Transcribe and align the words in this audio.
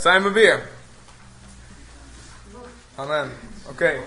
Zijn 0.00 0.22
we 0.22 0.30
weer? 0.30 0.68
Amen. 2.94 3.32
Oké. 3.66 4.00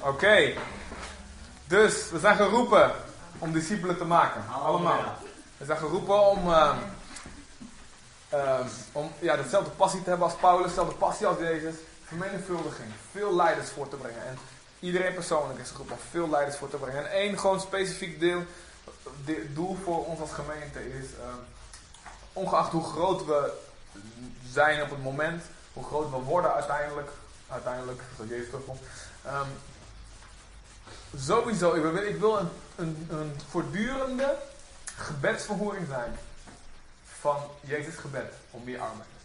Oké. 0.00 0.52
Dus 1.66 2.10
we 2.10 2.18
zijn 2.18 2.36
geroepen 2.36 2.92
om 3.38 3.52
discipelen 3.52 3.96
te 3.96 4.04
maken. 4.04 4.42
Allemaal. 4.48 5.16
We 5.56 5.64
zijn 5.64 5.78
geroepen 5.78 6.20
om, 6.20 6.52
ehm, 6.52 6.76
ehm, 8.28 8.66
om 8.92 9.12
ja, 9.18 9.36
dezelfde 9.36 9.70
passie 9.70 10.02
te 10.02 10.08
hebben 10.08 10.26
als 10.28 10.36
Paulus, 10.36 10.66
dezelfde 10.68 10.94
passie 10.94 11.26
als 11.26 11.38
Jezus. 11.38 11.74
Vermenigvuldiging. 12.04 12.88
Veel 13.12 13.34
leiders 13.36 13.70
voor 13.70 13.88
te 13.88 13.96
brengen. 13.96 14.26
En 14.26 14.38
iedereen 14.80 15.14
persoonlijk 15.14 15.60
is 15.60 15.70
geroepen 15.70 15.94
om 15.94 16.02
veel 16.10 16.28
leiders 16.30 16.56
voor 16.56 16.70
te 16.70 16.76
brengen. 16.76 17.04
En 17.04 17.10
één 17.10 17.38
gewoon 17.38 17.60
specifiek 17.60 18.20
deel, 18.20 18.42
de- 19.24 19.52
doel 19.52 19.76
voor 19.84 20.06
ons 20.06 20.20
als 20.20 20.32
gemeente 20.32 20.98
is. 20.98 21.04
ehm, 21.20 21.36
ongeacht 22.38 22.72
hoe 22.72 22.84
groot 22.84 23.24
we 23.24 23.52
zijn 24.50 24.82
op 24.82 24.90
het 24.90 25.02
moment, 25.02 25.44
hoe 25.72 25.84
groot 25.84 26.10
we 26.10 26.16
worden 26.16 26.54
uiteindelijk, 26.54 27.10
uiteindelijk, 27.48 28.02
zoals 28.16 28.30
Jezus 28.30 28.48
terugkomt. 28.48 28.80
ehm, 29.24 29.48
sowieso, 31.16 31.74
ik 31.74 31.82
wil, 31.82 31.96
ik 31.96 32.18
wil 32.18 32.38
een, 32.38 32.50
een, 33.10 33.40
voortdurende 33.50 34.36
gebedsverhoring 34.96 35.86
zijn 35.88 36.18
van 37.20 37.42
Jezus 37.60 37.94
gebed 37.94 38.32
om 38.50 38.64
meer 38.64 38.80
arbeiders. 38.80 39.16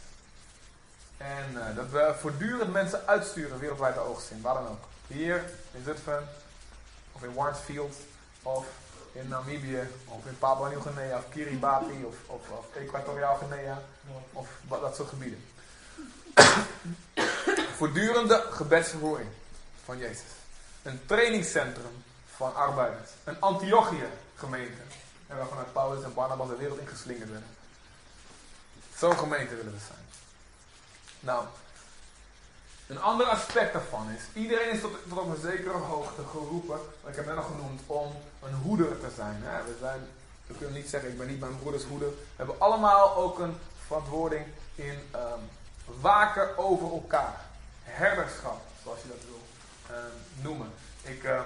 En 1.18 1.68
eh, 1.68 1.76
dat 1.76 1.90
we 1.90 2.16
voortdurend 2.20 2.72
mensen 2.72 3.08
uitsturen 3.08 3.60
wereldwijd 3.60 3.94
de 3.94 4.00
oogst 4.00 4.32
in, 4.32 4.42
waar 4.42 4.54
dan 4.54 4.68
ook. 4.68 4.84
Hier 5.08 5.44
in 5.72 5.84
Zutphen, 5.84 6.30
of 7.12 7.24
in 7.24 7.34
Warnsfield, 7.34 7.96
of 8.42 8.66
in 9.14 9.28
Namibië, 9.28 9.88
of 10.06 10.26
in 10.26 10.38
Papua 10.38 10.70
Nieuw-Guinea, 10.70 11.18
of 11.18 11.30
Kiribati, 11.30 12.04
of, 12.06 12.16
of, 12.26 12.50
of 12.50 12.66
Equatoriaal 12.76 13.38
Guinea, 13.38 13.82
of 14.34 14.48
dat 14.68 14.96
soort 14.96 15.10
gebieden. 15.10 15.46
Voortdurende 17.78 18.46
gebedsverhoring 18.50 19.30
van 19.86 19.98
Jezus. 19.98 20.32
Een 20.82 21.06
trainingscentrum 21.06 22.04
van 22.36 22.56
arbeiders. 22.56 23.10
Een 23.24 23.40
Antiochië 23.40 24.08
gemeente. 24.36 24.82
En 25.28 25.38
waar 25.38 25.48
vanuit 25.48 25.74
Paulus 25.74 26.04
en 26.04 26.14
Barnabas 26.14 26.48
de 26.48 26.56
wereld 26.56 26.80
ingeslingerd 26.80 27.30
werden. 27.30 27.50
Zo'n 28.98 29.18
gemeente 29.18 29.56
willen 29.56 29.74
we 29.74 29.80
zijn. 29.80 30.06
Nou, 31.20 31.46
een 32.94 33.02
ander 33.02 33.26
aspect 33.26 33.74
daarvan 33.74 34.10
is, 34.10 34.22
iedereen 34.42 34.70
is 34.70 34.82
tot, 34.82 34.92
tot 35.10 35.18
op 35.18 35.30
een 35.30 35.42
zekere 35.42 35.78
hoogte 35.78 36.22
geroepen, 36.32 36.78
wat 37.02 37.10
ik 37.10 37.16
heb 37.16 37.26
net 37.26 37.38
al 37.38 37.44
genoemd, 37.44 37.82
om 37.86 38.12
een 38.44 38.54
hoeder 38.54 39.00
te 39.00 39.10
zijn. 39.16 39.44
We, 39.66 39.76
zijn 39.80 40.08
we 40.48 40.54
kunnen 40.54 40.76
niet 40.76 40.90
zeggen, 40.90 41.10
ik 41.10 41.18
ben 41.18 41.28
niet 41.28 41.40
mijn 41.40 41.60
broeders 41.60 41.84
hoeder. 41.84 42.10
We 42.10 42.16
hebben 42.36 42.60
allemaal 42.60 43.16
ook 43.16 43.40
een 43.40 43.58
verantwoording 43.86 44.46
in 44.76 45.00
ehm, 45.12 45.40
waken 46.02 46.58
over 46.58 46.92
elkaar. 46.92 47.42
Herderschap, 47.84 48.62
zoals 48.84 49.02
je 49.02 49.08
dat 49.08 49.26
wil 49.28 49.42
ehm, 49.96 50.44
noemen. 50.48 50.72
Ik, 51.02 51.24
ehm, 51.24 51.44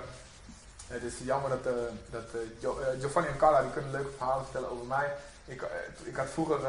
het 0.87 1.03
is 1.03 1.13
jammer 1.23 1.49
dat, 1.49 1.65
eh, 1.65 1.81
dat 2.09 2.23
eh, 2.33 2.69
eh, 2.69 2.99
Giovanni 2.99 3.27
en 3.27 3.37
Carla 3.37 3.61
die 3.61 3.71
kunnen 3.71 3.91
leuke 3.91 4.11
verhalen 4.17 4.43
vertellen 4.43 4.69
over 4.69 4.85
mij. 4.85 5.13
Ik, 5.45 5.61
eh, 5.61 5.69
ik 6.03 6.15
had 6.15 6.29
vroeger, 6.29 6.59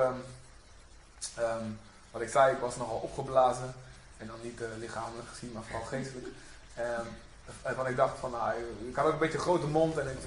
ehm, 1.34 1.64
wat 2.10 2.22
ik 2.22 2.28
zei, 2.28 2.54
ik 2.54 2.60
was 2.60 2.76
nogal 2.76 2.96
opgeblazen. 2.96 3.74
En 4.18 4.26
dan 4.26 4.36
niet 4.42 4.62
eh, 4.62 4.68
lichamelijk 4.78 5.28
gezien, 5.28 5.52
maar 5.52 5.62
vooral 5.62 5.86
geestelijk. 5.86 6.26
Ehm, 6.74 7.06
want 7.76 7.88
ik 7.88 7.96
dacht 7.96 8.18
van, 8.18 8.30
nou, 8.30 8.52
ik 8.88 8.96
had 8.96 9.06
ook 9.06 9.12
een 9.12 9.18
beetje 9.18 9.38
een 9.38 9.44
grote 9.44 9.66
mond 9.66 9.98
en 9.98 10.08
ik 10.08 10.18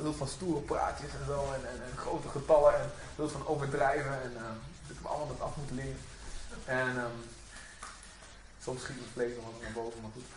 hield 0.00 0.16
van 0.16 0.28
stoere 0.28 0.60
praatjes 0.60 1.10
en 1.20 1.26
zo. 1.26 1.52
En, 1.52 1.60
en, 1.70 1.98
grote 1.98 2.28
getallen 2.28 2.74
en 2.74 2.90
hield 3.16 3.32
van 3.32 3.46
overdrijven. 3.46 4.22
En 4.22 4.32
ehm, 4.36 4.58
ik 4.88 4.94
heb 4.96 5.06
allemaal 5.06 5.28
dat 5.28 5.40
af 5.40 5.56
moeten 5.56 5.76
leren. 5.76 6.00
En 6.64 6.88
ehm, 6.88 7.18
soms 8.62 8.82
schiet 8.82 8.96
mijn 8.96 9.10
vlees 9.12 9.34
nog 9.34 9.44
wat 9.44 9.62
naar 9.62 9.72
boven, 9.72 10.00
maar 10.00 10.10
goed. 10.14 10.28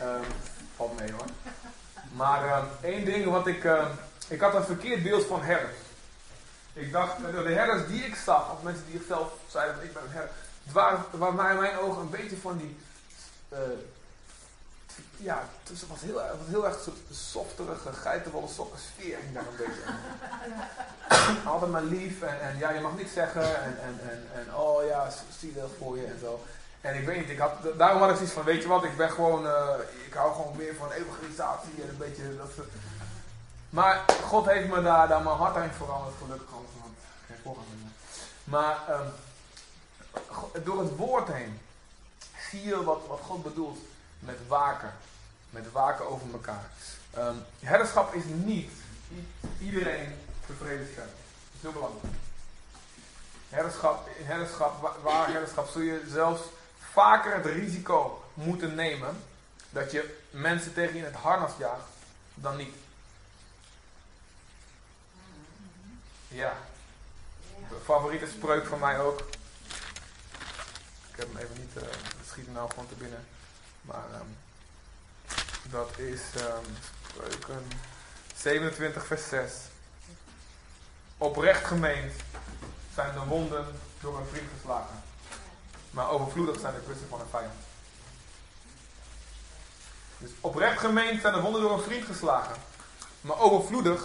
Ehm, 0.00 0.30
valt 0.76 0.98
mee 0.98 1.12
hoor. 1.12 1.26
Maar 2.12 2.64
één 2.80 3.04
ding 3.04 3.24
wat 3.24 3.46
ik... 3.46 3.68
ik 4.28 4.40
had 4.40 4.54
een 4.54 4.64
verkeerd 4.64 5.02
beeld 5.02 5.26
van 5.26 5.42
herders. 5.42 5.76
Ik 6.76 6.92
dacht, 6.92 7.16
eh, 7.16 7.42
de 7.42 7.52
herders 7.52 7.86
die 7.86 8.04
ik 8.04 8.14
zag, 8.14 8.52
of 8.52 8.62
mensen 8.62 8.84
die 8.90 9.04
zelf 9.08 9.32
zeiden 9.46 9.84
ik 9.84 9.92
ben 9.92 10.02
een 10.02 10.10
herder. 10.10 10.34
Het 10.66 10.74
waren, 10.74 11.04
waren 11.10 11.34
naar 11.36 11.54
mijn 11.54 11.78
ogen 11.78 12.00
een 12.00 12.10
beetje 12.10 12.36
van 12.36 12.56
die... 12.56 12.76
eh, 13.48 13.58
ja, 15.16 15.42
het 15.68 15.88
was 15.88 16.00
heel, 16.00 16.14
was 16.14 16.48
heel 16.48 16.66
erg 16.66 16.78
zo'n 16.84 16.96
softerige, 17.10 17.92
geitenwolle 17.92 18.48
sokken 18.48 18.78
sfeer 18.80 19.18
ging 19.18 19.34
daar 19.34 19.46
een 19.46 19.56
beetje 19.56 19.82
in. 19.86 21.46
Altijd 21.52 21.70
maar 21.70 21.82
lief 21.82 22.22
en, 22.22 22.58
ja, 22.58 22.70
je 22.70 22.80
mag 22.80 22.96
niks 22.96 23.12
zeggen 23.12 23.62
en, 23.62 23.78
en, 23.82 24.00
en, 24.10 24.26
en 24.34 24.54
oh 24.54 24.86
ja, 24.86 25.08
zielig 25.38 25.70
voor 25.78 25.96
je 25.98 26.06
en 26.06 26.18
zo. 26.20 26.44
En 26.80 26.94
ik 26.94 27.06
weet 27.06 27.18
niet, 27.18 27.30
ik 27.30 27.38
had, 27.38 27.52
daarom 27.76 28.00
had 28.00 28.10
ik 28.10 28.16
zoiets 28.16 28.34
van, 28.34 28.44
weet 28.44 28.62
je 28.62 28.68
wat, 28.68 28.84
ik 28.84 28.96
ben 28.96 29.10
gewoon, 29.10 29.46
eh, 29.46 29.74
ik 30.06 30.12
hou 30.12 30.32
gewoon 30.34 30.56
meer 30.56 30.74
van 30.74 30.90
evangelisatie 30.90 31.82
en 31.82 31.88
een 31.88 31.96
beetje 31.96 32.36
dat 32.36 32.50
soort- 32.56 32.70
Maar 33.70 34.04
God 34.24 34.46
heeft 34.46 34.68
me 34.68 34.82
daar, 34.82 35.08
daar 35.08 35.22
mijn 35.22 35.36
hart 35.36 35.56
aan 35.56 35.70
veranderd, 35.76 36.14
gelukkig, 36.22 36.48
anders 36.54 36.72
had 36.80 36.90
ik 36.90 37.26
geen 37.26 37.54
meer. 37.80 37.92
Maar 38.44 38.78
ehm, 38.88 39.06
door 40.64 40.80
het 40.82 40.96
woord 40.96 41.28
heen 41.32 41.60
zie 42.50 42.62
je 42.62 42.84
wat, 42.84 43.06
wat 43.06 43.20
God 43.22 43.42
bedoelt 43.42 43.78
met 44.18 44.38
waken. 44.48 44.92
Met 45.50 45.72
waken 45.72 46.08
over 46.08 46.26
elkaar. 46.32 46.70
Ehm, 47.10 47.34
herderschap 47.60 48.14
is 48.14 48.22
niet 48.26 48.70
iedereen 49.60 50.14
tevreden 50.46 50.88
stellen. 50.92 51.10
Dat 51.10 51.54
is 51.54 51.60
heel 51.62 51.72
belangrijk. 51.72 52.04
Herderschap, 53.48 54.08
herderschap, 54.22 54.82
wa- 54.82 54.96
waar 55.02 55.30
herderschap 55.30 55.68
zul 55.68 55.80
je 55.80 56.04
zelfs 56.08 56.40
vaker 56.92 57.34
het 57.34 57.46
risico 57.46 58.24
moeten 58.34 58.74
nemen 58.74 59.16
dat 59.70 59.90
je 59.92 60.18
mensen 60.30 60.74
tegen 60.74 60.92
je 60.92 60.98
in 60.98 61.04
het 61.04 61.14
harnas 61.14 61.52
jaagt 61.58 61.88
dan 62.34 62.56
niet. 62.56 62.74
Ja. 66.28 66.56
Favoriete 67.84 68.26
spreuk 68.26 68.66
van 68.66 68.78
mij 68.78 69.00
ook. 69.00 69.20
Ik 71.16 71.22
heb 71.22 71.32
hem 71.32 71.42
even 71.42 71.56
niet, 71.58 71.76
eh 71.76 71.90
het 72.18 72.28
schiet 72.28 72.52
nou 72.52 72.70
gewoon 72.70 72.88
te 72.88 72.94
binnen. 72.94 73.26
Maar 73.80 74.04
ehm, 74.12 74.30
dat 75.70 75.98
is 75.98 76.20
ehm 76.36 76.64
spreuken 77.08 77.68
27 78.36 79.06
vers 79.06 79.28
6. 79.28 79.52
Oprecht 81.18 81.64
gemeend 81.64 82.12
zijn 82.94 83.12
de 83.14 83.24
wonden 83.24 83.66
door 84.00 84.18
een 84.18 84.26
vriend 84.26 84.48
geslagen. 84.56 85.02
Maar 85.90 86.10
overvloedig 86.10 86.60
zijn 86.60 86.74
de 86.74 86.80
kussen 86.86 87.08
van 87.08 87.20
een 87.20 87.28
vijand. 87.30 87.60
Dus 90.18 90.30
oprecht 90.40 90.78
gemeend 90.78 91.20
zijn 91.20 91.34
de 91.34 91.40
wonden 91.40 91.60
door 91.60 91.72
een 91.72 91.84
vriend 91.84 92.04
geslagen. 92.04 92.56
Maar 93.20 93.38
overvloedig 93.38 94.02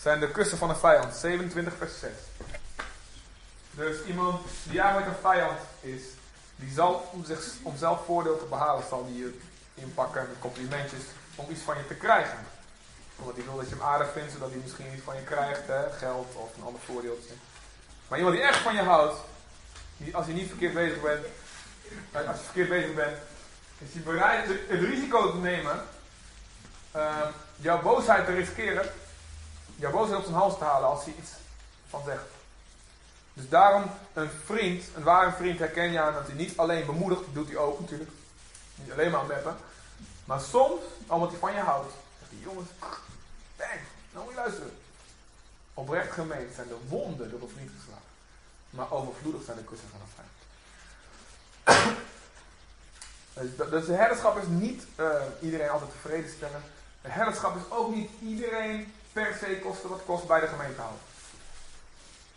zijn 0.00 0.20
de 0.20 0.30
kussen 0.30 0.58
van 0.58 0.70
een 0.70 0.76
vijand. 0.76 1.14
27 1.14 1.72
vers 1.76 1.98
6. 1.98 2.10
Dus 3.70 4.04
iemand 4.04 4.40
die 4.62 4.80
eigenlijk 4.80 5.10
een 5.10 5.22
vijand 5.22 5.58
is, 5.80 6.02
die 6.56 6.72
zal 6.72 7.08
om, 7.12 7.24
zich, 7.24 7.52
om 7.62 7.76
zelf 7.76 8.04
voordeel 8.04 8.38
te 8.38 8.44
behalen, 8.44 8.84
zal 8.88 9.06
die 9.06 9.18
je 9.18 9.38
inpakken 9.74 10.26
met 10.28 10.38
complimentjes 10.38 11.02
om 11.34 11.50
iets 11.50 11.60
van 11.60 11.76
je 11.76 11.86
te 11.86 11.94
krijgen. 11.94 12.38
Omdat 13.16 13.36
hij 13.36 13.44
wil 13.44 13.56
dat 13.56 13.68
je 13.68 13.74
hem 13.74 13.84
aardig 13.84 14.12
vindt, 14.12 14.32
zodat 14.32 14.50
hij 14.50 14.58
misschien 14.58 14.94
iets 14.94 15.04
van 15.04 15.16
je 15.16 15.22
krijgt, 15.22 15.66
hè, 15.66 15.90
geld 15.90 16.34
of 16.34 16.56
een 16.56 16.64
ander 16.64 16.80
voordeeltje. 16.80 17.32
Maar 18.08 18.18
iemand 18.18 18.36
die 18.36 18.44
echt 18.44 18.58
van 18.58 18.74
je 18.74 18.82
houdt, 18.82 19.16
die, 19.96 20.16
als 20.16 20.26
je 20.26 20.32
niet 20.32 20.48
verkeerd 20.48 20.74
bezig 20.74 21.00
bent, 21.00 21.26
eh, 22.12 22.28
als 22.28 22.36
je 22.36 22.44
verkeerd 22.44 22.68
bezig 22.68 22.94
bent, 22.94 23.16
is 23.78 23.92
hij 23.92 24.02
bereid 24.02 24.48
het 24.48 24.58
het 24.68 24.80
risico 24.80 25.30
te 25.30 25.36
nemen, 25.36 25.84
ehm, 26.92 27.30
jouw 27.56 27.82
boosheid 27.82 28.26
te 28.26 28.32
riskeren, 28.32 28.90
jouw 29.76 29.90
boosheid 29.90 30.18
op 30.18 30.24
zijn 30.24 30.36
hals 30.36 30.58
te 30.58 30.64
halen 30.64 30.88
als 30.88 31.04
hij 31.04 31.14
iets 31.18 31.30
van 31.88 32.02
zegt. 32.04 32.39
Dus 33.32 33.48
daarom, 33.48 33.90
een 34.12 34.30
vriend, 34.44 34.84
een 34.96 35.02
ware 35.02 35.32
vriend 35.32 35.58
herken 35.58 35.92
je 35.92 36.00
aan 36.00 36.12
dat 36.12 36.26
hij 36.26 36.36
niet 36.36 36.56
alleen 36.56 36.86
bemoedigt, 36.86 37.22
doet 37.32 37.48
hij 37.48 37.56
ook 37.56 37.80
natuurlijk. 37.80 38.10
Niet 38.74 38.92
alleen 38.92 39.10
maar 39.10 39.24
meppen. 39.24 39.56
Maar 40.24 40.40
soms, 40.40 40.80
omdat 41.06 41.30
hij 41.30 41.38
van 41.38 41.54
je 41.54 41.60
houdt, 41.60 41.92
zegt 42.18 42.30
hij, 42.30 42.40
jongens, 42.40 42.68
bang, 43.56 43.80
nou 44.12 44.24
moet 44.24 44.34
je 44.34 44.40
luisteren. 44.40 44.72
Oprecht 45.74 46.12
gemeend 46.12 46.54
zijn 46.54 46.68
de 46.68 46.76
wonden 46.88 47.30
door 47.30 47.40
een 47.40 47.54
vriend 47.54 47.70
geslagen. 47.78 48.08
Maar 48.70 48.92
overvloedig 48.92 49.42
zijn 49.44 49.56
de 49.56 49.64
kussen 49.64 49.88
van. 49.88 49.98
Dus, 53.34 53.68
dus 53.70 53.86
de 53.86 53.92
herderschap 53.92 54.38
is 54.38 54.46
niet 54.48 54.86
eh, 54.94 55.22
iedereen 55.40 55.68
altijd 55.68 55.90
tevreden 55.90 56.30
stellen. 56.30 56.62
De 57.02 57.08
herderschap 57.08 57.56
is 57.56 57.62
ook 57.70 57.94
niet 57.94 58.10
iedereen 58.20 58.94
per 59.12 59.36
se 59.40 59.58
kosten 59.62 59.88
wat 59.88 60.04
kost 60.04 60.26
bij 60.26 60.40
de 60.40 60.46
gemeente 60.46 60.80
houden. 60.80 61.00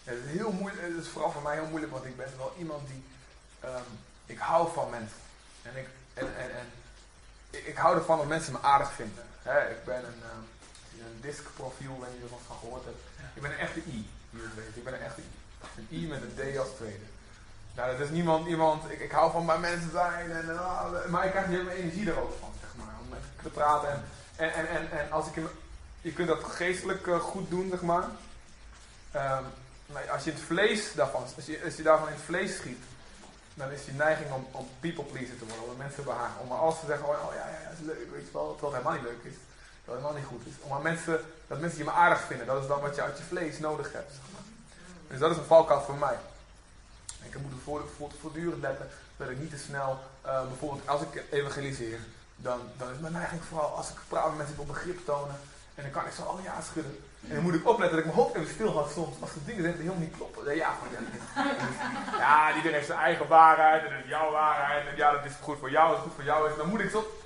Het 0.03 0.17
is 0.25 0.31
heel 0.31 0.51
moeilijk, 0.51 0.81
het 0.81 1.05
is 1.05 1.11
vooral 1.11 1.31
voor 1.31 1.41
mij 1.41 1.55
heel 1.55 1.65
moeilijk, 1.65 1.91
want 1.91 2.05
ik 2.05 2.17
ben 2.17 2.27
wel 2.38 2.53
iemand 2.57 2.88
die, 2.88 3.03
ehm, 3.59 3.91
ik 4.25 4.38
hou 4.38 4.73
van 4.73 4.89
mensen. 4.89 5.17
En 5.61 5.75
ik, 5.75 5.88
en, 6.13 6.38
en, 6.38 6.67
ik, 7.50 7.65
ik 7.65 7.77
hou 7.77 7.95
ervan 7.97 8.17
dat 8.17 8.27
mensen 8.27 8.53
me 8.53 8.61
aardig 8.61 8.91
vinden. 8.91 9.23
Ik 9.69 9.85
ben 9.85 9.97
een, 9.97 10.21
ehm, 10.23 10.44
een 11.05 11.21
weet 11.21 11.38
je 11.79 12.23
er 12.23 12.29
van 12.45 12.57
gehoord 12.59 12.83
hebt. 12.83 13.01
Ik 13.33 13.41
ben 13.41 13.51
een 13.51 13.57
echte 13.57 13.79
I. 13.79 14.09
Weet. 14.29 14.75
Ik 14.75 14.83
ben 14.83 15.01
echt 15.01 15.17
een 15.17 15.88
I 15.91 16.07
met 16.07 16.21
een 16.21 16.53
D 16.53 16.57
als 16.57 16.69
tweede. 16.75 17.05
Nou, 17.75 17.91
dat 17.91 18.00
is 18.00 18.09
niemand, 18.09 18.47
iemand, 18.47 18.91
ik, 18.91 19.00
ik 19.00 19.11
hou 19.11 19.31
van 19.31 19.45
bij 19.45 19.59
mensen 19.59 19.91
zijn, 19.91 20.31
en, 20.31 20.45
uh, 20.45 21.05
maar 21.09 21.25
ik 21.25 21.31
krijg 21.31 21.47
hier 21.47 21.63
mijn 21.63 21.77
energie 21.77 22.09
er 22.09 22.21
ook 22.21 22.33
van, 22.39 22.51
zeg 22.61 22.69
maar, 22.75 22.95
om 23.01 23.09
met 23.09 23.19
te 23.44 23.50
praten. 23.50 24.03
En, 24.35 24.53
en, 24.53 24.67
en, 24.67 24.91
en, 24.91 25.11
als 25.11 25.27
ik, 25.27 25.44
je 26.01 26.13
kunt 26.13 26.27
dat 26.27 26.44
geestelijk 26.44 27.05
uh, 27.05 27.19
goed 27.19 27.50
doen, 27.50 27.69
zeg 27.69 27.81
maar. 27.81 28.03
Um, 29.15 29.45
als 30.12 30.24
je 30.24 30.31
het 30.31 30.40
vlees 30.40 30.94
daarvan, 30.94 31.24
als 31.36 31.45
je, 31.45 31.62
als 31.66 31.75
je 31.75 31.84
daarvan 31.84 32.07
in 32.07 32.13
het 32.13 32.24
vlees 32.24 32.56
schiet, 32.56 32.84
dan 33.54 33.72
is 33.72 33.86
je 33.86 33.92
neiging 33.92 34.31
om, 34.31 34.48
om 34.51 34.68
people 34.80 35.04
pleaser 35.04 35.38
te 35.38 35.45
worden, 35.45 35.72
om 35.72 35.78
mensen 35.78 36.04
behagen. 36.04 36.42
Om 36.42 36.48
maar 36.48 36.57
alles 36.57 36.80
te 36.80 36.86
zeggen, 36.86 37.07
oh, 37.07 37.34
ja, 37.36 37.48
ja, 37.48 37.69
dat 37.69 37.80
is 37.80 37.86
leuk, 37.86 38.12
weet 38.12 38.25
je 38.25 38.34
wel, 38.34 38.56
terwijl 38.56 38.74
het 38.74 38.81
helemaal 38.81 38.94
niet 38.94 39.12
leuk 39.12 39.31
is. 39.31 39.38
Terwijl 39.84 39.98
het 39.98 40.04
helemaal 40.04 40.19
niet 40.19 40.31
goed 40.31 40.45
is. 40.48 40.54
Om 40.63 40.69
maar 40.69 40.81
mensen, 40.81 41.19
dat 41.48 41.60
mensen 41.60 41.78
je 41.78 41.84
maar 41.84 42.01
aardig 42.06 42.22
vinden, 42.22 42.45
dat 42.48 42.62
is 42.62 42.68
dan 42.68 42.81
wat 42.81 42.95
je 42.95 43.01
uit 43.01 43.18
je 43.18 43.24
vlees 43.24 43.60
nodig 43.60 43.92
hebt, 43.94 44.12
zeg 44.12 44.28
maar. 44.34 44.45
Dus 45.07 45.19
dat 45.19 45.31
is 45.31 45.38
een 45.38 45.54
valkuil 45.56 45.81
voor 45.81 45.98
mij. 45.98 46.18
Ik 47.24 47.36
moet 47.42 47.51
er 47.51 48.16
voortdurend 48.19 48.62
letten 48.62 48.89
dat 49.18 49.30
ik 49.30 49.39
niet 49.39 49.50
te 49.50 49.57
snel, 49.57 50.00
uh, 50.25 50.48
bijvoorbeeld 50.48 50.88
als 50.88 51.01
ik 51.01 51.24
evangeliseer, 51.30 52.00
dan, 52.36 52.60
dan 52.78 52.92
is 52.92 53.00
mijn 53.00 53.13
neiging 53.13 53.42
vooral 53.44 53.75
als 53.75 53.89
ik 53.89 53.96
praat 54.07 54.28
met 54.28 54.38
mensen 54.38 54.60
op 54.60 54.68
begrip 54.68 55.06
tonen. 55.06 55.39
En 55.75 55.84
dan 55.84 55.92
kan 55.92 56.06
ik 56.06 56.12
zo 56.12 56.22
al 56.22 56.39
ja 56.44 56.62
schudden. 56.62 57.04
En 57.28 57.36
dan 57.36 57.44
moet 57.44 57.54
ik 57.54 57.68
opletten 57.68 57.98
dat 57.98 58.06
ik 58.06 58.14
mijn 58.14 58.24
hoofd 58.24 58.36
even 58.36 58.54
stil 58.54 58.72
had 58.72 58.92
soms. 58.92 59.16
Als 59.20 59.30
er 59.30 59.46
dingen 59.46 59.62
zijn 59.62 59.74
die 59.74 59.81
helemaal 59.81 60.08
niet 60.08 60.16
kloppen. 60.18 60.56
Ja, 60.56 60.72
ja, 62.18 62.48
iedereen 62.50 62.74
heeft 62.74 62.86
zijn 62.86 63.00
eigen 63.00 63.28
waarheid. 63.28 63.86
En 63.86 64.04
jouw 64.08 64.31
waarheid. 64.31 64.88
En 64.88 64.96
ja, 64.96 65.12
dat 65.12 65.25
is 65.25 65.31
goed 65.42 65.60
voor 65.60 65.72
jou. 65.72 65.88
Dat 65.90 65.98
is 65.98 66.04
goed 66.04 66.14
voor 66.16 66.24
jou. 66.24 66.50
En 66.50 66.58
dan 66.58 66.70
moet 66.70 66.80
ik 66.80 66.90
zo... 66.90 67.18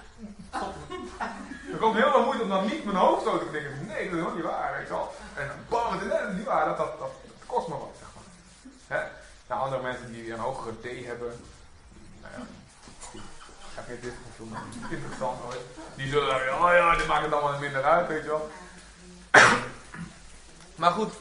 Er 1.72 1.78
komt 1.80 1.96
heel 1.96 2.12
veel 2.12 2.24
moeite 2.24 2.44
om 2.44 2.50
dan 2.50 2.66
niet 2.66 2.86
mijn 2.86 2.98
hoofd 2.98 3.24
zo 3.24 3.38
te 3.38 3.52
denken. 3.52 3.86
Nee, 3.88 3.88
dat 3.88 3.98
is 3.98 4.10
helemaal 4.10 4.36
niet 4.36 4.44
waar. 4.44 4.86
En 5.34 5.48
bam, 5.70 5.92
het 5.92 6.02
is 6.02 6.36
niet 6.36 6.46
waar. 6.46 6.66
Dat, 6.66 6.78
dat, 6.78 7.12
kost 7.46 7.68
me 7.68 7.74
wat, 7.78 7.96
zeg 8.00 8.08
maar. 8.16 8.98
Hè? 8.98 9.08
Nou, 9.48 9.62
andere 9.62 9.82
mensen 9.82 10.12
die 10.12 10.34
een 10.34 10.40
hogere 10.40 10.80
T 10.80 11.06
hebben. 11.06 11.42
Nou 12.22 12.34
ja. 12.38 12.42
Ik 13.14 13.22
ga 13.76 13.82
geen 13.82 14.00
dit 14.02 14.14
interessant 14.90 15.42
hoor. 15.42 15.56
Die 15.96 16.08
zullen 16.08 16.28
dan 16.28 16.64
oh 16.64 16.74
ja, 16.74 16.96
dit 16.96 17.08
maakt 17.08 17.24
het 17.24 17.34
allemaal 17.34 17.60
minder 17.60 17.84
uit, 17.84 18.08
weet 18.08 18.24
je 18.24 18.30
wel. 18.30 18.50
Maar 20.78 20.92
goed, 20.92 21.14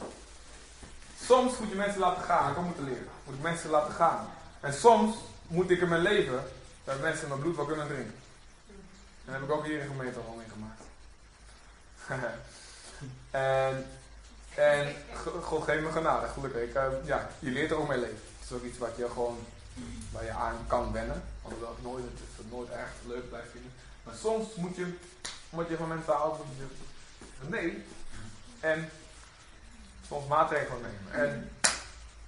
soms 1.25 1.57
moet 1.57 1.69
je 1.69 1.75
mensen 1.75 1.99
laten 1.99 2.23
gaan. 2.23 2.51
Ik 2.51 2.57
ook 2.57 2.65
moeten 2.65 2.83
leren. 2.83 3.07
Moet 3.23 3.35
ik 3.35 3.41
mensen 3.41 3.69
laten 3.69 3.93
gaan. 3.93 4.29
En 4.59 4.73
soms 4.73 5.15
moet 5.47 5.69
ik 5.69 5.81
in 5.81 5.89
mijn 5.89 6.01
leven 6.01 6.43
dat 6.83 7.01
mensen 7.01 7.27
mijn 7.27 7.39
bloed 7.39 7.55
wel 7.55 7.65
kunnen 7.65 7.87
drinken. 7.87 8.15
En 9.25 9.25
dat 9.25 9.33
heb 9.33 9.43
ik 9.43 9.51
ook 9.51 9.65
hier 9.65 9.79
in 9.79 9.87
gemeente 9.87 10.19
al 10.19 10.37
meegemaakt. 10.37 10.81
en, 13.31 13.85
en 14.55 14.95
God 15.41 15.63
geeft 15.63 15.83
me 15.83 15.91
genade, 15.91 16.27
gelukkig. 16.27 16.61
Ik, 16.61 16.75
uh, 16.75 16.83
ja, 17.05 17.29
je 17.39 17.51
leert 17.51 17.71
er 17.71 17.77
ook 17.77 17.87
mee 17.87 17.99
leven. 17.99 18.21
Het 18.39 18.49
is 18.49 18.55
ook 18.55 18.63
iets 18.63 18.77
wat 18.77 18.97
je 18.97 19.09
gewoon, 19.09 19.37
waar 20.11 20.23
je 20.23 20.31
aan 20.31 20.57
kan 20.67 20.91
wennen. 20.91 21.23
Alhoewel 21.41 21.71
ik 21.71 21.83
nooit, 21.83 22.03
het, 22.03 22.51
nooit 22.51 22.69
erg 22.69 22.89
leuk 23.05 23.29
blijft 23.29 23.51
vinden. 23.51 23.71
Maar 24.03 24.15
soms 24.15 24.55
moet 24.55 24.75
je, 24.75 24.97
moet 25.49 25.69
je 25.69 25.77
van 25.77 25.87
mensen 25.87 26.13
moet 26.27 26.57
je 26.57 27.49
nee. 27.49 27.83
En 28.59 28.89
soms 30.07 30.27
maatregelen 30.27 30.81
nemen. 30.81 31.29
En 31.29 31.51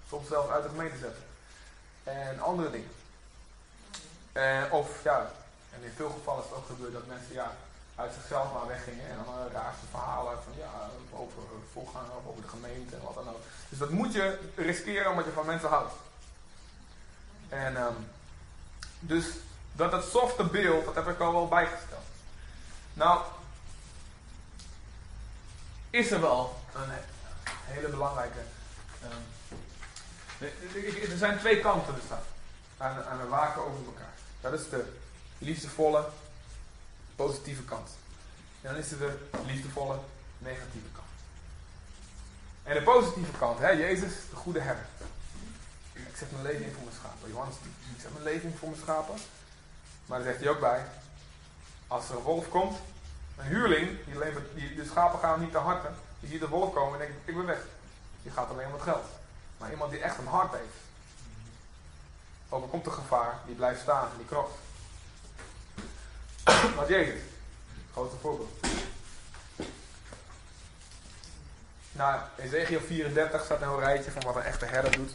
soms 0.09 0.27
zelfs 0.27 0.49
uit 0.49 0.63
de 0.63 0.69
gemeente 0.69 0.97
zetten. 0.97 1.23
En 2.03 2.39
andere 2.39 2.71
dingen. 2.71 2.91
En, 4.31 4.71
of 4.71 5.03
ja, 5.03 5.31
en 5.73 5.83
in 5.83 5.93
veel 5.95 6.09
gevallen 6.09 6.43
is 6.43 6.49
het 6.49 6.57
ook 6.57 6.65
gebeurd 6.65 6.93
dat 6.93 7.07
mensen 7.07 7.33
ja, 7.33 7.51
uit 7.95 8.13
zichzelf 8.13 8.53
maar 8.53 8.67
weggingen. 8.67 9.09
En 9.09 9.15
dan 9.25 9.33
uh, 9.33 9.53
raarste 9.53 9.85
verhalen 9.89 10.37
van 10.43 10.53
ja, 10.57 10.89
over 11.11 11.41
voorganger 11.73 12.15
of 12.15 12.27
over 12.27 12.41
de 12.41 12.47
gemeente 12.47 12.95
en 12.95 13.01
wat 13.01 13.13
dan 13.13 13.29
ook. 13.29 13.41
Dus 13.69 13.79
dat 13.79 13.89
moet 13.89 14.13
je 14.13 14.39
riskeren 14.55 15.09
omdat 15.09 15.25
je 15.25 15.31
van 15.31 15.45
mensen 15.45 15.69
houdt. 15.69 15.93
En 17.49 17.75
um, 17.77 18.07
dus 18.99 19.25
dat 19.71 19.91
het 19.91 20.03
softe 20.03 20.43
beeld, 20.43 20.85
dat 20.85 20.95
heb 20.95 21.07
ik 21.07 21.19
al 21.19 21.31
wel 21.31 21.47
bijgesteld. 21.47 22.05
Nou, 22.93 23.21
is 25.89 26.11
er 26.11 26.21
wel 26.21 26.59
een 26.75 26.91
hele 27.69 27.89
belangrijke. 27.89 28.39
Uh, 29.03 29.11
er 31.11 31.17
zijn 31.17 31.39
twee 31.39 31.59
kanten 31.59 31.95
dus 31.95 32.03
aan, 32.77 33.03
aan 33.03 33.19
het 33.19 33.29
waken 33.29 33.65
over 33.65 33.85
elkaar. 33.85 34.13
Dat 34.41 34.53
is 34.53 34.69
de 34.69 34.97
liefdevolle, 35.37 36.05
positieve 37.15 37.63
kant. 37.63 37.89
En 38.61 38.69
dan 38.73 38.81
is 38.81 38.91
er 38.91 38.97
de 38.97 39.17
liefdevolle, 39.45 39.99
negatieve 40.37 40.87
kant. 40.93 41.07
En 42.63 42.73
de 42.73 42.83
positieve 42.83 43.31
kant, 43.37 43.59
hè, 43.59 43.69
Jezus, 43.69 44.13
de 44.29 44.35
goede 44.35 44.59
herder. 44.59 44.85
Ik 45.93 46.15
zet 46.17 46.31
mijn 46.31 46.43
leven 46.43 46.65
in 46.65 46.73
voor 46.73 46.83
mijn 46.83 46.95
schapen. 46.95 47.29
Johannes, 47.29 47.55
ik 47.95 48.01
zet 48.01 48.13
mijn 48.13 48.23
leven 48.23 48.49
in 48.49 48.57
voor 48.57 48.69
mijn 48.69 48.81
schapen. 48.81 49.15
Maar 50.05 50.19
daar 50.19 50.27
zegt 50.27 50.39
hij 50.39 50.49
ook 50.49 50.59
bij, 50.59 50.85
als 51.87 52.09
er 52.09 52.15
een 52.15 52.21
wolf 52.21 52.49
komt, 52.49 52.77
een 53.37 53.45
huurling, 53.45 53.89
die 54.05 54.15
die, 54.55 54.75
de 54.75 54.85
schapen 54.85 55.19
gaan 55.19 55.39
niet 55.39 55.51
te 55.51 55.57
harten, 55.57 55.95
die 56.19 56.29
ziet 56.29 56.39
de 56.39 56.47
wolf 56.47 56.73
komen 56.73 56.99
en 56.99 57.07
denkt, 57.07 57.27
ik 57.27 57.35
ben 57.35 57.45
weg. 57.45 57.61
Die 58.23 58.31
gaat 58.31 58.49
alleen 58.49 58.67
om 58.67 58.73
het 58.73 58.81
geld. 58.81 59.05
Maar 59.57 59.71
iemand 59.71 59.91
die 59.91 59.99
echt 59.99 60.17
een 60.17 60.27
hart 60.27 60.51
heeft, 60.51 60.77
overkomt 62.49 62.83
de 62.83 62.91
gevaar, 62.91 63.39
die 63.45 63.55
blijft 63.55 63.81
staan 63.81 64.09
die 64.17 64.25
knokt. 64.25 64.53
Wat 66.75 66.87
Jezus, 66.87 67.21
grote 67.91 68.15
voorbeeld. 68.21 68.51
Nou, 71.91 72.21
Ezekiel 72.35 72.79
34 72.79 73.43
staat 73.43 73.59
nou 73.59 73.73
een 73.73 73.85
rijtje 73.85 74.11
van 74.11 74.23
wat 74.23 74.35
een 74.35 74.41
echte 74.41 74.65
herder 74.65 74.91
doet. 74.91 75.11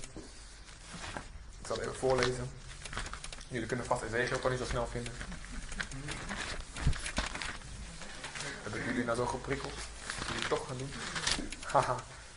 Ik 1.61 1.67
zal 1.67 1.77
het 1.77 1.85
even 1.85 1.99
voorlezen. 1.99 2.51
Jullie 3.49 3.67
kunnen 3.67 3.87
vast 3.87 4.03
Ezekiel 4.03 4.39
toch 4.39 4.51
niet 4.51 4.59
zo 4.59 4.65
snel 4.65 4.87
vinden. 4.87 5.13
Hebben 8.63 8.85
jullie 8.85 9.05
nou 9.05 9.17
zo 9.17 9.27
geprikkeld? 9.27 9.73
Het 10.33 10.49
toch 10.49 10.67
gaan? 10.67 10.77
Haha. 11.63 11.97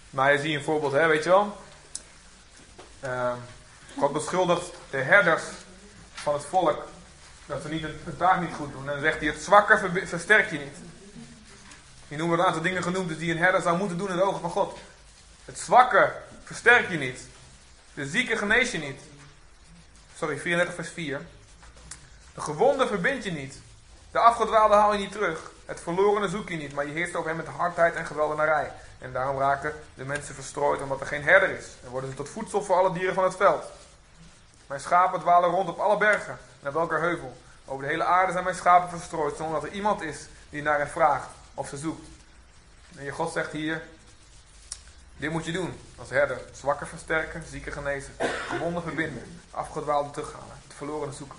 maar 0.10 0.34
je 0.34 0.39
ziet 0.39 0.56
een 0.56 0.63
voorbeeld, 0.63 0.92
hè, 0.92 1.07
weet 1.07 1.24
je 1.24 1.30
wel? 1.30 1.57
God 3.98 4.13
beschuldigt 4.13 4.72
de 4.89 4.98
herders 4.98 5.44
van 6.13 6.34
het 6.34 6.45
volk 6.45 6.86
dat 7.45 7.62
ze 7.62 7.69
niet 7.69 7.81
hun 7.81 8.18
taak 8.18 8.42
niet 8.42 8.54
goed 8.54 8.72
doen. 8.72 8.88
En 8.88 8.94
dan 8.94 9.01
zegt 9.01 9.19
hij: 9.19 9.28
Het 9.28 9.42
zwakke 9.42 10.06
versterk 10.06 10.51
je 10.51 10.57
niet. 10.57 10.78
Je 12.07 12.18
noemt 12.18 12.34
een 12.34 12.45
aantal 12.45 12.62
dingen 12.62 12.84
genoemd 12.84 13.19
die 13.19 13.31
een 13.31 13.38
herder 13.38 13.62
zou 13.62 13.78
moeten 13.78 13.98
doen 13.98 14.10
in 14.10 14.16
de 14.16 14.24
ogen 14.24 14.42
van 14.42 14.50
God. 14.50 14.78
Het 15.45 15.60
zwakke 15.60 16.13
versterk 16.44 16.89
je 16.89 16.98
niet. 16.98 17.19
De 17.94 18.06
zieke 18.06 18.38
genees 18.38 18.72
je 18.72 18.78
niet. 18.78 19.01
Sorry, 20.17 20.38
34 20.38 20.75
vers 20.75 20.89
4. 20.89 21.22
De 22.34 22.41
gewonde 22.41 22.88
verbind 22.88 23.24
je 23.24 23.32
niet. 23.32 23.62
De 24.12 24.20
afgedwaalde 24.20 24.75
haal 24.75 24.94
je 24.94 25.00
niet 25.00 25.12
terug. 25.12 25.51
Het 25.67 25.79
verlorene 25.79 26.27
zoek 26.27 26.50
je 26.50 26.55
niet, 26.55 26.74
maar 26.74 26.86
je 26.86 26.93
heerst 26.93 27.15
over 27.15 27.27
hem 27.29 27.38
met 27.38 27.47
hardheid 27.47 27.95
en 27.95 28.05
geweldenarij. 28.05 28.71
En 29.00 29.12
daarom 29.12 29.38
raken 29.38 29.74
de 29.93 30.05
mensen 30.05 30.36
verstrooid 30.36 30.81
omdat 30.81 31.00
er 31.00 31.07
geen 31.07 31.24
herder 31.24 31.50
is. 31.50 31.65
En 31.83 31.89
worden 31.89 32.09
ze 32.09 32.15
tot 32.15 32.29
voedsel 32.29 32.63
voor 32.63 32.75
alle 32.75 32.93
dieren 32.93 33.13
van 33.13 33.24
het 33.24 33.36
veld. 33.36 33.63
Mijn 34.67 34.81
schapen 34.81 35.19
dwalen 35.19 35.50
rond 35.50 35.69
op 35.69 35.79
alle 35.79 35.97
bergen 35.97 36.38
en 36.62 36.67
op 36.67 36.74
welke 36.74 36.95
heuvel. 36.95 37.38
Over 37.65 37.83
de 37.83 37.89
hele 37.89 38.03
aarde 38.03 38.31
zijn 38.31 38.43
mijn 38.43 38.55
schapen 38.55 38.89
verstrooid, 38.89 39.38
zonder 39.38 39.62
dat 39.62 39.69
er 39.69 39.75
iemand 39.75 40.01
is 40.01 40.27
die 40.50 40.62
naar 40.62 40.77
hen 40.77 40.89
vraagt 40.89 41.27
of 41.53 41.67
ze 41.67 41.77
zoekt. 41.77 42.07
En 42.97 43.03
je 43.03 43.12
God 43.12 43.31
zegt 43.31 43.51
hier, 43.51 43.81
dit 45.17 45.31
moet 45.31 45.45
je 45.45 45.51
doen 45.51 45.79
als 45.95 46.09
herder. 46.09 46.39
Zwakken 46.53 46.88
versterken, 46.88 47.43
zieken 47.50 47.71
genezen, 47.71 48.13
gewonden 48.47 48.83
verbinden, 48.83 49.41
afgedwaalde 49.51 50.09
terughalen, 50.09 50.57
het 50.67 50.74
verlorene 50.77 51.13
zoeken. 51.13 51.38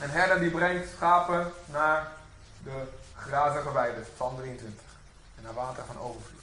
Een 0.00 0.10
herder 0.10 0.40
die 0.40 0.50
brengt 0.50 0.88
schapen 0.96 1.52
naar 1.66 2.12
de 2.62 2.84
grazige 3.16 3.72
weide, 3.72 4.00
van 4.16 4.36
23. 4.36 4.84
En 5.36 5.42
naar 5.42 5.54
water 5.54 5.84
van 5.84 5.98
overvloed. 5.98 6.40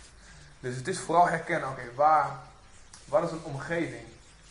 Dus 0.59 0.75
het 0.75 0.87
is 0.87 0.99
vooral 0.99 1.27
herkennen, 1.27 1.69
oké, 1.69 1.93
waar, 1.95 2.29
wat 3.05 3.23
is 3.23 3.31
een 3.31 3.43
omgeving 3.43 4.05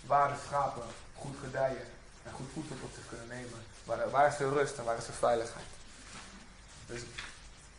waar 0.07 0.29
de 0.29 0.35
schapen 0.47 0.83
goed 1.19 1.37
gedijen 1.45 1.85
en 2.23 2.33
goed 2.33 2.47
voedsel 2.53 2.77
tot 2.81 2.95
zich 2.95 3.09
kunnen 3.09 3.29
nemen. 3.29 3.65
Waar, 3.85 4.11
waar 4.11 4.29
is 4.29 4.37
de 4.37 4.49
rust 4.49 4.79
en 4.79 4.85
waar 4.85 4.97
is 4.97 5.07
de 5.07 5.13
veiligheid. 5.13 5.67
Dus, 6.87 7.01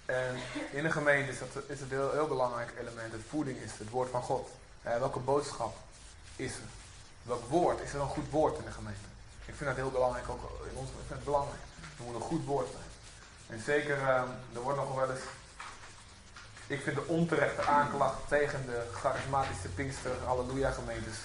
en 0.05 0.35
in 0.71 0.85
een 0.85 0.91
gemeente 0.91 1.31
is, 1.31 1.39
dat, 1.39 1.63
is 1.67 1.79
het 1.79 1.91
een 1.91 2.11
heel, 2.11 2.27
belangrijk 2.27 2.73
element. 2.79 3.11
Het 3.11 3.21
voeding 3.29 3.57
is 3.57 3.71
het 3.77 3.89
woord 3.89 4.09
van 4.09 4.21
God. 4.21 4.49
welke 4.81 5.19
boodschap 5.19 5.75
is 6.35 6.53
er? 6.53 6.69
Welk 7.23 7.49
woord? 7.49 7.81
Is 7.81 7.93
er 7.93 7.99
een 7.99 8.07
goed 8.07 8.29
woord 8.29 8.57
in 8.57 8.65
de 8.65 8.71
gemeente? 8.71 9.16
Ik 9.47 9.55
vind 9.55 9.69
dat 9.69 9.75
heel 9.75 9.91
belangrijk, 9.91 10.29
ook 10.29 10.43
in 10.71 10.77
ons, 10.77 10.89
ik 10.89 10.95
vind 10.95 11.09
het 11.09 11.23
belangrijk. 11.23 11.61
Er 11.97 12.03
moet 12.03 12.15
een 12.15 12.21
goed 12.21 12.45
woord 12.45 12.67
zijn. 12.71 12.89
En 13.47 13.63
zeker, 13.65 13.97
ehm, 13.97 14.27
er 14.53 14.61
wordt 14.61 14.77
nog 14.77 14.95
wel 14.95 15.11
eens, 15.11 15.25
ik 16.67 16.81
vind 16.81 16.95
de 16.95 17.07
onterechte 17.07 17.61
aanklacht 17.61 18.27
tegen 18.27 18.65
de 18.65 18.87
charismatische 18.93 19.67
Pinkster 19.67 20.11
Halleluja 20.25 20.71
gemeentes 20.71 21.17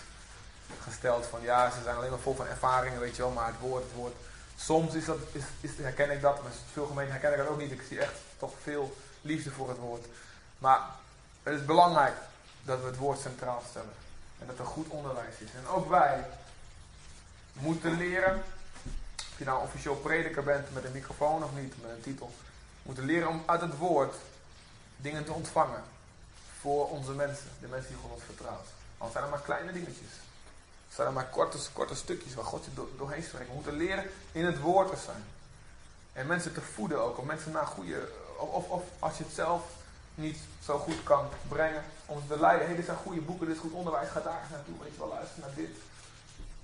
gesteld. 0.83 1.27
Van 1.27 1.43
ja, 1.43 1.71
ze 1.71 1.83
zijn 1.83 1.97
alleen 1.97 2.11
maar 2.11 2.19
vol 2.19 2.35
van 2.35 2.47
ervaringen, 2.47 3.01
weet 3.01 3.17
je 3.17 3.23
wel, 3.23 3.31
maar 3.31 3.47
het 3.47 3.61
woord, 3.61 3.83
het 3.83 3.93
woord. 3.93 4.15
Soms 4.57 4.95
is 4.95 5.05
dat, 5.05 5.19
is, 5.33 5.43
is, 5.61 5.71
herken 5.77 6.11
ik 6.11 6.21
dat, 6.21 6.43
maar 6.43 6.53
veel 6.73 6.87
gemeenten 6.87 7.13
herken 7.13 7.33
ik 7.33 7.39
dat 7.39 7.49
ook 7.49 7.59
niet. 7.59 7.73
Ik 7.73 7.83
zie 7.89 8.01
echt 8.01 8.15
toch 8.39 8.53
veel 8.63 8.97
liefde 9.21 9.51
voor 9.51 9.69
het 9.69 9.79
woord. 9.79 10.07
Maar 10.59 10.81
het 11.43 11.55
is 11.55 11.65
belangrijk 11.65 12.15
dat 12.63 12.81
we 12.81 12.87
het 12.87 12.97
woord 12.97 13.21
centraal 13.21 13.63
stellen. 13.69 13.95
En 14.39 14.47
dat 14.47 14.59
er 14.59 14.65
goed 14.65 14.89
onderwijs 14.89 15.35
is. 15.39 15.51
En 15.55 15.69
ook 15.69 15.89
wij 15.89 16.25
moeten 17.53 17.97
leren, 17.97 18.43
of 19.17 19.39
je 19.39 19.45
nou 19.45 19.63
officieel 19.63 19.97
prediker 19.97 20.43
bent 20.43 20.75
met 20.75 20.85
een 20.85 20.93
microfoon 20.93 21.45
of 21.45 21.51
niet, 21.55 21.83
met 21.83 21.91
een 21.91 22.01
titel, 22.01 22.35
moeten 22.83 23.05
leren 23.05 23.29
om 23.29 23.43
uit 23.47 23.61
het 23.61 23.79
woord 23.79 24.15
dingen 24.97 25.25
te 25.25 25.33
ontvangen 25.33 25.83
voor 26.61 26.89
onze 26.89 27.13
mensen, 27.13 27.49
de 27.61 27.67
mensen 27.67 27.89
die 27.89 28.01
God 28.03 28.11
ons 28.11 28.23
vertrouwt. 28.25 28.67
Al 28.99 29.11
zijn 29.11 29.25
er 29.25 29.31
maar 29.31 29.41
kleine 29.41 29.73
dingetjes. 29.73 30.11
Zijn 30.95 31.07
er 31.07 31.13
maar 31.13 31.29
korte, 31.29 31.59
korte 31.73 31.95
stukjes 31.95 32.35
waar 32.35 32.45
God 32.45 32.65
je 32.65 32.87
doorheen 32.97 33.23
spreekt. 33.23 33.49
We 33.49 33.55
moeten 33.55 33.77
leren 33.77 34.05
in 34.33 34.45
het 34.45 34.61
woord 34.61 34.91
te 34.91 34.97
zijn. 35.05 35.25
En 36.13 36.27
mensen 36.27 36.55
te 36.55 36.61
voeden 36.61 37.03
ook. 37.03 37.19
Om 37.19 37.27
mensen 37.27 37.53
naar 37.53 37.67
goede. 37.67 38.09
Of, 38.37 38.69
of 38.69 38.83
als 38.99 39.19
je 39.19 39.25
het 39.25 39.33
zelf 39.33 39.63
niet 40.15 40.39
zo 40.65 40.79
goed 40.79 41.03
kan 41.03 41.29
brengen. 41.49 41.83
Om 42.07 42.23
te 42.29 42.41
leiden. 42.41 42.67
Hey, 42.67 42.77
dit 42.77 42.85
zijn 42.85 42.97
goede 42.97 43.21
boeken, 43.21 43.47
dit 43.47 43.55
is 43.57 43.63
goed 43.63 43.73
onderwijs. 43.73 44.09
Ga 44.09 44.21
daar 44.21 44.41
eens 44.41 44.51
naartoe. 44.51 44.75
Weet 44.83 44.93
je 44.93 44.99
wel, 44.99 45.09
luister 45.09 45.41
naar 45.41 45.55
dit. 45.55 45.77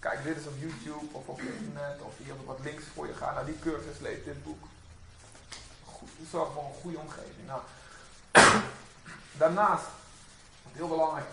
Kijk 0.08 0.24
dit 0.24 0.36
eens 0.36 0.46
op 0.46 0.58
YouTube 0.58 1.06
of 1.12 1.26
op 1.26 1.40
internet. 1.40 2.00
Of 2.00 2.12
hier 2.16 2.44
wat 2.44 2.58
links 2.62 2.84
voor 2.94 3.06
je. 3.06 3.14
Ga 3.14 3.32
naar 3.32 3.44
die 3.44 3.58
cursus, 3.58 3.98
lees 4.00 4.24
dit 4.24 4.44
boek. 4.44 4.64
Goed, 5.84 6.08
zorg 6.30 6.52
voor 6.52 6.64
een 6.64 6.80
goede 6.80 6.98
omgeving. 6.98 7.46
Nou, 7.46 7.60
daarnaast, 9.42 9.84
heel 10.72 10.88
belangrijk, 10.88 11.26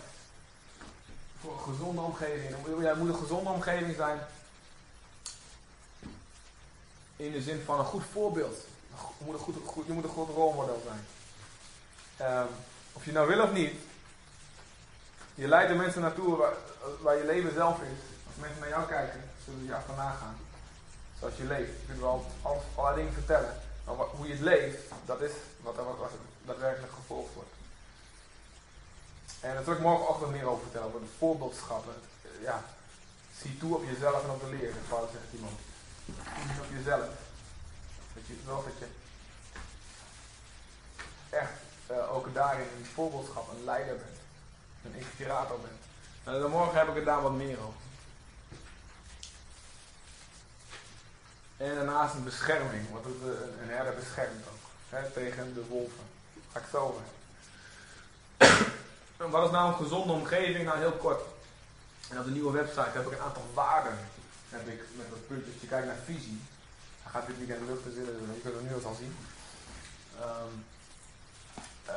voor 1.42 1.52
een 1.52 1.74
gezonde 1.74 2.02
omgeving. 2.02 2.56
Jij 2.80 2.96
moet 2.96 3.10
een 3.10 3.16
gezonde 3.16 3.50
omgeving 3.50 3.96
zijn. 3.96 4.20
In 7.16 7.32
de 7.32 7.42
zin 7.42 7.62
van 7.66 7.80
een 7.80 7.86
goed 7.86 8.04
voorbeeld. 8.12 8.58
Je 9.18 9.26
moet 9.26 9.34
een 9.34 9.66
goed, 9.66 9.86
je 9.86 9.94
moet 9.94 10.04
een 10.04 10.10
goed 10.10 10.30
rolmodel 10.30 10.84
zijn. 10.86 11.06
Um, 12.32 12.48
of 12.94 13.06
je 13.06 13.12
nou 13.12 13.28
wil 13.28 13.42
of 13.42 13.52
niet. 13.52 13.74
Je 15.36 15.48
leidt 15.48 15.70
de 15.70 15.76
mensen 15.76 16.02
naartoe 16.02 16.38
waar, 16.38 16.54
waar, 17.02 17.18
je 17.18 17.26
leven 17.26 17.54
zelf 17.54 17.82
is. 17.82 18.15
Als 18.36 18.44
mensen 18.44 18.62
naar 18.62 18.78
jou 18.78 18.88
kijken, 18.88 19.22
zullen 19.44 19.60
ze 19.60 19.66
je 19.66 19.76
achterna 19.76 20.12
gaan. 20.12 20.38
Zoals 21.20 21.36
je 21.36 21.44
leeft. 21.44 21.72
Je 21.80 21.86
kunt 21.88 22.00
wel 22.00 22.26
allerlei 22.42 22.96
dingen 22.96 23.14
vertellen. 23.14 23.62
Maar 23.86 23.96
hoe 23.96 24.28
je 24.28 24.34
het 24.34 24.42
leeft, 24.42 24.82
dat 25.06 25.22
is 25.22 25.32
wat, 25.62 25.76
wat, 25.76 25.98
wat 25.98 26.12
daadwerkelijk 26.46 26.94
gevolgd 26.94 27.34
wordt. 27.34 27.54
En 29.40 29.54
daar 29.54 29.64
zal 29.64 29.74
ik 29.74 29.80
morgenochtend 29.80 30.32
meer 30.32 30.48
over 30.48 30.64
vertellen, 30.64 30.88
over 30.88 31.00
voorbeeldschappen. 31.18 31.94
Ja, 32.42 32.64
zie 33.42 33.58
toe 33.58 33.76
op 33.76 33.84
jezelf 33.84 34.24
en 34.24 34.30
op 34.30 34.40
de 34.40 34.56
leer, 34.56 34.74
Paulus 34.90 35.12
zegt 35.12 35.34
iemand. 35.34 35.60
Zie 36.06 36.62
op 36.62 36.72
jezelf. 36.78 37.10
Dat 38.14 38.28
je 38.28 38.36
wel 38.46 38.64
dat 38.64 38.78
je 38.80 38.88
echt 41.30 41.58
uh, 41.92 42.14
ook 42.16 42.34
daarin 42.34 42.68
een 42.78 42.86
voorbeeldschap, 42.94 43.50
een 43.50 43.64
leider 43.64 43.96
bent. 43.96 44.18
Een 44.84 45.00
inspirator 45.02 45.60
bent. 45.60 45.82
En 46.24 46.42
dan 46.42 46.52
morgen 46.52 46.78
heb 46.78 46.88
ik 46.88 46.96
er 46.96 47.06
daar 47.06 47.22
wat 47.22 47.34
meer 47.34 47.58
over. 47.60 47.85
En 51.58 51.76
daarnaast 51.76 52.14
een 52.14 52.24
bescherming, 52.24 52.92
want 52.92 53.06
een 53.06 53.70
herder 53.70 53.96
beschermt 53.96 54.46
ook. 54.48 54.70
Hè, 54.90 55.10
tegen 55.10 55.54
de 55.54 55.66
wolven. 55.66 56.04
Ga 56.52 56.60
ik 56.60 56.66
zo 56.72 56.78
over. 56.78 57.02
Wat 59.18 59.46
is 59.46 59.52
nou 59.52 59.68
een 59.68 59.84
gezonde 59.84 60.14
omgeving? 60.14 60.66
Nou, 60.66 60.78
heel 60.78 60.92
kort. 60.92 61.22
En 62.10 62.20
op 62.20 62.26
de 62.26 62.32
nieuwe 62.32 62.52
website 62.52 62.98
heb 62.98 63.06
ik 63.06 63.12
een 63.12 63.26
aantal 63.28 63.46
waarden. 63.54 63.98
Heb 64.50 64.68
ik 64.68 64.82
met 64.98 65.10
dat 65.10 65.28
puntje, 65.28 65.52
als 65.52 65.62
je 65.62 65.68
kijkt 65.68 65.88
naar 65.88 66.06
visie. 66.06 66.42
Hij 67.04 67.12
gaat 67.12 67.28
dit 67.28 67.38
weekend 67.38 67.60
in 67.60 67.66
de 67.66 67.72
lucht 67.72 67.84
zitten, 67.84 68.06
dus 68.06 68.36
je 68.36 68.42
kunt 68.42 68.56
het 68.56 68.64
nu 68.64 68.86
al 68.86 68.96
zien. 68.96 69.16
Um, 70.22 70.66
uh, 71.88 71.94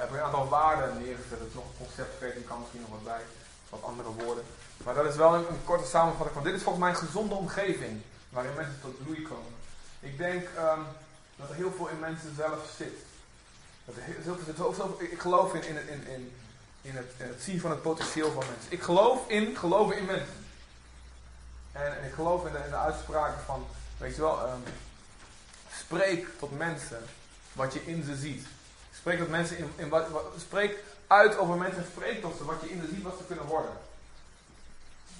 heb 0.00 0.08
ik 0.08 0.14
een 0.14 0.22
aantal 0.22 0.48
waarden 0.48 1.02
neergezet. 1.02 1.38
Het 1.38 1.48
is 1.48 1.54
nog 1.54 1.64
een 1.64 1.86
concept, 1.86 2.36
ik 2.36 2.46
kan 2.46 2.58
misschien 2.58 2.80
nog 2.80 2.90
wat 2.90 3.04
bij. 3.04 3.22
Wat 3.68 3.82
andere 3.82 4.08
woorden. 4.08 4.44
Maar 4.84 4.94
dat 4.94 5.04
is 5.04 5.16
wel 5.16 5.34
een, 5.34 5.48
een 5.48 5.64
korte 5.64 5.86
samenvatting 5.86 6.34
van 6.34 6.44
dit 6.44 6.54
is 6.54 6.62
volgens 6.62 6.84
mij 6.84 6.92
een 6.92 7.06
gezonde 7.06 7.34
omgeving. 7.34 8.02
Waarin 8.32 8.54
mensen 8.54 8.80
tot 8.80 9.02
bloei 9.04 9.22
komen. 9.22 9.52
Ik 10.00 10.18
denk 10.18 10.42
um, 10.42 10.84
dat 11.36 11.48
er 11.48 11.54
heel 11.54 11.72
veel 11.76 11.88
in 11.88 11.98
mensen 11.98 12.34
zelf 12.36 12.74
zit. 12.76 12.98
Dat 13.84 13.96
er 13.96 14.02
heel, 14.02 14.96
ik 14.98 15.20
geloof 15.20 15.54
in, 15.54 15.62
in, 15.62 15.88
in, 15.88 16.06
in 16.06 16.32
in 16.82 16.96
het, 16.96 17.12
het, 17.16 17.42
zien 17.42 17.60
van 17.60 17.70
het 17.70 17.82
potentieel 17.82 18.30
van 18.30 18.44
mensen. 18.48 18.72
Ik 18.72 18.82
geloof 18.82 19.28
in 19.28 19.56
geloven 19.56 19.96
in 19.96 20.04
mensen. 20.04 20.44
En, 21.72 22.04
ik 22.04 22.12
geloof 22.12 22.46
in 22.46 22.52
de, 22.52 22.76
uitspraken 22.76 23.44
van, 23.44 23.66
weet 23.98 24.14
je 24.14 24.20
wel, 24.20 24.48
um, 24.48 24.62
spreek 25.78 26.28
tot 26.38 26.58
mensen 26.58 27.04
wat 27.52 27.72
je 27.72 27.84
in 27.84 28.04
ze 28.04 28.16
ziet. 28.16 28.46
Spreek 28.94 29.18
tot 29.18 29.28
mensen 29.28 29.70
in, 29.76 29.88
wat, 29.88 30.06
spreek 30.38 30.78
uit 31.06 31.36
over 31.36 31.56
mensen, 31.56 31.84
spreek 31.90 32.20
tot 32.20 32.36
ze 32.36 32.44
wat 32.44 32.60
je 32.60 32.70
in 32.70 32.80
ze 32.80 32.94
ziet 32.94 33.02
wat 33.02 33.18
ze 33.18 33.24
kunnen 33.24 33.46
worden. 33.46 33.72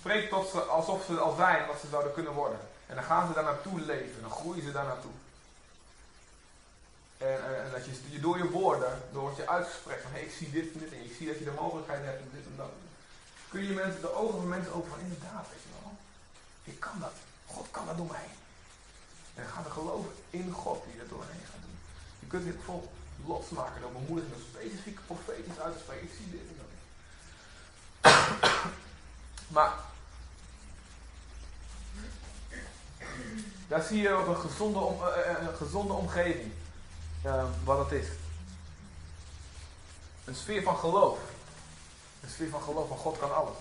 Spreek 0.00 0.28
tot 0.28 0.49
ze 0.49 0.61
alsof 0.61 1.04
ze 1.04 1.19
al 1.19 1.35
zijn 1.37 1.66
wat 1.66 1.81
ze 1.81 1.87
zouden 1.90 2.12
kunnen 2.12 2.33
worden. 2.33 2.59
En 2.92 2.99
dan 2.99 3.06
gaan 3.06 3.26
ze 3.26 3.34
daar 3.34 3.44
naartoe 3.44 3.80
leven, 3.80 4.20
dan 4.20 4.30
groeien 4.30 4.62
ze 4.62 4.72
daar 4.72 4.84
naartoe. 4.84 5.11
En, 7.18 7.64
en, 7.64 7.70
dat 7.70 7.84
je, 7.84 8.20
door 8.20 8.38
je 8.38 8.50
woorden, 8.50 9.02
door 9.12 9.22
wat 9.22 9.37
je 9.37 9.49
uitgesprek 9.49 10.00
van 10.02 10.11
hey, 10.12 10.22
ik 10.22 10.32
zie 10.38 10.50
dit 10.50 10.72
en 10.72 10.78
dit 10.78 10.92
en 10.92 11.04
ik 11.04 11.14
zie 11.18 11.26
dat 11.26 11.38
je 11.38 11.44
de 11.44 11.61
mogelijkheid 11.61 12.04
hebt 12.04 12.20
om 12.22 12.28
dit 12.32 12.46
en 12.46 12.56
dat. 12.56 12.72
Kun 13.49 13.62
je 13.62 13.75
mensen, 13.75 14.00
de 14.00 14.14
ogen 14.14 14.38
van 14.38 14.49
mensen 14.49 14.72
openen 14.72 14.96
van 14.96 15.04
inderdaad, 15.04 15.46
weet 15.50 15.62
je 15.62 15.68
wel. 15.82 15.92
Ik 16.64 16.80
kan 16.80 16.99
dat. 17.00 17.16
God 17.46 17.66
kan 17.70 17.87
dat 17.87 17.96
door 17.96 18.12
mij. 18.18 18.28
En 19.34 19.46
ga 19.46 19.64
er 19.64 19.70
geloven 19.70 20.11
in 20.30 20.52
God 20.52 20.84
die 20.87 20.99
dat 20.99 21.08
door 21.08 21.25
mij 21.28 21.44
gaat 21.50 21.62
doen. 21.66 21.78
Je 22.18 22.26
kunt 22.26 22.44
dit 22.44 22.64
vol 22.64 22.92
losmaken 23.26 23.80
door 23.80 23.92
bemoediging, 23.92 24.32
door 24.34 24.44
specifiek 24.52 24.99
profetisch 25.06 25.61
uit 25.61 25.75
te 25.75 25.82
spreken. 25.82 26.04
Ik 26.04 26.14
zie 26.16 26.30
dit 26.30 26.46
en 26.50 26.58
dat. 26.61 26.70
maar 29.56 29.72
daar 33.69 33.83
zie 33.83 34.02
je 34.02 34.19
op 34.19 34.26
een 34.26 34.37
gezonde, 34.37 34.78
om, 34.78 35.00
uh, 35.00 35.07
een 35.40 35.57
gezonde 35.57 35.92
omgeving 35.92 36.52
uh, 37.25 37.45
wat 37.64 37.78
het 37.78 38.02
is. 38.02 38.07
Een 40.25 40.35
sfeer 40.35 40.62
van 40.62 40.76
geloof. 40.76 41.19
Een 42.23 42.31
sfeer 42.31 42.49
van 42.49 42.62
geloof 42.62 42.88
van 42.88 42.97
God 42.97 43.19
kan 43.19 43.35
alles. 43.35 43.57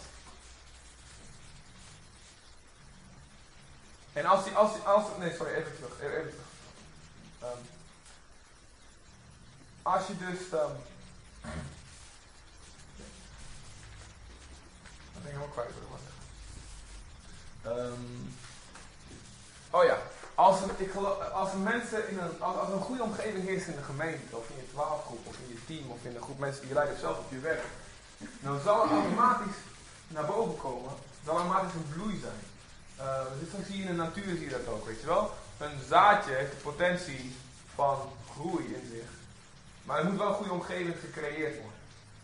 En 4.14 4.26
als 4.26 4.44
die, 4.44 4.54
als 4.54 4.74
die, 4.74 4.82
als, 4.82 5.06
nee 5.20 5.36
sorry, 5.36 5.54
even 5.54 5.76
terug, 5.76 6.02
even 6.02 6.30
terug. 6.30 6.34
Um, 7.44 7.70
als 9.82 10.08
je 10.08 10.18
dus, 10.18 10.40
um, 10.62 10.76
dat 15.14 15.24
ben 15.24 15.32
ik 15.32 15.38
helemaal 15.38 15.48
kwijt. 15.48 15.72
Um, 17.66 18.36
oh 19.72 19.84
ja, 19.84 19.98
als 20.36 20.58
ik 20.78 20.96
als 21.34 21.50
mensen 21.64 22.10
in 22.10 22.18
een, 22.20 22.42
als, 22.42 22.70
een 22.70 22.82
goede 22.82 23.04
omgeving 23.04 23.48
is 23.48 23.66
in 23.66 23.76
de 23.76 23.84
gemeente, 23.84 24.36
of 24.38 24.50
in 24.50 24.56
je 24.56 24.72
twaalfgroep, 24.72 25.28
of 25.28 25.36
in 25.44 25.48
je 25.48 25.66
team, 25.66 25.92
of 25.92 26.04
in 26.04 26.16
een 26.16 26.22
groep 26.22 26.40
mensen 26.40 26.62
die 26.62 26.70
je 26.70 26.76
leidt, 26.76 27.00
zelf 27.00 27.18
op 27.18 27.32
je 27.32 27.40
werk, 27.40 27.66
dan 28.40 28.60
zal 28.60 28.84
er 28.84 28.92
automatisch 28.92 29.60
naar 30.08 30.26
boven 30.26 30.58
komen, 30.58 30.92
zal 31.26 31.36
automatisch 31.36 31.74
een 31.74 31.94
bloei 31.94 32.20
zijn. 32.20 32.42
Uh, 33.00 33.22
dit 33.40 33.66
zie 33.66 33.78
je 33.78 33.84
in 33.84 33.96
de 33.96 34.04
natuur, 34.04 34.36
zie 34.36 34.50
je 34.50 34.50
dat 34.50 34.68
ook, 34.68 34.86
weet 34.86 35.00
je 35.00 35.06
wel. 35.06 35.34
Een 35.58 35.80
zaadje 35.88 36.34
heeft 36.34 36.52
de 36.52 36.58
potentie 36.58 37.36
van 37.76 37.98
groei 38.32 38.66
in 38.66 38.90
zich. 38.92 39.10
Maar 39.84 40.00
er 40.00 40.06
moet 40.06 40.18
wel 40.18 40.28
een 40.28 40.34
goede 40.34 40.52
omgeving 40.52 40.96
gecreëerd 41.00 41.56
worden. 41.56 41.80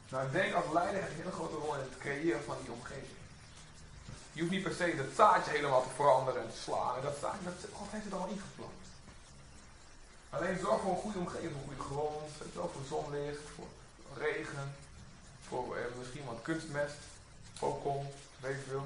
Nou, 0.10 0.25
ik 0.25 0.32
denk 0.32 0.54
als 0.54 0.66
leider 0.74 1.01
een 1.01 1.16
hele 1.16 1.32
grote 1.32 1.56
rol 1.56 1.74
in 1.74 1.80
het 1.80 1.98
creëren 2.00 2.44
van 2.44 2.56
die 2.62 2.72
omgeving. 2.72 3.18
Je 4.38 4.44
hoeft 4.44 4.56
niet 4.56 4.63
per 4.63 4.74
se 4.74 4.96
dat 4.96 5.15
zaadje 5.15 5.51
helemaal 5.51 5.84
te 5.84 5.96
veranderen 5.96 6.41
en 6.41 6.50
te 6.50 6.58
slaan. 6.58 6.96
En 6.96 7.01
dat 7.01 7.17
zaadje, 7.22 7.44
dat, 7.44 7.70
God 7.74 7.88
heeft 7.91 8.03
het 8.03 8.13
al 8.13 8.27
ingeplant. 8.27 8.82
Alleen 10.29 10.60
zorg 10.60 10.82
voor 10.82 10.91
een 10.91 10.98
goede 10.98 11.20
omgeving, 11.20 11.51
een 11.51 11.67
goede 11.67 11.82
grond, 11.82 12.32
voor 12.53 12.86
zonlicht, 12.88 13.41
voor 13.56 13.67
regen, 14.17 14.75
voor 15.48 15.77
eh, 15.77 15.84
misschien 16.00 16.25
wat 16.25 16.41
kunstmest, 16.41 16.96
focon, 17.53 18.08
weet 18.39 18.56
je 18.56 18.70
veel. 18.70 18.86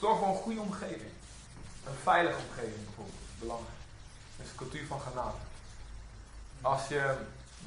Zorg 0.00 0.18
voor 0.18 0.28
een 0.28 0.42
goede 0.42 0.60
omgeving. 0.60 1.12
Een 1.86 2.00
veilige 2.02 2.40
omgeving 2.48 2.84
bijvoorbeeld, 2.84 3.38
belangrijk. 3.38 3.80
Dat 4.36 4.46
is 4.46 4.50
een 4.50 4.58
cultuur 4.58 4.86
van 4.86 5.00
genade. 5.00 5.36
Als, 6.60 6.88
je 6.88 7.16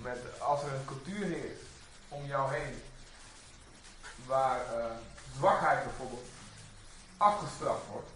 met, 0.02 0.20
als 0.40 0.62
er 0.62 0.74
een 0.74 0.86
cultuur 0.86 1.38
is 1.38 1.58
om 2.08 2.26
jou 2.26 2.54
heen 2.54 2.82
waar 4.26 4.60
uh, 4.60 4.86
zwakheid 5.38 5.84
bijvoorbeeld 5.84 6.28
afgestraft 7.18 7.88
wordt, 7.92 8.10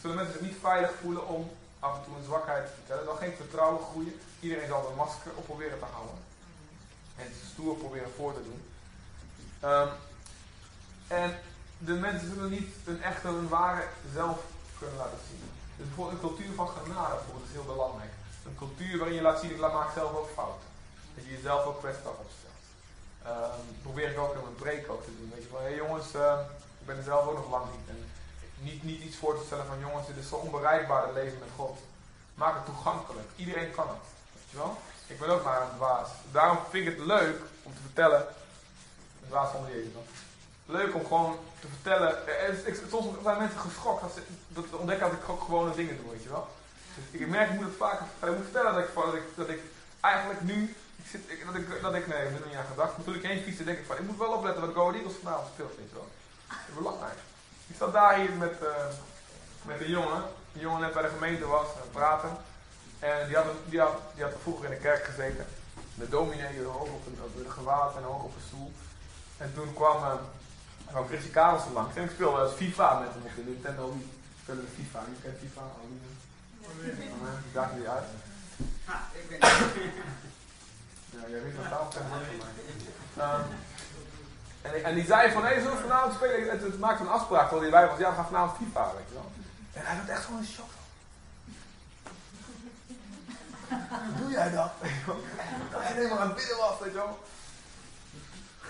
zullen 0.00 0.16
mensen 0.16 0.38
zich 0.38 0.42
niet 0.42 0.58
veilig 0.60 0.90
voelen 1.00 1.28
om 1.28 1.50
af 1.78 1.96
en 1.96 2.04
toe 2.04 2.16
een 2.16 2.24
zwakheid 2.24 2.66
te 2.66 2.72
vertellen. 2.74 3.04
Dan 3.04 3.16
geen 3.16 3.36
vertrouwen 3.36 3.84
groeien. 3.90 4.20
Iedereen 4.40 4.68
zal 4.68 4.88
een 4.88 4.96
masker 4.96 5.32
op 5.34 5.44
proberen 5.44 5.78
te 5.78 5.84
houden. 5.84 6.18
En 7.16 7.26
stoer 7.52 7.76
proberen 7.76 8.12
voor 8.16 8.34
te 8.34 8.42
doen. 8.42 8.62
Um, 9.70 9.88
en 11.08 11.38
de 11.78 11.92
mensen 11.92 12.28
zullen 12.34 12.50
niet 12.50 12.74
een 12.86 13.02
echte, 13.02 13.28
een 13.28 13.48
ware 13.48 13.84
zelf 14.12 14.38
kunnen 14.78 14.96
laten 14.96 15.18
zien. 15.28 15.50
Dus 15.76 15.86
bijvoorbeeld 15.86 16.22
een 16.22 16.28
cultuur 16.28 16.54
van 16.54 16.68
genade 16.68 17.14
is 17.44 17.52
heel 17.52 17.64
belangrijk. 17.64 18.10
Een 18.46 18.56
cultuur 18.56 18.98
waarin 18.98 19.16
je 19.16 19.22
laat 19.22 19.40
zien, 19.40 19.50
ik 19.50 19.60
maak 19.60 19.92
zelf 19.94 20.16
ook 20.16 20.28
fouten. 20.34 20.68
Dat 21.14 21.24
je 21.24 21.30
jezelf 21.30 21.64
ook 21.64 21.78
kwetsbaar 21.78 22.12
opstelt. 22.12 22.39
Um, 23.26 23.82
probeer 23.82 24.10
ik 24.10 24.18
ook 24.18 24.34
in 24.34 24.42
mijn 24.42 24.54
preek 24.54 24.90
ook 24.90 25.04
te 25.04 25.16
doen. 25.16 25.32
Weet 25.34 25.44
je 25.44 25.52
wel, 25.52 25.60
hé 25.60 25.68
jongens, 25.68 26.14
uh, 26.14 26.40
ik 26.80 26.86
ben 26.86 26.96
er 26.96 27.02
zelf 27.02 27.26
ook 27.26 27.36
nog 27.36 27.50
lang 27.50 27.64
niet. 27.70 27.88
En 27.88 28.10
niet, 28.58 28.82
niet 28.82 29.02
iets 29.02 29.16
voor 29.16 29.38
te 29.38 29.44
stellen 29.46 29.66
van 29.66 29.78
jongens, 29.78 30.06
dit 30.06 30.16
is 30.16 30.28
zo 30.28 30.34
onbereikbaar 30.34 31.02
het 31.02 31.14
leven 31.14 31.38
met 31.38 31.48
God. 31.56 31.78
Maak 32.34 32.54
het 32.54 32.64
toegankelijk. 32.64 33.28
Iedereen 33.36 33.70
kan 33.70 33.88
het. 33.88 34.06
Weet 34.32 34.50
je 34.50 34.56
wel? 34.56 34.76
Ik 35.06 35.18
ben 35.18 35.28
ook 35.28 35.44
maar 35.44 35.62
een 35.62 35.76
dwaas. 35.76 36.08
Daarom 36.32 36.58
vind 36.70 36.86
ik 36.86 36.96
het 36.96 37.06
leuk 37.06 37.40
om 37.62 37.74
te 37.74 37.80
vertellen. 37.80 38.26
Een 39.22 39.28
dwaas 39.28 39.50
van 39.50 39.66
Jezus 39.72 39.92
dan. 39.92 40.02
Leuk 40.66 40.94
om 40.94 41.06
gewoon 41.06 41.38
te 41.60 41.66
vertellen. 41.68 42.16
Ik, 42.66 42.82
soms 42.90 43.06
zijn 43.22 43.38
mensen 43.38 43.60
geschokt 43.60 44.02
als 44.02 44.14
ze 44.14 44.22
dat 44.48 44.64
ontdekken 44.72 45.10
dat 45.10 45.18
ik 45.18 45.28
ook 45.28 45.42
gewone 45.42 45.74
dingen 45.74 45.96
doe, 45.96 46.10
weet 46.10 46.22
je 46.22 46.28
wel. 46.28 46.48
Dus 46.94 47.20
ik 47.20 47.28
merk, 47.28 47.50
ik 47.50 47.56
moet 47.56 47.64
het 47.64 47.76
vaker 47.76 48.06
ik 48.20 48.36
moet 48.36 48.44
vertellen 48.44 48.74
dat 48.74 49.14
ik, 49.14 49.22
dat 49.36 49.48
ik, 49.48 49.60
eigenlijk 50.00 50.40
nu 50.40 50.76
zit, 51.10 51.20
ik, 51.26 51.46
dat, 51.46 51.54
ik, 51.54 51.82
dat 51.82 51.94
ik, 51.94 52.06
nee, 52.06 52.22
ik 52.26 52.32
heb 52.32 52.42
er 52.42 52.48
niet 52.48 52.56
aan 52.56 52.72
gedacht. 52.74 52.96
Maar 52.96 53.04
toen 53.04 53.14
ik 53.14 53.22
heen 53.22 53.42
fietste, 53.42 53.64
denk 53.64 53.78
ik 53.78 53.86
van, 53.86 53.96
ik 53.96 54.06
moet 54.08 54.18
wel 54.18 54.32
opletten 54.32 54.66
wat 54.66 54.74
Go 54.74 54.92
Eagles 54.92 55.20
vanavond 55.22 55.48
speelt, 55.52 55.76
weet 55.76 55.88
je 55.88 55.94
wel. 55.94 56.08
Dat 56.48 56.58
is 56.68 56.74
belangrijk. 56.74 57.18
Ik 57.66 57.76
zat 57.78 57.92
daar 57.92 58.18
hier 58.18 58.32
met, 58.32 58.56
uh, 58.62 58.86
met 59.62 59.80
een 59.80 59.90
jongen, 59.98 60.22
die 60.52 60.62
jongen 60.62 60.80
net 60.80 60.92
bij 60.92 61.02
de 61.02 61.08
gemeente 61.08 61.46
was, 61.46 61.66
uh, 61.66 61.92
praten. 61.92 62.36
En 62.98 63.26
die 63.26 63.36
had, 63.36 63.46
die, 63.64 63.80
had, 63.80 63.96
die 64.14 64.24
had 64.24 64.32
vroeger 64.42 64.64
in 64.64 64.70
de 64.70 64.76
kerk 64.76 65.04
gezeten. 65.04 65.46
De 65.94 66.08
dominee 66.08 66.64
hoog 66.64 66.90
op 66.98 67.06
een, 67.06 67.18
op 67.22 67.36
een 67.36 67.50
gewaad 67.50 67.96
en 67.96 68.02
hoog 68.02 68.22
op 68.22 68.34
een 68.34 68.46
stoel. 68.46 68.72
En 69.36 69.54
toen 69.54 69.74
kwam, 69.74 69.96
uh, 69.96 70.14
kwam 70.86 71.06
Chrissy 71.06 71.30
Karels 71.30 71.62
langs. 71.72 71.96
En 71.96 72.04
ik 72.04 72.10
speelde 72.10 72.40
als 72.40 72.52
FIFA 72.52 72.98
met 72.98 73.08
hem 73.12 73.22
op 73.22 73.34
de 73.36 73.42
Nintendo 73.42 73.92
Wii. 73.92 74.02
Ik 74.02 74.40
speelde 74.42 74.60
de 74.60 74.72
FIFA. 74.76 75.00
Je 75.00 75.22
kent 75.22 75.38
FIFA? 75.38 75.60
Oh, 75.60 76.82
die 76.82 77.52
dacht 77.52 77.74
niet 77.76 77.86
uit. 77.86 78.04
Ah, 78.84 78.94
ik 79.12 79.28
ben 79.28 79.38
ja, 81.10 81.28
jij 81.28 81.42
weet 81.42 81.54
totaal 81.54 81.90
geen 81.90 82.02
um, 83.18 83.44
en, 84.62 84.84
en 84.84 84.94
die 84.94 85.04
zei 85.04 85.30
van, 85.30 85.44
hé, 85.44 85.62
we 85.62 85.76
vanavond 85.76 86.14
spelen? 86.14 86.50
Het, 86.50 86.62
het 86.62 87.00
een 87.00 87.08
afspraak 87.08 87.48
terwijl 87.48 87.60
hij 87.60 87.80
bij 87.80 87.88
was. 87.88 87.98
Ja, 87.98 88.08
we 88.08 88.14
gaan 88.14 88.26
vanavond 88.26 88.56
FIFA, 88.56 88.92
weet 88.94 89.08
je 89.08 89.14
wel. 89.14 89.30
En 89.72 89.86
hij 89.86 89.96
had 89.96 90.08
echt 90.08 90.24
gewoon 90.24 90.40
een 90.40 90.46
shock. 90.46 90.70
Hoe 93.68 94.14
doe 94.18 94.30
jij 94.30 94.50
dat? 94.50 94.70
Dat 95.70 95.82
hij 95.82 95.92
helemaal 95.92 96.18
aan 96.18 96.26
het 96.26 96.36
bidden 96.36 96.56
was, 96.56 96.78
weet 96.78 96.92
je. 96.92 97.02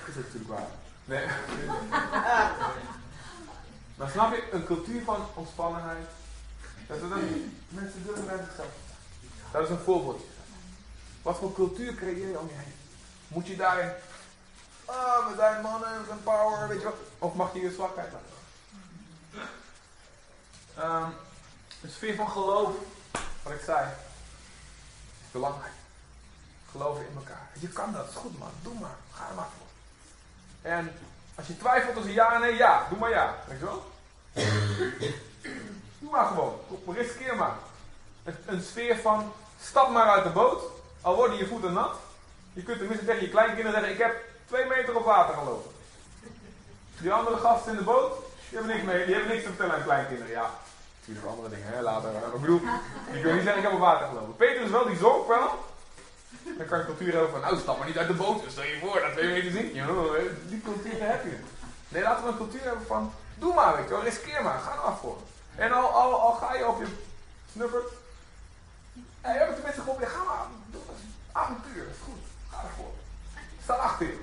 Is 0.06 0.14
dat 0.14 0.24
natuurlijk 0.24 0.50
waar. 0.50 0.66
Nee. 1.04 1.26
maar 3.96 4.10
snap 4.10 4.34
je, 4.34 4.48
een 4.52 4.64
cultuur 4.64 5.04
van 5.04 5.26
ontspannenheid. 5.34 6.06
Dat 6.86 7.00
dat 7.00 7.08
mensen 7.68 8.04
durven 8.04 8.26
bij 8.26 8.36
zichzelf. 8.36 8.68
Dat 9.52 9.62
is 9.62 9.70
een 9.70 9.78
voorbeeldje. 9.78 10.26
Wat 11.22 11.36
voor 11.36 11.54
cultuur 11.54 11.94
creëer 11.94 12.28
je 12.28 12.38
om 12.38 12.48
je 12.48 12.54
heen? 12.54 12.74
Moet 13.28 13.46
je 13.46 13.56
daarin, 13.56 13.90
ah, 14.84 15.28
we 15.28 15.34
zijn 15.36 15.62
mannen, 15.62 16.00
we 16.00 16.06
zijn 16.06 16.22
power, 16.22 16.68
weet 16.68 16.78
je 16.78 16.84
wat? 16.84 16.96
Of 17.18 17.34
mag 17.34 17.54
je 17.54 17.60
je 17.60 17.72
zwakheid 17.72 18.12
laten? 18.12 18.38
Um, 20.78 21.14
een 21.82 21.90
sfeer 21.90 22.14
van 22.14 22.30
geloof, 22.30 22.74
wat 23.42 23.52
ik 23.52 23.60
zei, 23.64 23.88
is 25.20 25.30
belangrijk. 25.30 25.72
Geloven 26.70 27.06
in 27.08 27.16
elkaar. 27.16 27.48
Je 27.52 27.68
kan 27.68 27.92
dat, 27.92 28.08
is 28.08 28.14
goed 28.14 28.38
man, 28.38 28.50
doe 28.62 28.74
maar, 28.74 28.96
ga 29.12 29.28
er 29.28 29.34
maar 29.34 29.48
voor. 29.58 29.66
En 30.70 30.92
als 31.34 31.46
je 31.46 31.56
twijfelt 31.56 31.94
tussen 31.94 32.12
ja 32.12 32.34
en 32.34 32.40
nee, 32.40 32.56
ja, 32.56 32.86
doe 32.88 32.98
maar 32.98 33.10
ja, 33.10 33.34
weet 33.46 33.58
je 33.58 33.64
wel? 33.64 33.90
doe 35.98 36.10
maar 36.10 36.26
gewoon, 36.26 36.60
riskeer 36.86 37.36
maar. 37.36 37.56
Een, 38.22 38.36
een 38.46 38.62
sfeer 38.62 38.96
van 38.96 39.32
stap 39.60 39.90
maar 39.90 40.08
uit 40.08 40.24
de 40.24 40.30
boot 40.30 40.62
al 41.00 41.14
worden 41.14 41.36
je 41.36 41.46
voeten 41.46 41.72
nat. 41.72 41.96
Je 42.52 42.62
kunt 42.62 42.78
tenminste 42.78 43.06
tegen 43.06 43.22
je 43.22 43.28
kleinkinderen 43.28 43.72
zeggen, 43.72 43.92
ik 43.92 43.98
heb 43.98 44.24
twee 44.46 44.66
meter 44.66 44.96
op 44.96 45.04
water 45.04 45.34
gelopen. 45.34 45.70
Die 47.00 47.12
andere 47.12 47.36
gasten 47.36 47.72
in 47.72 47.78
de 47.78 47.84
boot, 47.84 48.12
die 48.48 48.58
hebben 48.58 48.76
niks, 48.76 48.86
mee, 48.86 49.04
die 49.04 49.14
hebben 49.14 49.32
niks 49.32 49.42
te 49.42 49.48
vertellen 49.48 49.74
aan 49.74 49.82
kleinkinderen. 49.82 50.30
Ja, 50.30 50.50
natuurlijk 50.98 51.26
andere 51.26 51.48
dingen, 51.48 51.66
hè, 51.66 51.80
later. 51.80 52.12
Maar 52.12 52.34
ik 52.34 52.40
bedoel, 52.40 52.60
die 53.10 53.20
kunnen 53.20 53.34
niet 53.34 53.44
zeggen, 53.44 53.62
ik 53.62 53.68
heb 53.68 53.72
op 53.72 53.78
water 53.78 54.06
gelopen. 54.06 54.36
Peter 54.36 54.62
is 54.62 54.70
wel, 54.70 54.86
die 54.86 54.96
zonk 54.96 55.28
wel. 55.28 55.68
Dan 56.58 56.66
kan 56.66 56.78
je 56.78 56.84
cultuur 56.84 57.12
hebben 57.12 57.30
van, 57.30 57.40
nou 57.40 57.58
stap 57.58 57.78
maar 57.78 57.86
niet 57.86 57.98
uit 57.98 58.08
de 58.08 58.14
boot. 58.14 58.42
Dus 58.42 58.52
stel 58.52 58.64
je 58.64 58.78
voor, 58.78 59.00
dat 59.00 59.12
twee 59.12 59.28
meter 59.28 59.52
je. 59.74 60.34
Die 60.46 60.62
cultuur 60.62 61.08
heb 61.08 61.24
je. 61.24 61.38
Nee, 61.88 62.02
laten 62.02 62.24
we 62.24 62.30
een 62.30 62.36
cultuur 62.36 62.62
hebben 62.62 62.86
van, 62.86 63.12
doe 63.38 63.54
maar, 63.54 63.76
weet 63.76 63.88
je 63.88 64.00
riskeer 64.00 64.42
maar, 64.42 64.58
ga 64.58 64.70
af 64.70 65.00
voor. 65.00 65.16
En 65.56 65.72
al, 65.72 65.88
al, 65.88 66.20
al 66.20 66.32
ga 66.32 66.54
je 66.54 66.66
op 66.66 66.78
je 66.78 66.86
snuffert, 67.52 67.92
en 69.20 69.32
je 69.32 69.38
hebt 69.38 69.62
mensen 69.62 69.82
geholpen, 69.82 70.08
ga 70.08 70.22
maar, 70.22 70.46
doe 70.70 70.80
het. 70.86 70.96
Avontuur, 71.32 71.88
is 71.90 71.96
goed. 72.04 72.20
Ga 72.50 72.62
ervoor. 72.62 72.92
Sta 73.62 73.74
achter 73.74 74.06
je. 74.06 74.18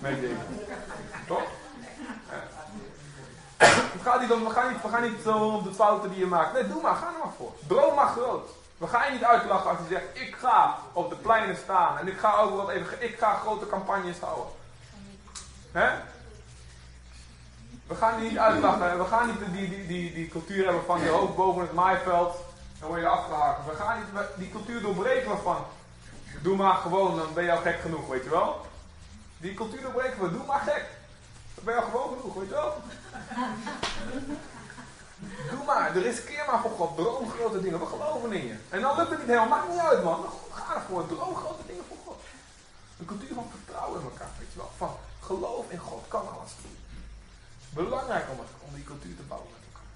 Ding. 0.00 0.38
Toch? 1.26 1.42
Niet 4.20 4.32
om, 4.32 4.44
we, 4.44 4.50
gaan 4.50 4.72
niet, 4.72 4.82
we 4.82 4.88
gaan 4.88 5.02
niet 5.02 5.22
zo 5.24 5.62
de 5.62 5.74
fouten 5.74 6.10
die 6.10 6.18
je 6.18 6.26
maakt. 6.26 6.52
Nee, 6.52 6.68
doe 6.68 6.82
maar, 6.82 6.94
ga 6.94 7.06
er 7.06 7.18
maar 7.24 7.32
voor. 7.36 7.52
Droom 7.66 7.94
maar 7.94 8.08
groot. 8.08 8.48
We 8.78 8.86
gaan 8.86 9.06
je 9.06 9.12
niet 9.12 9.24
uitlachen 9.24 9.70
als 9.70 9.78
je 9.78 9.94
zegt, 9.94 10.28
ik 10.28 10.36
ga 10.40 10.78
op 10.92 11.10
de 11.10 11.16
pleinen 11.16 11.56
staan. 11.56 11.98
En 11.98 12.08
ik 12.08 12.18
ga 12.18 12.50
wat 12.50 12.68
even, 12.68 13.02
ik 13.02 13.18
ga 13.18 13.34
grote 13.34 13.66
campagnes 13.66 14.18
houden. 14.18 14.46
We 17.86 17.94
gaan 17.94 18.22
niet 18.22 18.38
uitlachen. 18.38 18.98
We 18.98 19.04
gaan 19.04 19.26
niet 19.26 19.38
die, 19.52 19.68
die, 19.68 19.86
die, 19.86 20.14
die 20.14 20.28
cultuur 20.28 20.64
hebben 20.64 20.84
van 20.84 21.00
je 21.00 21.08
hoofd 21.08 21.36
boven 21.36 21.62
het 21.62 21.72
maaiveld. 21.72 22.36
Dan 22.80 22.88
word 22.88 23.00
je 23.00 23.08
afgehaakt. 23.08 23.66
We 23.66 23.74
gaan 23.74 23.98
niet 23.98 24.24
die 24.36 24.50
cultuur 24.50 24.80
doorbreken 24.80 25.38
van. 25.38 25.56
Doe 26.42 26.56
maar 26.56 26.74
gewoon, 26.74 27.16
dan 27.16 27.34
ben 27.34 27.44
je 27.44 27.52
al 27.52 27.60
gek 27.60 27.80
genoeg, 27.80 28.08
weet 28.08 28.24
je 28.24 28.30
wel. 28.30 28.66
Die 29.40 29.54
cultuur 29.54 29.80
doorbreken 29.80 30.22
we, 30.22 30.30
doe 30.30 30.46
maar 30.46 30.60
gek. 30.60 30.86
Dan 31.54 31.64
ben 31.64 31.74
je 31.74 31.80
al 31.80 31.90
gewoon 31.90 32.18
genoeg, 32.18 32.34
weet 32.34 32.48
je 32.48 32.54
wel. 32.54 32.76
Doe 35.50 35.64
maar, 35.64 35.98
riskeer 35.98 36.44
maar 36.46 36.60
voor 36.60 36.70
God. 36.70 36.96
Droom 36.96 37.30
grote 37.30 37.60
dingen, 37.60 37.80
we 37.80 37.86
geloven 37.86 38.32
in 38.32 38.46
je. 38.46 38.56
En 38.68 38.80
dan 38.80 38.96
lukt 38.96 39.10
het 39.10 39.18
niet 39.18 39.28
helemaal, 39.28 39.48
maakt 39.48 39.68
niet 39.68 39.78
uit 39.78 40.04
man. 40.04 40.24
Ga 40.50 40.74
ervoor, 40.74 41.06
droom 41.06 41.34
grote 41.34 41.66
dingen 41.66 41.84
voor 41.88 41.96
God. 42.06 42.20
Een 42.98 43.06
cultuur 43.06 43.34
van 43.34 43.50
vertrouwen 43.50 44.00
in 44.00 44.06
elkaar, 44.06 44.30
weet 44.38 44.52
je 44.52 44.58
wel. 44.58 44.70
Van 44.76 44.96
geloof 45.20 45.70
in 45.70 45.78
God, 45.78 46.04
kan 46.08 46.28
alles. 46.38 46.52
Belangrijk 47.70 48.26
om, 48.30 48.38
om 48.68 48.74
die 48.74 48.84
cultuur 48.84 49.16
te 49.16 49.22
bouwen 49.22 49.50
met 49.50 49.60
elkaar. 49.68 49.88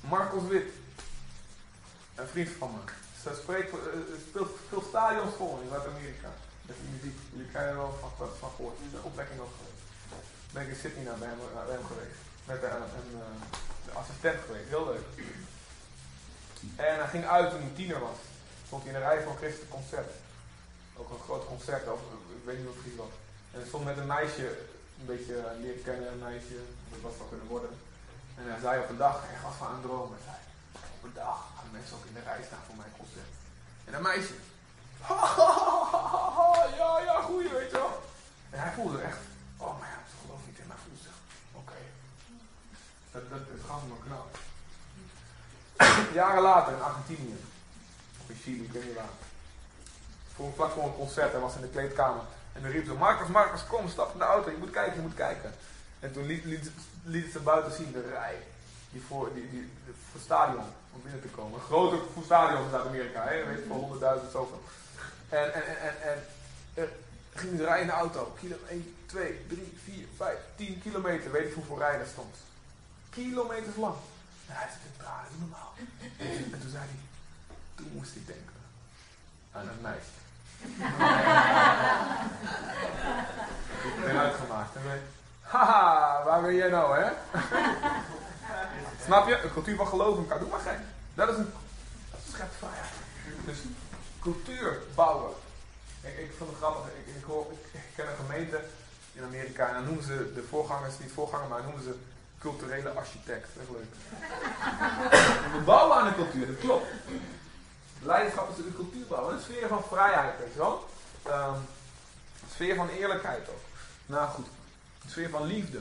Marcos 0.00 0.48
Wit, 0.48 0.72
een 2.14 2.28
vriend 2.28 2.48
van 2.58 2.70
me. 2.70 2.92
Ze 3.22 3.38
spreekt, 3.42 3.74
uh, 3.74 3.78
speelt 4.28 4.50
veel 4.68 4.84
stadions 4.88 5.34
vol 5.36 5.60
in 5.62 5.68
Zuid-Amerika. 5.68 6.28
Jullie 7.32 7.50
kennen 7.52 7.70
er 7.70 7.76
wel 7.76 7.98
van, 8.00 8.28
van 8.38 8.50
gehoord. 8.56 8.76
Een 8.80 9.10
opwekking 9.10 9.40
ook. 9.40 9.54
Ben 10.52 10.62
ik 10.62 10.68
in 10.68 10.76
Sydney 10.76 11.04
naar 11.04 11.18
bij 11.18 11.28
hem, 11.28 11.86
geweest. 11.92 12.18
Met 12.44 12.62
een, 12.62 12.70
een, 12.98 13.10
een, 13.86 13.96
assistent 14.00 14.40
geweest. 14.46 14.68
Heel 14.68 14.86
leuk. 14.90 15.06
En 16.76 16.94
hij 17.00 17.08
ging 17.08 17.26
uit 17.26 17.50
toen 17.50 17.60
hij 17.60 17.70
tiener 17.74 18.00
was. 18.00 18.18
Stond 18.66 18.82
hij 18.82 18.90
in 18.92 18.98
een 18.98 19.06
rij 19.08 19.22
voor 19.22 19.36
een 19.42 19.68
concert. 19.68 20.10
Ook 20.96 21.10
een 21.10 21.24
groot 21.26 21.46
concert, 21.46 21.88
over, 21.88 22.06
ik 22.40 22.44
weet 22.44 22.56
niet 22.58 22.66
wat 22.66 22.74
het 22.84 22.96
was. 22.96 23.14
En 23.52 23.58
hij 23.58 23.68
stond 23.68 23.84
met 23.84 23.98
een 23.98 24.06
meisje 24.06 24.46
een 25.00 25.06
beetje 25.06 25.36
leren 25.60 25.82
kennen, 25.82 26.12
een 26.12 26.26
meisje, 26.28 26.58
dat 26.90 27.00
was 27.00 27.16
wel 27.18 27.26
kunnen 27.26 27.46
worden. 27.46 27.70
En 28.38 28.44
hij 28.50 28.60
zei 28.60 28.82
op 28.82 28.88
een 28.88 29.04
dag, 29.06 29.16
hij 29.30 29.38
gaf 29.38 29.56
van 29.56 29.74
een 29.74 29.86
droom, 29.86 30.10
hij 30.16 30.24
zei, 30.28 30.38
op 30.96 31.02
een 31.04 31.18
dag 31.24 31.38
gaan 31.56 31.70
mensen 31.76 31.96
ook 31.96 32.06
in 32.10 32.14
de 32.18 32.26
rij 32.30 32.42
staan 32.46 32.64
voor 32.66 32.76
mijn 32.82 32.94
concert. 33.00 33.32
En 33.86 33.94
een 33.94 34.08
meisje, 34.10 34.36
ja, 36.80 36.98
ja, 37.04 37.20
goeie, 37.20 37.48
weet 37.48 37.70
je 37.70 37.76
wel. 37.76 38.02
En 38.50 38.60
hij 38.60 38.72
voelde 38.72 39.00
echt, 39.00 39.18
oh 39.56 39.78
ja, 39.80 39.98
ze 40.10 40.16
gelooft 40.20 40.46
niet 40.46 40.58
in, 40.58 40.66
maar 40.66 40.76
voelde 40.84 41.08
oké. 41.52 41.78
Dat, 43.12 43.30
dat, 43.30 43.38
het 43.38 43.62
gaat 43.68 43.82
me 43.88 43.94
knap. 44.04 44.38
Jaren 46.18 46.42
later 46.42 46.72
in 46.72 46.82
Argentinië, 46.82 47.40
of 48.20 48.28
in 48.28 48.36
Chili, 48.42 48.64
ik 48.64 48.72
weet 48.72 48.84
niet 48.84 48.94
waar. 48.94 49.14
Voor, 50.34 50.52
vlak 50.54 50.70
voor 50.70 50.84
een 50.84 50.96
concert, 50.96 51.32
hij 51.32 51.40
was 51.40 51.54
in 51.54 51.60
de 51.60 51.68
kleedkamer. 51.68 52.22
En 52.52 52.62
dan 52.62 52.70
riep 52.70 52.86
ze, 52.86 52.92
Marcus, 52.92 53.28
Marcus, 53.28 53.66
kom, 53.66 53.88
stap 53.88 54.12
in 54.12 54.18
de 54.18 54.24
auto, 54.24 54.50
je 54.50 54.56
moet 54.56 54.70
kijken, 54.70 54.94
je 54.94 55.00
moet 55.00 55.14
kijken. 55.14 55.54
En 56.00 56.12
toen 56.12 56.26
liet, 56.26 56.44
liet, 57.02 57.32
ze 57.32 57.40
buiten 57.40 57.72
zien, 57.72 57.92
de 57.92 58.08
rij, 58.12 58.38
die 58.90 59.02
voor, 59.08 59.34
die, 59.34 59.50
die, 59.50 59.72
het 60.12 60.22
stadion, 60.22 60.64
om 60.92 61.02
binnen 61.02 61.20
te 61.20 61.28
komen. 61.28 61.58
Een 61.58 61.64
grote 61.64 61.98
stadion 62.24 62.64
in 62.64 62.70
Zuid-Amerika, 62.70 63.24
weet 63.24 63.58
je, 63.58 63.64
voor 63.68 63.96
100.000 64.20 64.30
zoveel. 64.32 64.62
En, 65.28 65.54
en, 65.54 65.62
en, 65.80 66.02
en, 66.02 66.24
en 66.74 66.88
gingen 67.34 67.56
ze 67.56 67.64
rijden 67.64 67.80
in 67.80 67.86
de 67.86 67.92
auto, 67.92 68.34
kilo, 68.40 68.56
1, 68.68 68.96
2, 69.06 69.46
3, 69.48 69.78
4, 69.84 70.06
5, 70.16 70.36
10 70.56 70.80
kilometer, 70.82 71.32
weet 71.32 71.46
ik 71.46 71.54
hoeveel 71.54 71.78
rijden 71.78 72.06
stond. 72.06 72.36
Kilometers 73.10 73.76
lang. 73.76 73.94
En 74.48 74.54
hij 74.54 74.68
zit 74.70 75.04
tranen, 75.04 75.30
niet 75.30 75.40
normaal. 75.40 75.72
En 76.52 76.60
toen 76.60 76.70
zei 76.70 76.82
hij, 76.82 77.00
toen 77.74 77.90
moest 77.92 78.14
ik 78.14 78.26
denken 78.26 78.54
aan 79.52 79.68
een 79.68 79.80
meisje 79.80 80.24
ik 83.84 84.04
ben 84.04 84.18
uitgemaakt. 84.18 84.76
En 84.76 84.82
haha, 85.40 86.24
waar 86.24 86.42
ben 86.42 86.54
jij 86.54 86.68
nou, 86.68 86.98
hè? 86.98 87.10
Snap 89.04 89.28
je? 89.28 89.42
Een 89.42 89.52
cultuur 89.52 89.76
van 89.76 89.86
geloof 89.86 90.16
in 90.16 90.22
elkaar. 90.22 90.38
Doe 90.38 90.48
maar 90.48 90.60
gek. 90.60 90.78
Dat 91.14 91.28
is 91.28 91.36
een 91.36 91.52
dat 92.38 92.48
vrijheid. 92.58 92.92
Dus 93.44 93.58
cultuur 94.26 94.82
bouwen. 94.94 95.32
Ik, 96.00 96.18
ik 96.18 96.32
vond 96.38 96.50
het 96.50 96.58
grappig. 96.58 96.84
Ik, 97.00 97.14
ik, 97.16 97.24
hoor, 97.24 97.46
ik, 97.72 97.80
ken 97.96 98.08
een 98.08 98.24
gemeente 98.26 98.60
in 99.12 99.22
Amerika 99.22 99.68
en 99.68 99.74
dan 99.74 99.84
noemen 99.84 100.04
ze 100.04 100.32
de 100.34 100.42
voorgangers, 100.48 100.98
niet 100.98 101.12
voorganger, 101.12 101.48
maar 101.48 101.62
noemen 101.62 101.82
ze 101.82 101.94
culturele 102.38 102.90
architect. 102.90 103.48
Echt 103.60 103.70
leuk. 103.70 103.92
We 105.54 105.62
bouwen 105.64 105.96
aan 105.96 106.08
de 106.08 106.14
cultuur, 106.14 106.46
dat 106.46 106.58
klopt. 106.58 106.86
Leiderschap 108.02 108.50
is 108.50 108.56
de 108.56 108.74
cultuur 108.74 109.06
bouwen. 109.06 109.34
Een 109.34 109.40
sfeer 109.40 109.68
van 109.68 109.82
vrijheid, 109.84 110.38
weet 110.38 110.52
je 110.52 110.58
wel. 110.58 110.88
Um, 111.26 111.54
een 112.42 112.52
sfeer 112.54 112.74
van 112.74 112.88
eerlijkheid 112.88 113.48
ook. 113.48 113.64
Nou 114.06 114.28
goed, 114.28 114.46
een 115.02 115.10
sfeer 115.10 115.30
van 115.30 115.46
liefde. 115.46 115.80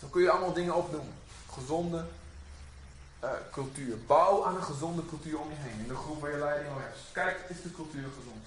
Zo 0.00 0.06
kun 0.06 0.22
je 0.22 0.30
allemaal 0.30 0.52
dingen 0.52 0.74
opnoemen. 0.74 1.14
Gezonde 1.52 2.04
uh, 3.24 3.30
cultuur. 3.52 3.98
Bouw 4.06 4.44
aan 4.44 4.56
een 4.56 4.62
gezonde 4.62 5.06
cultuur 5.06 5.38
om 5.38 5.48
je 5.48 5.56
heen. 5.58 5.78
In 5.78 5.88
de 5.88 5.94
groep 5.94 6.20
waar 6.20 6.30
je 6.30 6.38
leiding 6.38 6.72
al 6.72 6.80
hebt. 6.80 6.98
Kijk, 7.12 7.38
is 7.48 7.62
de 7.62 7.72
cultuur 7.72 8.08
gezond? 8.18 8.46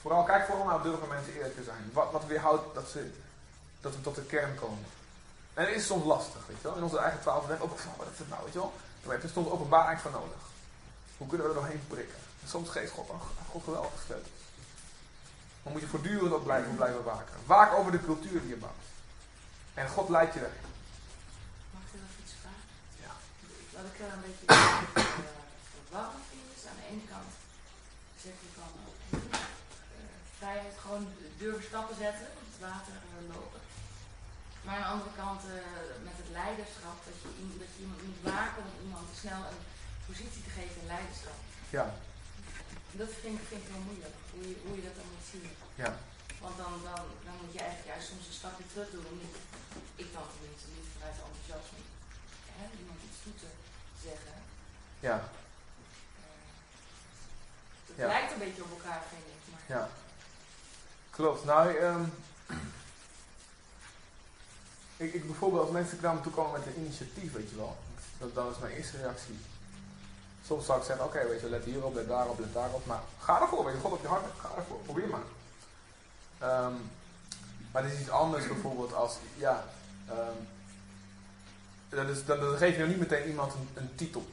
Vooral, 0.00 0.24
kijk 0.24 0.46
vooral 0.46 0.66
naar 0.66 0.82
durven 0.82 1.08
mensen 1.08 1.32
eerlijk 1.32 1.56
te 1.56 1.62
zijn. 1.62 1.90
Wat, 1.92 2.12
wat 2.12 2.26
weerhoudt 2.26 2.74
dat, 2.74 2.88
ze, 2.88 3.10
dat 3.80 3.94
we 3.94 4.00
tot 4.00 4.14
de 4.14 4.22
kern 4.22 4.54
komen. 4.54 4.84
En 5.54 5.66
het 5.66 5.74
is 5.74 5.86
soms 5.86 6.04
lastig, 6.04 6.46
weet 6.46 6.56
je 6.56 6.68
wel. 6.68 6.76
In 6.76 6.82
onze 6.82 6.98
eigen 6.98 7.20
twaalf 7.20 7.46
wet, 7.46 7.60
ook 7.60 7.80
wat 7.96 8.06
is 8.12 8.18
het 8.18 8.28
nou, 8.28 8.42
weet 8.44 8.52
je 8.52 8.58
wel. 8.58 8.72
Daar 9.02 9.12
heb 9.12 9.22
je 9.22 9.28
soms 9.28 9.48
openbaarheid 9.48 10.00
van 10.00 10.12
nodig. 10.12 10.42
Hoe 11.16 11.26
kunnen 11.26 11.46
we 11.46 11.52
er 11.52 11.60
doorheen 11.60 11.86
prikken? 11.88 12.18
En 12.42 12.48
soms 12.48 12.68
geeft 12.68 12.92
God, 12.92 13.08
oh, 13.08 13.20
God 13.50 13.64
geweldig 13.64 13.90
sleutels. 14.04 14.28
Dan 15.62 15.72
moet 15.72 15.80
je 15.80 15.86
voortdurend 15.88 16.32
op 16.32 16.44
blijven, 16.44 16.74
blijven 16.74 17.04
waken. 17.04 17.34
Waak 17.46 17.74
over 17.74 17.92
de 17.92 18.00
cultuur 18.00 18.40
die 18.40 18.48
je 18.48 18.56
bouwt. 18.56 18.72
En 19.74 19.88
God 19.88 20.08
leidt 20.08 20.34
je 20.34 20.40
daarheen. 20.40 20.65
Een 24.40 24.46
beetje 24.46 25.00
uh, 25.00 25.04
verwarrend 25.74 26.28
is 26.56 26.62
aan 26.68 26.80
de 26.80 26.86
ene 26.92 27.06
kant 27.14 27.30
zeg 28.24 28.36
je 28.44 28.50
van 28.60 28.72
vrijheid 30.38 30.76
gewoon 30.84 31.04
durven 31.40 31.64
stappen 31.70 31.96
zetten, 32.04 32.26
het 32.48 32.58
water 32.68 32.94
lopen. 33.34 33.60
Maar 34.64 34.76
aan 34.76 34.86
de 34.86 34.92
andere 34.94 35.14
kant 35.24 35.42
met 36.08 36.16
het 36.22 36.30
leiderschap, 36.40 36.98
dat 37.08 37.16
je, 37.22 37.28
dat 37.62 37.70
je 37.74 37.82
iemand 37.84 38.02
moet 38.06 38.22
waken 38.34 38.62
om 38.68 38.74
iemand 38.86 39.06
snel 39.22 39.42
een 39.50 39.62
positie 40.08 40.42
te 40.46 40.52
geven 40.58 40.80
in 40.82 40.92
leiderschap. 40.94 41.38
Ja. 41.76 41.84
Dat 43.00 43.12
vind, 43.22 43.36
vind 43.50 43.62
ik 43.62 43.70
heel 43.72 43.86
moeilijk, 43.90 44.16
hoe 44.32 44.44
je, 44.50 44.56
hoe 44.64 44.76
je 44.78 44.84
dat 44.88 44.96
dan 45.00 45.08
moet 45.12 45.28
zien. 45.32 45.46
Ja. 45.84 45.90
Want 46.44 46.56
dan, 46.62 46.72
dan, 46.88 47.04
dan 47.26 47.36
moet 47.40 47.54
je 47.56 47.62
eigenlijk 47.64 47.90
juist 47.92 48.08
soms 48.08 48.26
een 48.26 48.40
stapje 48.40 48.64
terug 48.72 48.88
doen. 48.94 49.06
Om 49.12 49.18
niet, 49.24 49.36
ik 50.02 50.08
dan 50.16 50.26
tenminste 50.32 50.68
niet 50.76 50.88
vanuit 50.94 51.18
enthousiasme 51.26 51.80
hè, 52.58 52.64
iemand 52.80 52.98
iets 53.06 53.20
toe 53.24 53.34
te 53.42 53.50
zeggen. 54.08 54.42
Ja. 55.00 55.14
Uh, 55.14 55.22
het 57.86 57.96
ja. 57.96 58.06
lijkt 58.06 58.32
een 58.32 58.38
beetje 58.38 58.62
op 58.62 58.70
elkaar, 58.70 59.02
vind 59.08 59.22
ik. 59.26 59.52
Maar... 59.52 59.78
Ja. 59.78 59.88
Klopt. 61.10 61.44
Nou, 61.44 61.76
um, 61.76 62.12
ik, 64.96 65.14
ik 65.14 65.26
bijvoorbeeld 65.26 65.62
als 65.62 65.70
mensen 65.70 65.98
naar 66.00 66.14
me 66.14 66.20
toe 66.20 66.32
komen 66.32 66.52
met 66.52 66.66
een 66.66 66.80
initiatief, 66.80 67.32
weet 67.32 67.50
je 67.50 67.56
wel. 67.56 67.76
Dat, 68.18 68.34
dan 68.34 68.50
is 68.50 68.58
mijn 68.58 68.72
eerste 68.72 68.96
reactie. 68.96 69.38
Soms 70.46 70.66
zou 70.66 70.78
ik 70.78 70.84
zeggen, 70.84 71.04
oké, 71.04 71.16
okay, 71.16 71.28
weet 71.28 71.40
je, 71.40 71.48
let 71.48 71.64
hierop, 71.64 71.94
let 71.94 72.08
daarop, 72.08 72.38
let 72.38 72.52
daarop. 72.52 72.86
Maar 72.86 73.00
ga 73.20 73.40
ervoor, 73.40 73.64
weet 73.64 73.74
je, 73.74 73.80
God 73.80 73.92
op 73.92 74.02
je 74.02 74.08
hart, 74.08 74.24
ga 74.40 74.48
ervoor, 74.56 74.78
probeer 74.78 75.08
maar. 75.08 75.24
Um, 76.42 76.90
maar 77.72 77.82
het 77.82 77.92
is 77.92 78.00
iets 78.00 78.10
anders 78.10 78.46
bijvoorbeeld 78.46 78.94
als, 78.94 79.16
ja, 79.36 79.64
um, 80.10 80.48
dat 81.88 82.08
is, 82.08 82.18
je 82.68 82.76
nou 82.76 82.88
niet 82.88 82.98
meteen 82.98 83.28
iemand 83.28 83.52
een, 83.74 83.94
titel. 83.94 84.26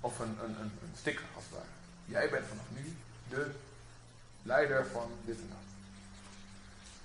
Of 0.00 0.18
een, 0.18 0.38
een, 0.44 0.56
een, 0.60 0.72
sticker, 0.98 1.24
als 1.34 1.44
het 1.44 1.52
ware. 1.52 1.66
Jij 2.04 2.30
bent 2.30 2.46
vanaf 2.46 2.64
nu 2.68 2.96
de 3.28 3.50
leider 4.42 4.86
van 4.92 5.10
dit 5.24 5.36
en 5.36 5.48
dat. 5.48 5.58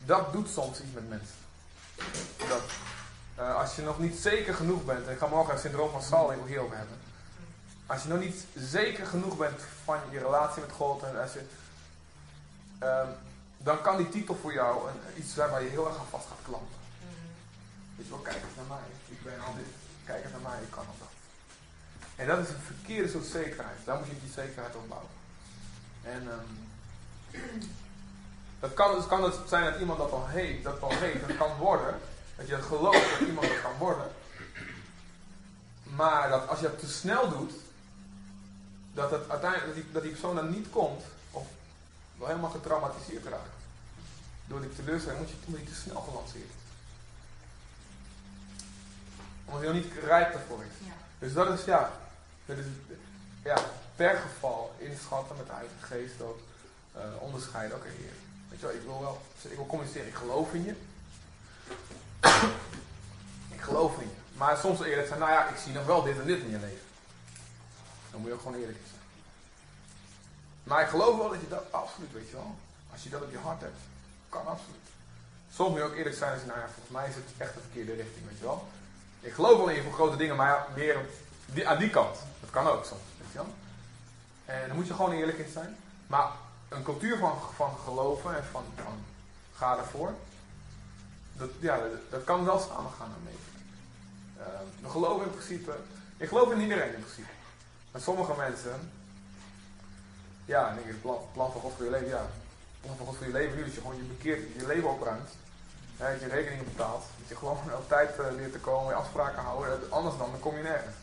Dat 0.05 0.33
doet 0.33 0.49
soms 0.49 0.81
iets 0.81 0.93
met 0.93 1.09
mensen. 1.09 1.35
Dat, 2.49 2.63
uh, 3.39 3.55
als 3.55 3.75
je 3.75 3.81
nog 3.81 3.99
niet 3.99 4.15
zeker 4.15 4.53
genoeg 4.53 4.85
bent, 4.85 5.07
en 5.07 5.13
ik 5.13 5.19
ga 5.19 5.27
morgen 5.27 5.53
het 5.53 5.61
syndroom 5.61 5.91
van 5.91 6.01
Saul 6.01 6.45
hierover 6.45 6.77
hebben. 6.77 6.97
Als 7.85 8.03
je 8.03 8.09
nog 8.09 8.19
niet 8.19 8.45
zeker 8.55 9.05
genoeg 9.05 9.37
bent 9.37 9.61
van 9.83 9.99
je 10.11 10.19
relatie 10.19 10.61
met 10.61 10.71
God 10.71 11.03
en 11.03 11.21
als 11.21 11.33
je, 11.33 11.41
um, 12.85 13.09
dan 13.57 13.81
kan 13.81 13.97
die 13.97 14.09
titel 14.09 14.35
voor 14.35 14.53
jou 14.53 14.89
een, 14.89 15.21
iets 15.21 15.33
zijn 15.33 15.49
waar 15.49 15.63
je 15.63 15.69
heel 15.69 15.87
erg 15.87 15.97
aan 15.97 16.05
vast 16.09 16.27
gaat 16.27 16.37
klampen. 16.43 16.76
Je 17.97 18.09
wel, 18.09 18.19
kijk 18.19 18.35
eens 18.35 18.55
naar 18.55 18.77
mij. 18.77 18.87
Ik 19.07 19.23
ben 19.23 19.39
al 19.45 19.55
dit. 19.55 19.71
Kijk 20.05 20.23
eens 20.23 20.31
naar 20.31 20.41
mij, 20.41 20.61
ik 20.61 20.71
kan 20.71 20.85
dat. 20.99 21.09
En 22.15 22.27
dat 22.27 22.39
is 22.39 22.49
een 22.49 22.61
verkeerde 22.61 23.09
soort 23.09 23.25
zekerheid. 23.25 23.77
Daar 23.85 23.97
moet 23.97 24.07
je 24.07 24.19
die 24.19 24.31
zekerheid 24.31 24.75
op 24.75 24.87
bouwen. 24.87 25.09
En 26.03 26.27
um, 26.27 26.67
dat 28.59 28.73
kan, 28.73 28.95
dus 28.95 29.07
kan 29.07 29.23
het 29.23 29.35
zijn 29.47 29.71
dat 29.71 29.79
iemand 29.79 29.99
dat 29.99 30.11
al 30.11 30.27
heeft, 30.27 30.63
dat 30.63 30.81
al 30.81 30.91
heeft, 30.91 31.27
dat 31.27 31.37
kan 31.37 31.57
worden. 31.57 31.99
Dat 32.35 32.47
je 32.47 32.61
gelooft 32.61 33.09
dat 33.11 33.27
iemand 33.27 33.47
dat 33.47 33.61
kan 33.61 33.77
worden. 33.77 34.11
Maar 35.83 36.29
dat 36.29 36.47
als 36.47 36.59
je 36.59 36.65
dat 36.65 36.79
te 36.79 36.89
snel 36.89 37.29
doet, 37.29 37.53
dat, 38.93 39.11
het 39.11 39.29
uiteindelijk, 39.29 39.93
dat, 39.93 40.01
die, 40.01 40.11
persoon 40.11 40.35
dan 40.35 40.49
niet 40.49 40.69
komt, 40.69 41.03
of 41.31 41.47
wel 42.17 42.27
helemaal 42.27 42.49
getraumatiseerd 42.49 43.25
raakt. 43.25 43.55
Door 44.47 44.61
die 44.61 44.73
teleurstelling 44.75 45.19
moet 45.19 45.29
je 45.29 45.39
toen 45.45 45.55
niet 45.55 45.67
te 45.67 45.75
snel 45.75 46.01
gelanceerd. 46.01 46.51
Omdat 49.47 49.63
hij 49.63 49.73
nog 49.73 49.83
niet 49.83 50.03
rijp 50.03 50.33
daarvoor 50.33 50.59
is. 50.59 50.87
Ja. 50.87 50.93
Dus 51.19 51.33
dat 51.33 51.59
is 51.59 51.65
ja, 51.65 51.91
dat 52.45 52.57
is, 52.57 52.65
ja, 53.43 53.57
per 53.95 54.15
geval 54.15 54.73
inschatten 54.77 55.35
met 55.37 55.45
de 55.45 55.51
eigen 55.51 55.77
geest 55.79 56.21
ook. 56.21 56.39
Uh, 56.95 57.03
onderscheiden, 57.19 57.77
oké, 57.77 57.87
okay, 57.87 57.99
weet 58.49 58.59
je 58.59 58.65
wel, 58.65 58.75
ik 58.75 58.81
wil 58.81 58.99
wel, 59.01 59.21
ik 59.41 59.55
wil 59.55 59.65
communiceren, 59.65 60.07
ik 60.07 60.15
geloof 60.15 60.53
in 60.53 60.63
je. 60.63 60.75
ik 63.55 63.61
geloof 63.61 63.93
in 63.99 64.07
je. 64.07 64.15
Maar 64.37 64.57
soms 64.57 64.81
eerlijk 64.81 65.07
zijn, 65.07 65.19
nou 65.19 65.31
ja, 65.31 65.47
ik 65.47 65.57
zie 65.57 65.73
nog 65.73 65.85
wel 65.85 66.03
dit 66.03 66.19
en 66.19 66.25
dit 66.25 66.39
in 66.39 66.49
je 66.49 66.59
leven. 66.59 66.87
Dan 68.11 68.19
moet 68.19 68.29
je 68.29 68.35
ook 68.35 68.41
gewoon 68.41 68.59
eerlijk 68.59 68.77
zijn. 68.89 69.01
Maar 70.63 70.81
ik 70.81 70.89
geloof 70.89 71.17
wel 71.17 71.29
dat 71.29 71.41
je 71.41 71.47
dat 71.47 71.71
absoluut, 71.71 72.13
weet 72.13 72.29
je 72.29 72.35
wel. 72.35 72.55
Als 72.91 73.03
je 73.03 73.09
dat 73.09 73.21
op 73.21 73.31
je 73.31 73.37
hart 73.37 73.61
hebt, 73.61 73.81
kan 74.29 74.47
absoluut. 74.47 74.87
Soms 75.53 75.69
moet 75.69 75.77
je 75.77 75.83
ook 75.83 75.95
eerlijk 75.95 76.15
zijn 76.15 76.31
en 76.31 76.39
zeggen, 76.39 76.55
nou 76.55 76.67
ja, 76.67 76.73
volgens 76.73 76.95
mij 76.95 77.07
is 77.09 77.15
het 77.15 77.29
echt 77.37 77.53
de 77.53 77.59
verkeerde 77.59 77.93
richting, 77.93 78.27
weet 78.27 78.37
je 78.37 78.43
wel. 78.43 78.67
Ik 79.19 79.33
geloof 79.33 79.71
je 79.71 79.83
voor 79.83 79.93
grote 79.93 80.17
dingen, 80.17 80.35
maar 80.35 80.67
meer 80.75 80.97
aan 81.65 81.77
die 81.77 81.89
kant. 81.89 82.17
Dat 82.39 82.49
kan 82.49 82.67
ook 82.67 82.85
soms, 82.85 83.01
weet 83.17 83.31
je 83.31 83.37
wel. 83.37 83.53
En 84.45 84.67
dan 84.67 84.75
moet 84.75 84.87
je 84.87 84.93
gewoon 84.93 85.11
eerlijk 85.11 85.37
in 85.37 85.51
zijn. 85.51 85.77
Maar 86.07 86.27
een 86.69 86.83
cultuur 86.83 87.17
van, 87.17 87.37
van 87.55 87.75
geloven 87.83 88.35
en 88.35 88.43
van, 88.51 88.63
van 88.75 89.03
ga 89.53 89.77
ervoor, 89.77 90.13
dat, 91.33 91.49
ja, 91.59 91.77
dat, 91.77 91.91
dat 92.09 92.23
kan 92.23 92.45
wel 92.45 92.59
samen 92.59 92.91
gaan 92.97 93.09
daarmee. 93.09 93.39
Uh, 94.37 94.43
we 94.81 94.89
geloven 94.89 95.25
in 95.25 95.31
principe, 95.31 95.75
ik 96.17 96.27
geloof 96.27 96.51
in 96.51 96.61
iedereen 96.61 96.93
in 96.93 97.01
principe. 97.01 97.31
Maar 97.91 98.01
sommige 98.01 98.33
mensen, 98.37 98.91
ja, 100.45 100.73
denk 100.73 100.85
ik, 100.85 101.01
plan, 101.01 101.51
van 101.51 101.61
God 101.61 101.73
voor 101.75 101.85
je 101.85 101.91
leven, 101.91 102.07
ja. 102.07 102.25
Plan 102.81 102.97
van 102.97 103.05
God 103.05 103.15
voor 103.17 103.25
je 103.25 103.31
leven 103.31 103.57
nu 103.57 103.65
is 103.65 103.73
je 103.73 103.81
gewoon 103.81 103.95
je 103.95 104.01
bekeert, 104.01 104.53
je 104.57 104.67
leven 104.67 104.89
opruimt. 104.89 105.29
Dat 105.97 106.19
je 106.19 106.27
rekeningen 106.27 106.65
betaalt. 106.65 107.03
Dat 107.19 107.27
je 107.27 107.35
gewoon 107.35 107.57
op 107.73 107.87
tijd 107.87 108.19
uh, 108.19 108.25
leert 108.35 108.51
te 108.51 108.59
komen, 108.59 108.89
je 108.89 108.95
afspraken 108.95 109.43
houden. 109.43 109.91
Anders 109.91 110.17
dan, 110.17 110.31
dan 110.31 110.39
kom 110.39 110.57
je 110.57 110.63
nergens. 110.63 110.95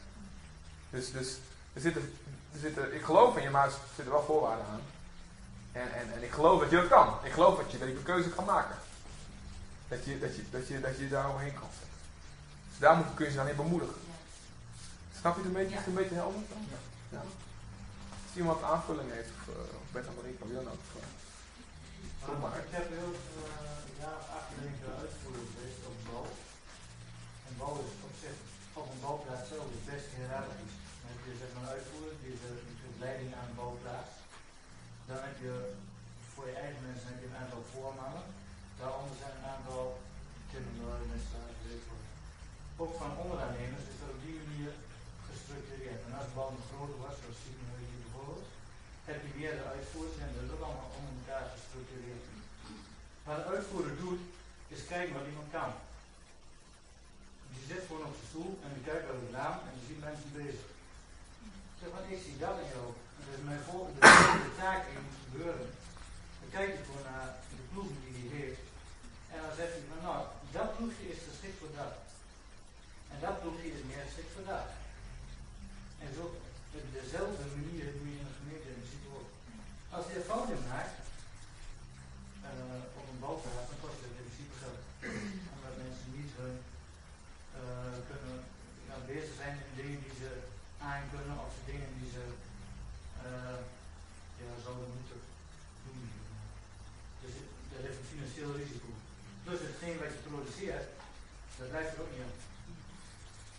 Dus, 0.91 1.13
dus 1.13 1.39
er 1.73 1.81
zitten, 1.81 2.03
er 2.53 2.59
zitten, 2.61 2.95
ik 2.95 3.03
geloof 3.03 3.37
in 3.37 3.43
je, 3.43 3.51
maar 3.51 3.67
er 3.67 3.73
zitten 3.95 4.13
wel 4.13 4.25
voorwaarden 4.25 4.67
aan. 4.67 4.81
En, 5.73 5.93
en, 5.93 6.13
en 6.15 6.23
ik 6.23 6.31
geloof 6.31 6.61
dat 6.61 6.71
je 6.71 6.77
dat 6.77 6.89
kan. 6.89 7.19
Ik 7.23 7.33
geloof 7.33 7.57
dat 7.57 7.73
je, 7.73 7.79
dat 7.79 7.89
je 7.89 7.97
een 7.97 8.03
keuze 8.03 8.29
kan 8.31 8.45
maken. 8.45 8.77
Dat 9.89 10.05
je, 10.05 10.19
dat 10.19 10.37
je, 10.37 10.43
dat 10.51 10.69
je, 10.69 10.81
dat 10.81 10.99
je 10.99 11.09
daar 11.09 11.31
omheen 11.31 11.55
kan 11.55 11.69
zetten. 11.79 11.99
Dus 12.71 12.79
daar 12.79 12.97
moet, 12.97 13.07
kun 13.15 13.25
je 13.25 13.31
ze 13.31 13.37
dan 13.37 13.49
in 13.49 13.57
bemoedigen. 13.57 14.01
Snap 15.21 15.35
je 15.35 15.41
het 15.43 15.49
een 15.49 15.61
beetje? 15.61 15.75
Ja. 15.75 15.79
Is 15.79 15.85
het 15.85 15.95
een 15.95 16.03
beetje 16.03 16.15
helder? 16.15 16.41
Ja. 16.71 16.77
ja. 17.09 17.23
Als 18.27 18.37
iemand 18.37 18.63
aanvulling 18.63 19.11
heeft, 19.13 19.31
of, 19.39 19.55
uh, 19.55 19.61
of 19.81 19.87
Bert 19.93 20.07
en 20.07 20.15
Marika, 20.17 20.45
wie 20.47 20.55
dan 20.55 20.69
ook. 20.75 20.85
Uh, 20.97 21.03
Doe 22.27 22.39
maar. 22.41 22.59
Ik 22.59 22.71
heb 22.71 22.89
heel 22.89 23.13
uh, 23.13 23.64
weken 24.65 25.01
uitvoering 25.05 25.49
geweest 25.53 25.83
op 25.91 25.99
bal. 26.09 26.29
En 27.47 27.53
bal 27.61 27.75
is 27.85 27.93
op 28.09 28.15
zich, 28.25 28.39
op 28.81 28.87
een 28.93 29.05
balplaats 29.07 29.49
zelf 29.53 29.67
is 29.77 29.85
best 29.93 30.09
hiërarchisch. 30.15 30.77
Dan 31.01 31.09
heb 31.13 31.21
je 31.27 31.41
zeg 31.41 31.51
een 31.53 31.73
uitvoering, 31.77 32.21
die 32.25 32.37
de, 32.43 32.53
die 32.69 33.03
leiding 33.05 33.31
aan 33.39 33.51
de 33.51 33.57
balplaats. 33.63 34.13
Dan 35.09 35.21
heb 35.27 35.37
je 35.45 35.55
voor 36.33 36.47
je 36.51 36.57
eigen 36.65 36.83
mensen 36.89 37.11
heb 37.11 37.21
je 37.23 37.29
een 37.31 37.43
aantal 37.43 37.65
voormannen. 37.73 38.27
Daaronder 38.81 39.17
zijn 39.23 39.35
een 39.37 39.51
aantal 39.55 39.85
kinderen, 40.53 41.13
mensen, 41.13 41.43
ik 41.77 41.85
wat. 41.91 42.05
Ook 42.83 42.93
van 43.01 43.21
onderaannemers 43.23 43.87
is 43.91 43.99
dat 44.01 44.15
op 44.15 44.21
die 44.27 44.39
manier 44.43 44.73
gestructureerd. 45.29 46.01
En 46.07 46.13
als 46.19 46.29
de 46.29 46.37
bal 46.39 46.51
nog 46.55 46.67
groter 46.71 46.99
was, 47.05 47.17
zoals 47.21 47.39
Steven 47.41 47.89
hier 47.91 48.05
bijvoorbeeld, 48.05 48.47
heb 49.09 49.19
je 49.25 49.33
weer 49.39 49.55
de 49.59 49.67
uitvoering 49.75 50.21
en 50.25 50.33
dat 50.35 50.45
is 50.47 50.53
ook 50.55 50.65
allemaal 50.67 50.93
onder 50.99 51.15
elkaar 51.19 51.47
gestructureerd. 51.55 52.25
Wat 53.27 53.39
de 53.39 53.45
uitvoerder 53.55 53.95
doet, 54.03 54.23
is 54.77 54.91
kijken 54.93 55.17
wat 55.19 55.31
iemand 55.31 55.49
kan. 55.57 55.71
Je 57.59 57.65
zit 57.71 57.87
gewoon 57.87 58.07
op 58.09 58.17
je 58.21 58.27
stoel 58.31 58.53
en 58.65 58.71
je 58.77 58.83
kijkt 58.89 59.07
uit 59.09 59.23
het 59.25 59.35
raam 59.39 59.59
en 59.67 59.73
je 59.79 59.85
ziet 59.89 60.07
mensen 60.09 60.31
bezig. 60.41 60.69
Zeg, 61.79 61.89
wat 61.97 62.07
ik 62.13 62.21
zie 62.27 62.43
dat 62.45 62.57
in 62.63 62.71
jou. 62.75 62.89
En 63.17 63.21
dat 63.25 63.37
is 63.39 63.45
mijn 63.51 63.67
volgende 63.71 64.01
de 64.49 64.55
taak 64.63 64.81
die 64.87 65.05
moet 65.07 65.25
gebeuren. 65.27 65.69
Dan 66.41 66.51
kijk 66.57 66.71
je 66.77 66.87
gewoon 66.87 67.07
naar 67.13 67.31
de 67.61 67.65
ploegen 67.71 67.99
die 68.03 68.15
hij 68.19 68.29
heeft. 68.39 68.65
En 69.33 69.39
dan 69.45 69.55
zegt 69.59 69.75
hij 69.77 69.89
van 69.93 70.03
nou, 70.09 70.21
dat 70.57 70.69
ploegje 70.77 71.07
is 71.15 71.21
geschikt 71.29 71.59
voor 71.61 71.73
dat. 71.81 71.95
En 73.11 73.19
dat 73.25 73.37
ploegje 73.41 73.69
is 73.77 73.89
meer 73.91 74.05
geschikt 74.09 74.33
voor 74.35 74.47
dat. 74.53 74.67
En 76.03 76.11
zo, 76.17 76.25
op 76.81 76.87
dezelfde 77.01 77.45
manier 77.57 77.87
doe 77.97 78.09
je 78.13 78.21
in 78.23 78.29
de 78.31 78.39
gemeente 78.39 78.69
en 78.73 78.91
ziet 78.91 79.07
ook. 79.17 79.29
Als 79.97 80.05
je 80.07 80.15
een 80.17 80.31
fout 80.31 80.49
maakt, 80.73 80.97
uh, 82.53 82.99
op 82.99 83.07
een 83.11 83.23
bouwplaats, 83.25 83.69
dan 83.71 83.81
kost 83.83 83.99
het 84.01 84.09
in 84.11 84.19
principe 84.21 84.55
geld. 84.63 84.81
Omdat 85.55 85.75
mensen 85.85 86.09
niet 86.19 86.33
hun 86.41 86.57
uh, 87.61 87.97
kunnen 88.09 88.37
ja, 88.89 88.95
bezig 89.13 89.35
zijn 89.41 89.55
in 89.67 89.75
dingen 89.81 90.01
die 90.05 90.17
ze 90.23 90.31
aan 90.91 91.05
kunnen 91.13 91.37
of 91.47 91.55
dingen 91.71 91.91
die 91.99 92.11
ze 92.17 92.25
uh, 93.27 93.61
ja, 94.43 94.53
zouden 94.65 94.89
moeten 94.97 95.21
doen. 95.85 96.03
Dus 97.23 97.35
er 97.77 97.85
is 97.91 97.97
een 97.99 98.13
financieel 98.13 98.53
risico. 98.61 98.91
Plus 99.45 99.61
hetgeen 99.69 99.99
wat 100.01 100.13
je 100.15 100.29
produceert, 100.29 100.87
dat 101.59 101.71
blijft 101.73 101.93
er 101.95 102.03
ook 102.03 102.13
niet 102.13 102.27
aan. 102.27 102.39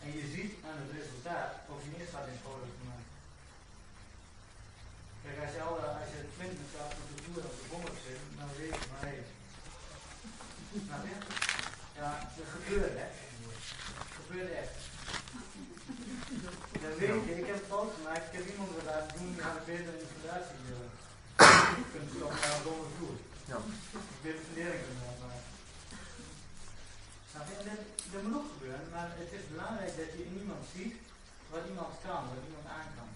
En 0.03 0.09
je 0.19 0.25
ziet 0.35 0.53
aan 0.67 0.79
het 0.83 0.91
resultaat 0.99 1.51
of 1.71 1.79
je 1.83 1.91
eerst 1.97 2.15
wat 2.15 2.31
in 2.31 2.43
foto's 2.45 2.75
gemaakt. 2.79 3.09
Kijk, 5.25 5.39
als 5.45 5.53
je, 5.55 5.61
al, 5.67 5.77
als 6.01 6.11
je 6.15 6.21
20 6.37 6.67
staat 6.71 6.91
op 7.01 7.07
de 7.11 7.17
toer 7.23 7.43
op 7.49 7.55
de 7.59 7.65
bommen 7.71 7.95
zit, 8.05 8.21
dan 8.39 8.49
weet 8.59 8.75
je 8.81 8.87
maar 8.91 9.05
hé. 9.09 9.17
Snap 10.85 11.03
je? 11.09 11.17
Ja, 11.99 12.09
dat 12.37 12.47
gebeurt 12.55 12.95
hè. 13.01 13.07
Dat 13.99 14.11
gebeurt 14.19 14.51
echt. 14.61 14.73
Dan 16.81 16.93
weet 17.01 17.23
je, 17.27 17.33
ik 17.41 17.47
heb 17.51 17.59
een 17.59 17.71
foto 17.73 17.91
gemaakt, 17.97 18.25
ik 18.27 18.35
heb 18.37 18.45
iemand 18.51 18.69
laten 18.89 19.11
doen, 19.17 19.31
die 19.33 19.43
had 19.47 19.65
beter 19.71 19.93
in 19.95 20.03
de 20.03 20.13
fundatie 20.13 20.59
uh, 20.65 20.77
kunnen 21.91 22.09
stoppen 22.15 22.39
naar 22.41 22.55
een 22.57 22.65
domme 22.67 22.87
vloer. 22.95 23.17
Ja. 23.51 23.57
Ik 24.15 24.21
weet 24.25 24.37
de 24.39 24.45
fundering 24.47 24.81
kunnen 24.83 25.03
maken. 25.03 25.43
Snap 27.29 27.45
je? 27.49 27.55
En 27.61 27.65
dat, 27.69 27.81
dat 28.11 28.21
moet 28.23 28.37
ook 28.39 28.51
gebeuren, 28.55 28.85
maar 28.93 29.09
het 29.21 29.31
is 29.39 29.45
belangrijk 29.75 30.01
dat 30.01 30.15
je 30.17 30.27
in 30.29 30.39
iemand 30.43 30.63
ziet 30.75 30.95
wat 31.53 31.63
iemand 31.71 31.93
kan, 32.05 32.21
wat 32.31 32.47
iemand 32.49 32.67
aan 32.77 32.91
kan. 32.97 33.11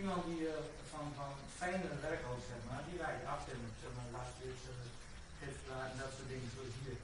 Iemand 0.00 0.20
die 0.28 0.40
uh, 0.46 0.52
van, 0.92 1.06
van 1.18 1.32
fijnere 1.60 1.98
werkhoofd, 2.06 2.46
zeg 2.52 2.60
maar, 2.68 2.82
die 2.88 3.00
laat 3.02 3.18
je 3.20 3.32
afstemmen, 3.34 3.72
zeg 3.82 3.92
maar, 3.96 4.10
lastjes, 4.16 4.60
uh, 4.70 4.74
giftplaat 5.40 5.90
en 5.92 5.98
dat 6.02 6.12
soort 6.14 6.30
dingen 6.32 6.50
zoals 6.54 6.76
hier. 6.80 6.98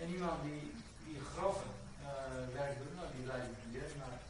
En 0.00 0.06
iemand 0.16 0.38
die, 0.46 0.64
die 1.06 1.18
grove 1.30 1.66
uh, 1.70 2.08
werk 2.58 2.74
doet, 2.78 2.94
nou, 2.96 3.08
die 3.16 3.26
laat 3.30 3.44
je 3.46 3.72
leren 3.74 3.98
maar. 4.02 4.20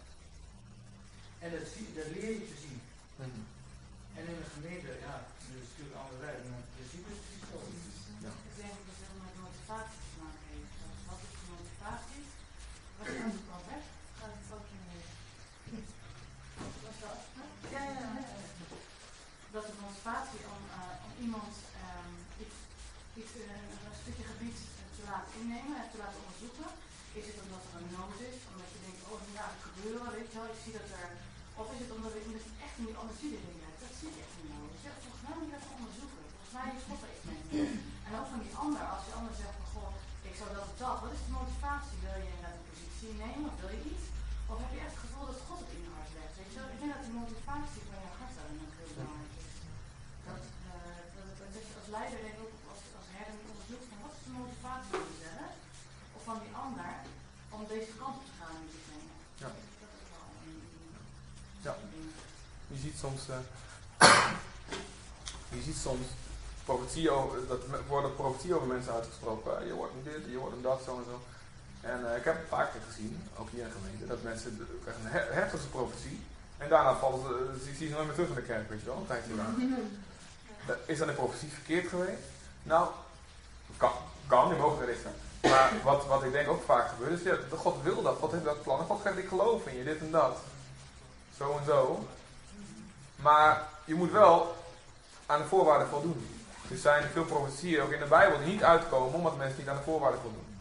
En 1.42 1.48
dat, 1.54 1.64
zie, 1.72 1.86
dat 1.98 2.08
leer 2.14 2.32
je 2.38 2.46
te 2.52 2.58
zien. 2.64 2.80
Mm 3.18 3.30
-hmm. 3.32 3.46
En 4.16 4.24
in 4.32 4.38
de 4.42 4.48
gemeente, 4.56 4.90
ja, 5.06 5.14
dat 5.44 5.56
is 5.60 5.68
natuurlijk 5.68 6.00
andere 6.02 6.20
werk, 6.26 6.40
maar 6.48 6.62
in 6.64 6.72
principe 6.76 7.08
is 7.12 7.18
het 7.20 7.26
precies 7.26 7.46
zo. 7.50 7.58
Ja. 8.24 8.32
Ik 8.50 8.54
denk 8.60 8.76
dat 8.86 8.96
het 8.98 9.00
heel 9.02 9.20
met 9.26 9.36
motivatie 9.46 10.00
te 10.10 10.16
maken 10.24 10.46
heeft. 10.52 10.74
Wat 11.08 11.20
is 11.26 11.32
de 11.40 11.46
motivatie? 11.54 12.22
Wat 12.98 13.06
is 13.08 13.34
de 13.36 13.44
kant 13.50 13.66
weg? 13.72 13.84
Gaat 14.18 14.34
het 14.38 14.52
ook 14.56 14.68
in 14.74 14.84
Was 16.84 16.98
dat? 17.04 17.18
Ja, 17.74 17.82
ja, 17.82 18.00
ja. 18.00 18.24
Dat 19.52 19.64
is 19.64 19.74
motivatie 20.06 20.44
om, 20.54 20.62
iemand 21.24 21.54
um, 21.86 22.12
iets, 22.44 22.56
iets 23.20 23.32
uh, 23.42 23.86
een 23.86 24.00
stukje 24.02 24.26
gebied 24.32 24.58
te 24.96 25.02
laten 25.10 25.32
innemen 25.40 25.76
en 25.82 25.90
te 25.92 26.00
laten 26.02 26.20
onderzoeken. 26.22 26.68
Is 27.20 27.26
het 27.30 27.38
omdat 27.44 27.62
er 27.66 27.74
een 27.78 27.92
nood 27.98 28.18
is? 28.30 28.38
Omdat 28.50 28.68
je 28.74 28.80
denkt, 28.86 29.02
oh, 29.10 29.20
ja, 29.38 29.44
het 29.52 29.62
gebeuren, 29.68 30.14
weet 30.16 30.30
je 30.30 30.38
wel. 30.38 30.52
Ik 30.54 30.62
zie 30.64 30.74
dat 30.78 30.88
er... 31.00 31.08
Of 31.60 31.66
is 31.74 31.80
het 31.84 31.92
omdat 31.96 32.12
ik 32.18 32.24
ik 32.38 32.58
echt 32.66 32.76
niet 32.82 32.98
anders 33.00 33.20
zie? 33.22 33.32
Dat 33.82 33.92
zie 33.98 34.10
ik 34.12 34.18
echt 34.24 34.34
niet 34.38 34.50
nodig. 34.54 34.78
Ja, 34.86 34.92
volgens 35.04 35.24
mij 35.24 35.34
moet 35.36 35.48
je 35.50 35.56
dat 35.56 35.76
onderzoeken. 35.78 36.22
Volgens 36.32 36.54
mij 36.56 36.68
is 36.76 36.84
er 37.04 37.14
iets 37.14 37.26
mee. 37.30 37.42
En 38.06 38.12
ook 38.18 38.28
van 38.32 38.42
die 38.44 38.54
ander, 38.64 38.82
als 38.94 39.04
die 39.06 39.16
ander 39.20 39.34
zegt 39.42 39.56
van, 39.58 39.68
goh, 39.74 39.92
ik 40.28 40.34
zou 40.38 40.48
dat 40.54 40.66
of 40.68 40.74
dat. 40.82 40.96
Wat 41.04 41.14
is 41.16 41.24
de 41.26 41.36
motivatie? 41.40 42.02
Wil 42.04 42.16
je 42.20 42.28
inderdaad 42.30 42.58
een 42.58 42.70
positie 42.70 43.12
nemen 43.24 43.48
of 43.52 43.58
wil 43.62 43.74
je 43.76 43.82
iets? 43.92 44.06
Of 44.50 44.56
heb 44.62 44.70
je 44.74 44.80
echt 44.84 44.94
het 44.96 45.04
gevoel 45.04 45.26
dat 45.30 45.46
God 45.48 45.60
het 45.62 45.74
in 45.76 45.82
je 45.86 45.92
hart 45.96 46.12
legt? 46.18 46.34
Weet? 46.36 46.54
Ik 46.74 46.80
denk 46.80 46.92
dat 46.94 47.04
die 47.06 47.20
motivatie 47.22 47.82
van 47.88 47.98
je 48.04 48.10
hart 48.18 48.34
daarin 48.36 48.64
ook 48.64 48.74
heel 48.78 48.94
belangrijk 48.98 49.34
is. 49.40 49.54
Dat, 50.28 50.44
uh, 50.68 50.74
dat, 51.16 51.28
dat, 51.38 51.48
dat 51.54 51.64
je 51.68 51.74
als 51.80 51.90
leider 51.96 52.18
denk 52.26 52.38
ook 52.44 52.54
als, 52.72 52.82
als 53.00 53.08
herder 53.16 53.38
onderzoekt 53.52 53.86
van 53.90 53.98
wat 54.04 54.14
is 54.16 54.24
de 54.26 54.32
motivatie 54.40 54.92
van 54.98 55.08
jezelf 55.14 55.54
of 56.16 56.22
van 56.28 56.38
die 56.44 56.54
ander 56.64 56.92
om 57.54 57.60
deze 57.74 57.92
kant 58.00 58.16
op 58.20 58.26
te 58.30 58.34
gaan 58.38 58.54
met 58.60 58.70
diegene. 58.74 59.12
Ja. 59.42 59.48
Dat 59.82 59.92
is 60.00 60.08
wel 60.14 60.26
een, 60.44 60.58
Ja. 61.66 61.74
Je 62.72 62.75
ziet 62.86 62.98
soms, 62.98 63.20
uh, 63.30 63.36
je 65.48 65.62
ziet 65.62 65.76
soms 65.76 66.06
profetie 66.64 67.10
over, 67.10 67.46
dat 67.48 67.60
worden 67.88 68.14
profetie 68.14 68.54
over 68.54 68.66
mensen 68.66 68.92
uitgesproken. 68.92 69.66
Je 69.66 69.74
wordt 69.74 69.92
een 69.92 70.12
dit, 70.12 70.30
je 70.30 70.38
wordt 70.38 70.56
een 70.56 70.62
dat, 70.62 70.82
zo 70.84 70.96
en 70.96 71.04
zo. 71.10 71.16
En 71.80 72.00
uh, 72.04 72.16
ik 72.16 72.24
heb 72.24 72.48
paar 72.48 72.66
keer 72.66 72.80
gezien, 72.88 73.28
ook 73.38 73.48
hier 73.50 73.62
in 73.62 73.68
de 73.68 73.74
gemeente, 73.78 74.06
dat 74.06 74.22
mensen 74.22 74.68
krijgen 74.82 75.04
een 75.04 75.10
he 75.10 75.20
heftige 75.40 75.66
profetie. 75.66 76.20
En 76.58 76.68
daarna 76.68 76.94
vallen 76.96 77.20
ze, 77.20 77.64
zie, 77.64 77.74
zie 77.74 77.88
ze 77.88 77.94
nooit 77.94 78.06
meer 78.06 78.14
terug 78.14 78.28
in 78.28 78.34
de 78.34 78.42
kerk, 78.42 78.68
weet 78.68 78.80
je 78.80 78.86
wel, 78.86 78.96
een 78.96 79.06
tijdje 79.06 79.34
lang. 79.34 79.56
Is 80.92 80.98
dan 80.98 81.06
de 81.06 81.12
profetie 81.12 81.48
verkeerd 81.48 81.88
geweest? 81.88 82.26
Nou, 82.62 82.88
kan, 83.76 83.92
kan 84.26 84.48
die 84.48 84.58
mogen 84.58 84.86
richten. 84.86 85.14
Maar 85.40 85.72
wat, 85.84 86.06
wat 86.06 86.22
ik 86.22 86.32
denk 86.32 86.48
ook 86.48 86.62
vaak 86.62 86.88
gebeurt, 86.88 87.20
is 87.20 87.22
ja, 87.22 87.36
God 87.56 87.82
wil 87.82 88.02
dat, 88.02 88.16
God 88.18 88.32
heeft 88.32 88.44
dat 88.44 88.62
plan. 88.62 88.86
God 88.86 89.00
zegt, 89.02 89.18
ik 89.18 89.28
geloof 89.28 89.66
in 89.66 89.76
je, 89.76 89.84
dit 89.84 90.00
en 90.00 90.10
dat. 90.10 90.36
Zo 91.36 91.58
en 91.58 91.64
zo. 91.64 92.06
Maar 93.26 93.62
je 93.84 93.94
moet 93.94 94.10
wel 94.10 94.56
aan 95.26 95.38
de 95.38 95.48
voorwaarden 95.48 95.88
voldoen. 95.88 96.44
Er 96.70 96.76
zijn 96.76 97.08
veel 97.12 97.24
profetieën, 97.24 97.82
ook 97.82 97.90
in 97.90 97.98
de 97.98 98.06
Bijbel, 98.06 98.38
die 98.38 98.46
niet 98.46 98.62
uitkomen 98.62 99.14
omdat 99.14 99.36
mensen 99.36 99.58
niet 99.58 99.68
aan 99.68 99.76
de 99.76 99.82
voorwaarden 99.82 100.20
voldoen. 100.20 100.58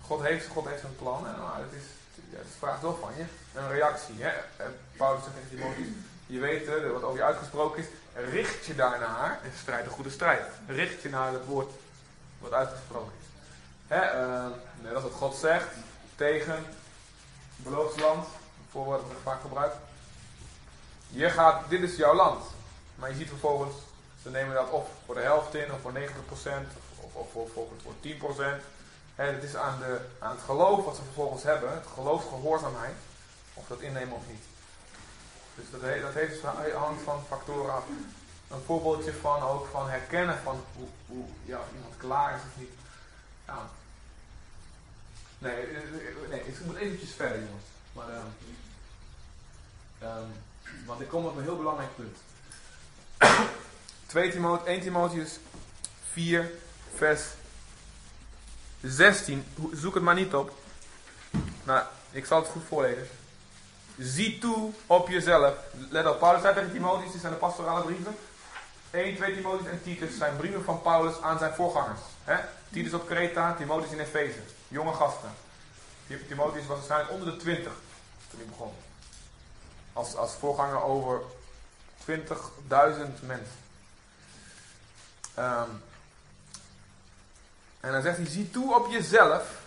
God 0.00 0.22
heeft, 0.22 0.46
God 0.46 0.68
heeft 0.68 0.82
een 0.82 0.96
plan 0.96 1.26
en 1.26 1.34
nou, 1.38 1.50
het, 1.54 1.72
is, 1.72 1.86
ja, 2.30 2.38
het 2.38 2.46
vraagt 2.58 2.82
wel 2.82 2.98
van 3.00 3.10
je 3.16 3.24
een 3.54 3.68
reactie. 3.68 4.14
Hè? 4.18 4.32
Paulus 4.96 5.22
zegt 5.24 5.36
tegen 5.36 5.48
Timotheus, 5.48 5.86
je 6.26 6.38
weet 6.38 6.92
wat 6.92 7.02
over 7.02 7.18
je 7.18 7.24
uitgesproken 7.24 7.82
is, 7.82 7.88
richt 8.30 8.64
je 8.64 8.74
daarnaar 8.74 9.40
en 9.42 9.52
strijd 9.60 9.84
een 9.84 9.90
goede 9.90 10.10
strijd. 10.10 10.46
Richt 10.66 11.02
je 11.02 11.08
naar 11.08 11.32
het 11.32 11.44
woord 11.44 11.72
wat 12.38 12.52
uitgesproken 12.52 13.12
is. 13.20 13.26
Hè, 13.86 14.22
uh, 14.22 14.46
net 14.82 14.94
als 14.94 15.02
wat 15.02 15.12
God 15.12 15.36
zegt 15.36 15.68
tegen 16.16 16.64
beloofd 17.56 18.00
land, 18.00 18.26
voorwoord 18.70 19.00
dat 19.00 19.16
vaak 19.22 19.40
gebruiken. 19.40 19.87
Je 21.08 21.30
gaat, 21.30 21.68
dit 21.68 21.82
is 21.82 21.96
jouw 21.96 22.14
land. 22.14 22.44
Maar 22.94 23.10
je 23.10 23.16
ziet 23.16 23.28
vervolgens, 23.28 23.74
ze 24.22 24.30
nemen 24.30 24.54
dat 24.54 24.70
of 24.70 24.88
voor 25.04 25.14
de 25.14 25.20
helft 25.20 25.54
in, 25.54 25.72
of 25.72 25.80
voor 25.80 25.92
90%, 25.92 25.96
of, 27.00 27.12
of, 27.12 27.34
of, 27.34 27.68
voor 27.82 27.94
10%. 28.02 28.62
En 29.14 29.34
het 29.34 29.42
is 29.42 29.56
aan, 29.56 29.78
de, 29.78 30.00
aan 30.18 30.30
het 30.30 30.44
geloof 30.44 30.84
wat 30.84 30.96
ze 30.96 31.02
vervolgens 31.02 31.42
hebben, 31.42 31.72
het 31.72 31.86
geloof 31.94 32.28
gehoorzaamheid, 32.28 32.94
of 33.54 33.66
dat 33.66 33.80
innemen 33.80 34.16
of 34.16 34.22
niet. 34.28 34.44
Dus 35.54 35.64
dat, 35.70 35.80
dat 36.02 36.14
heeft, 36.14 36.42
hangt 36.74 37.02
van 37.02 37.24
factoren 37.28 37.74
af. 37.74 37.84
Een 38.50 38.62
voorbeeldje 38.66 39.12
van 39.14 39.42
ook 39.42 39.66
van 39.66 39.88
herkennen 39.88 40.38
van 40.38 40.64
hoe, 40.76 40.88
hoe 41.06 41.24
ja, 41.44 41.60
iemand 41.74 41.96
klaar 41.96 42.34
is 42.34 42.40
of 42.40 42.60
niet. 42.60 42.70
Ja. 43.46 43.68
Nee, 45.38 45.66
nee, 46.28 46.40
ik 46.40 46.60
moet 46.64 46.76
eventjes 46.76 47.12
verder 47.12 47.38
jongens. 47.38 47.64
Maar, 47.92 48.08
um, 48.08 48.34
um, 50.02 50.32
want 50.88 51.00
ik 51.00 51.08
kom 51.08 51.26
op 51.26 51.36
een 51.36 51.42
heel 51.42 51.56
belangrijk 51.56 51.90
punt. 51.96 52.16
2 54.06 54.30
Timotheus, 54.30 54.68
1 54.68 54.80
Timotheus 54.80 55.38
4, 56.12 56.50
vers 56.94 57.22
16. 58.82 59.44
Zoek 59.72 59.94
het 59.94 60.02
maar 60.02 60.14
niet 60.14 60.34
op. 60.34 60.52
Nou, 61.64 61.82
ik 62.10 62.26
zal 62.26 62.40
het 62.40 62.50
goed 62.50 62.62
voorlezen. 62.68 63.08
Zie 63.98 64.38
toe 64.38 64.72
op 64.86 65.08
jezelf. 65.08 65.54
Let 65.90 66.06
op, 66.06 66.18
Paulus 66.18 66.42
zei 66.42 66.54
tegen 66.54 66.72
Timotheus, 66.72 67.12
dit 67.12 67.20
zijn 67.20 67.32
de 67.32 67.38
pastorale 67.38 67.84
brieven. 67.84 68.16
1, 68.90 69.16
2 69.16 69.34
Timotheus 69.34 69.70
en 69.70 69.82
Titus 69.82 70.16
zijn 70.16 70.36
brieven 70.36 70.64
van 70.64 70.82
Paulus 70.82 71.20
aan 71.20 71.38
zijn 71.38 71.54
voorgangers. 71.54 72.00
Titus 72.70 72.92
op 72.92 73.06
Kreta, 73.06 73.54
Timotheus 73.54 73.92
in 73.92 74.00
Efeze. 74.00 74.40
Jonge 74.68 74.92
gasten. 74.92 75.30
Timotheus 76.28 76.66
was 76.66 76.76
waarschijnlijk 76.76 77.12
onder 77.12 77.30
de 77.30 77.36
20 77.36 77.72
toen 78.30 78.38
hij 78.38 78.48
begon. 78.48 78.72
Als, 79.98 80.16
als 80.16 80.32
voorganger 80.32 80.82
over 80.82 81.20
20.000 82.10 82.14
mensen. 83.20 83.58
Um, 85.38 85.82
en 87.80 87.92
dan 87.92 88.02
zegt 88.02 88.16
hij, 88.16 88.26
zie 88.26 88.50
toe 88.50 88.74
op 88.74 88.90
jezelf. 88.90 89.60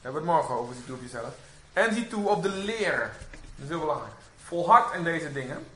We 0.00 0.10
het 0.10 0.24
morgen 0.24 0.54
over, 0.54 0.74
zie 0.74 0.84
toe 0.84 0.94
op 0.94 1.02
jezelf. 1.02 1.34
En 1.72 1.94
zie 1.94 2.08
toe 2.08 2.28
op 2.28 2.42
de 2.42 2.48
leer. 2.48 2.98
Dat 3.30 3.64
is 3.64 3.68
heel 3.68 3.78
belangrijk. 3.78 4.12
Volhard 4.44 4.94
in 4.94 5.04
deze 5.04 5.32
dingen. 5.32 5.66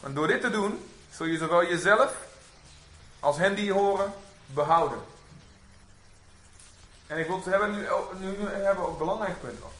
Want 0.00 0.14
door 0.14 0.26
dit 0.26 0.40
te 0.40 0.50
doen, 0.50 0.90
zul 1.10 1.26
je 1.26 1.38
zowel 1.38 1.64
jezelf 1.64 2.16
als 3.20 3.36
hen 3.36 3.54
die 3.54 3.72
horen 3.72 4.12
behouden. 4.46 4.98
En 7.06 7.18
ik 7.18 7.26
wil 7.26 7.36
het 7.36 7.44
hebben 7.44 7.70
nu, 7.70 7.86
nu, 8.18 8.48
hebben 8.48 8.84
we 8.84 8.90
ook 8.90 8.98
belangrijk 8.98 9.40
punt 9.40 9.60
nog. 9.60 9.72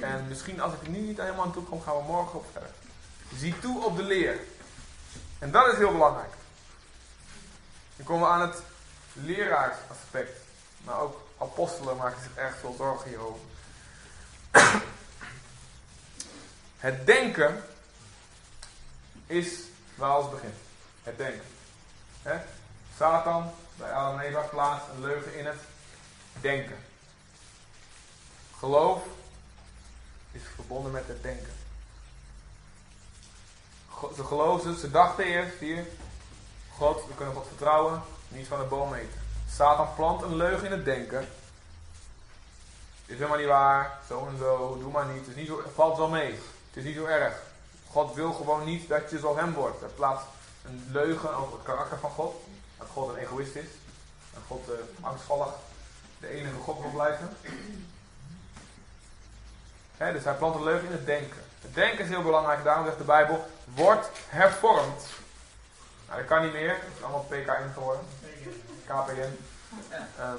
En 0.00 0.28
misschien 0.28 0.60
als 0.60 0.72
ik 0.72 0.88
nu 0.88 0.98
niet 0.98 1.18
helemaal 1.18 1.44
aan 1.44 1.52
toe 1.52 1.64
kom, 1.64 1.82
gaan 1.82 1.96
we 1.96 2.02
morgen 2.02 2.38
op 2.38 2.46
verder. 2.52 2.70
Zie 3.36 3.58
toe 3.58 3.84
op 3.84 3.96
de 3.96 4.02
leer. 4.02 4.38
En 5.38 5.50
dat 5.50 5.72
is 5.72 5.78
heel 5.78 5.92
belangrijk. 5.92 6.32
Dan 7.96 8.06
komen 8.06 8.28
we 8.28 8.34
aan 8.34 8.48
het 8.48 8.62
leraarsaspect. 9.12 10.40
Maar 10.84 11.00
ook 11.00 11.26
apostelen 11.38 11.96
maken 11.96 12.22
zich 12.22 12.34
erg 12.34 12.56
veel 12.58 12.74
zorgen 12.78 13.08
hierover. 13.08 13.40
Het 16.78 17.06
denken 17.06 17.64
is 19.26 19.48
waar 19.94 20.10
alles 20.10 20.30
begint. 20.30 20.54
Het 21.02 21.18
denken. 21.18 21.44
Satan 22.96 23.50
bij 23.76 23.92
Adam 23.92 24.18
en 24.18 24.26
Eva 24.26 24.40
plaatst 24.40 24.86
een 24.94 25.00
leugen 25.00 25.34
in 25.34 25.46
het 25.46 25.60
denken. 26.40 26.76
Geloof 28.58 29.02
is 30.32 30.42
verbonden 30.54 30.92
met 30.92 31.06
het 31.06 31.22
denken. 31.22 31.57
Ze 34.16 34.24
geloofden, 34.24 34.78
ze 34.78 34.90
dachten 34.90 35.24
eerst 35.24 35.58
hier, 35.58 35.86
God, 36.76 37.06
we 37.06 37.14
kunnen 37.14 37.34
God 37.34 37.46
vertrouwen, 37.46 38.02
niet 38.28 38.46
van 38.46 38.58
de 38.58 38.64
boom 38.64 38.94
eten. 38.94 39.20
Satan 39.50 39.94
plant 39.94 40.22
een 40.22 40.36
leugen 40.36 40.66
in 40.66 40.72
het 40.72 40.84
denken. 40.84 41.28
Is 43.06 43.16
helemaal 43.16 43.38
niet 43.38 43.46
waar, 43.46 43.98
zo 44.08 44.26
en 44.26 44.38
zo, 44.38 44.78
doe 44.80 44.92
maar 44.92 45.06
niet. 45.06 45.20
Het, 45.20 45.28
is 45.28 45.34
niet 45.34 45.46
zo, 45.46 45.62
valt 45.74 45.96
wel 45.96 46.08
mee, 46.08 46.32
het 46.32 46.76
is 46.76 46.84
niet 46.84 46.96
zo 46.96 47.04
erg. 47.04 47.42
God 47.90 48.14
wil 48.14 48.32
gewoon 48.32 48.64
niet 48.64 48.88
dat 48.88 49.10
je 49.10 49.18
zoals 49.18 49.36
hem 49.36 49.54
wordt. 49.54 49.80
Hij 49.80 49.88
plaatst 49.88 50.26
een 50.64 50.88
leugen 50.92 51.34
over 51.36 51.52
het 51.52 51.62
karakter 51.62 51.98
van 51.98 52.10
God. 52.10 52.34
Dat 52.78 52.88
God 52.92 53.08
een 53.08 53.16
egoïst 53.16 53.54
is. 53.54 53.68
Dat 54.32 54.42
God 54.46 54.68
uh, 54.68 54.74
angstvallig 55.04 55.52
de 56.20 56.28
enige 56.28 56.54
God 56.62 56.80
wil 56.80 56.90
blijven. 56.90 57.36
dus 59.96 60.24
hij 60.24 60.34
plant 60.34 60.54
een 60.54 60.64
leugen 60.64 60.86
in 60.86 60.92
het 60.92 61.06
denken. 61.06 61.42
Het 61.60 61.74
denken 61.74 62.04
is 62.04 62.10
heel 62.10 62.22
belangrijk, 62.22 62.64
daarom 62.64 62.84
zegt 62.84 62.98
de 62.98 63.04
Bijbel, 63.04 63.46
wordt 63.74 64.10
hervormd. 64.28 65.04
Nou, 66.06 66.18
dat 66.18 66.28
kan 66.28 66.42
niet 66.42 66.52
meer, 66.52 66.70
het 66.70 66.96
is 66.96 67.02
allemaal 67.02 67.26
PKN 67.28 67.72
geworden. 67.72 68.04
KPN. 68.86 69.36
Uh, 70.18 70.32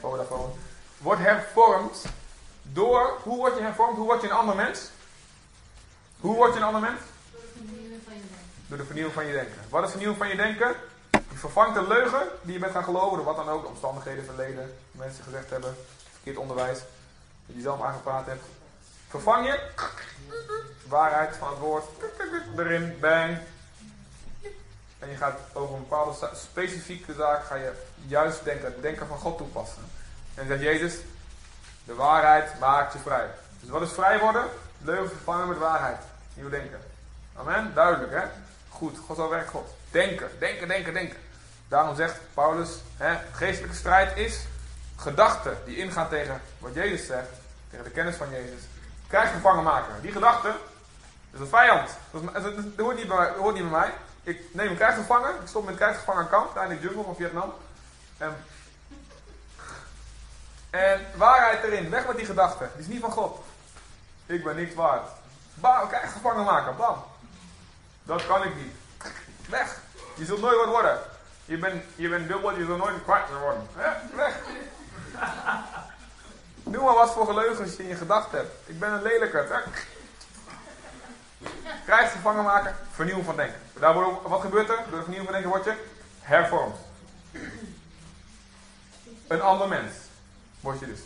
Vodafone. 0.00 0.52
Wordt 0.98 1.20
hervormd 1.20 2.04
door, 2.62 3.18
hoe 3.22 3.36
word 3.36 3.56
je 3.56 3.62
hervormd? 3.62 3.96
Hoe 3.96 4.06
word 4.06 4.20
je 4.20 4.26
een 4.26 4.34
ander 4.34 4.56
mens? 4.56 4.90
Hoe 6.20 6.34
word 6.34 6.52
je 6.52 6.58
een 6.58 6.66
ander 6.66 6.80
mens? 6.80 7.00
Door 7.32 7.42
de 7.42 7.64
vernieuwing 7.64 8.02
van 8.04 8.14
je 8.14 8.22
denken. 8.22 8.68
Door 8.68 8.76
de 8.78 8.84
vernieuwing 8.84 9.14
van 9.14 9.26
je 9.26 9.32
denken. 9.32 9.62
Wat 9.68 9.84
is 9.84 9.90
vernieuwing 9.90 10.18
van 10.18 10.28
je 10.28 10.36
denken? 10.36 10.76
Je 11.10 11.40
vervangt 11.40 11.74
de 11.74 11.86
leugen 11.86 12.28
die 12.42 12.52
je 12.52 12.58
bent 12.58 12.72
gaan 12.72 12.84
geloven, 12.84 13.16
door 13.16 13.26
wat 13.26 13.36
dan 13.36 13.48
ook, 13.48 13.62
de 13.62 13.68
omstandigheden, 13.68 14.24
verleden, 14.24 14.76
mensen 14.90 15.24
gezegd 15.24 15.50
hebben, 15.50 15.76
verkeerd 16.12 16.36
onderwijs, 16.36 16.78
die 17.46 17.56
je 17.56 17.62
zelf 17.62 17.82
aangepraat 17.82 18.26
hebt. 18.26 18.44
Vervang 19.08 19.46
je 19.46 19.60
waarheid 20.88 21.36
van 21.36 21.48
het 21.48 21.58
woord 21.58 21.84
erin, 22.56 22.96
bang. 23.00 23.38
En 24.98 25.10
je 25.10 25.16
gaat 25.16 25.38
over 25.52 25.74
een 25.74 25.80
bepaalde 25.80 26.30
specifieke 26.34 27.14
zaak, 27.14 27.44
ga 27.44 27.54
je 27.54 27.72
juist 28.06 28.44
denken, 28.44 28.64
het 28.64 28.82
denken 28.82 29.06
van 29.06 29.18
God 29.18 29.38
toepassen. 29.38 29.82
En 30.34 30.46
zegt 30.46 30.62
Jezus, 30.62 30.94
de 31.84 31.94
waarheid 31.94 32.58
maakt 32.58 32.92
je 32.92 32.98
vrij. 32.98 33.26
Dus 33.60 33.68
wat 33.68 33.82
is 33.82 33.92
vrij 33.92 34.18
worden? 34.18 34.44
Leugen 34.82 35.08
vervangen 35.08 35.48
met 35.48 35.58
waarheid. 35.58 36.00
Nieuw 36.34 36.48
denken. 36.48 36.80
Amen? 37.36 37.74
Duidelijk 37.74 38.12
hè? 38.12 38.22
Goed, 38.68 38.98
God 39.06 39.16
zal 39.16 39.28
werk 39.30 39.48
God. 39.48 39.74
Denken, 39.90 40.30
denken, 40.38 40.68
denken, 40.68 40.92
denken. 40.92 41.18
Daarom 41.68 41.96
zegt 41.96 42.20
Paulus, 42.34 42.70
hè, 42.96 43.18
geestelijke 43.32 43.76
strijd 43.76 44.16
is 44.16 44.40
gedachten 44.96 45.56
die 45.64 45.76
ingaan 45.76 46.08
tegen 46.08 46.40
wat 46.58 46.74
Jezus 46.74 47.06
zegt, 47.06 47.28
tegen 47.70 47.84
de 47.84 47.90
kennis 47.90 48.16
van 48.16 48.30
Jezus. 48.30 48.60
Krijgsgevangen 49.08 49.64
maken. 49.64 49.94
Die 50.00 50.12
gedachte 50.12 50.54
is 51.34 51.40
een 51.40 51.46
vijand. 51.46 51.90
Dat, 52.10 52.22
dat, 52.34 52.52
hoort 52.76 52.96
niet 52.96 53.08
bij, 53.08 53.32
niet 53.52 53.70
bij 53.70 53.80
mij. 53.80 53.94
Ik 54.22 54.40
neem 54.52 54.70
een 54.70 54.76
krijgsgevangen, 54.76 55.30
ik 55.30 55.48
stop 55.48 55.62
met 55.62 55.70
een 55.70 55.78
krijgsgevangen 55.78 56.28
kamp, 56.28 56.54
daar 56.54 56.70
in 56.70 56.76
de 56.76 56.82
jungle 56.82 57.04
van 57.04 57.16
Vietnam. 57.16 57.52
En, 58.18 58.36
en 60.70 61.06
waarheid 61.16 61.62
erin, 61.62 61.90
weg 61.90 62.06
met 62.06 62.16
die 62.16 62.26
gedachte. 62.26 62.68
Die 62.72 62.82
is 62.82 62.92
niet 62.92 63.00
van 63.00 63.10
God. 63.10 63.44
Ik 64.26 64.44
ben 64.44 64.56
niks 64.56 64.74
waard. 64.74 65.08
Bam, 65.54 65.88
krijgsgevangen 65.88 66.44
maken, 66.44 66.76
bam. 66.76 67.04
Dat 68.02 68.26
kan 68.26 68.42
ik 68.44 68.54
niet. 68.56 68.72
Weg. 69.48 69.78
Je 70.14 70.24
zult 70.24 70.40
nooit 70.40 70.56
wat 70.56 70.68
worden. 70.68 70.98
Je 71.44 71.58
bent, 71.58 71.84
je 71.94 72.08
bent 72.08 72.28
dubbel, 72.28 72.56
je 72.56 72.64
zult 72.64 72.78
nooit 72.78 73.02
kwart 73.02 73.28
worden. 73.40 73.68
Weg. 74.14 74.34
Doe 76.62 76.84
maar 76.84 76.94
wat 76.94 77.12
voor 77.12 77.26
geleugens 77.26 77.76
je 77.76 77.82
in 77.82 77.88
je 77.88 77.94
gedachten 77.94 78.38
hebt. 78.38 78.52
Ik 78.64 78.78
ben 78.78 78.92
een 78.92 79.02
lelijke. 79.02 79.62
Krijg 81.84 82.12
gevangen 82.12 82.44
maken, 82.44 82.76
vernieuwen 82.90 83.24
van 83.24 83.36
denken. 83.36 83.60
Daar 83.80 83.94
wordt, 83.94 84.22
wat 84.22 84.40
gebeurt 84.40 84.68
er? 84.68 84.76
Door 84.76 84.98
de 84.98 85.04
vernieuwing 85.04 85.24
van 85.24 85.32
denken 85.32 85.50
word 85.50 85.64
je 85.64 85.84
hervormd. 86.20 86.76
Een 89.26 89.40
ander 89.40 89.68
mens 89.68 89.92
word 90.60 90.80
je 90.80 90.86
dus. 90.86 91.00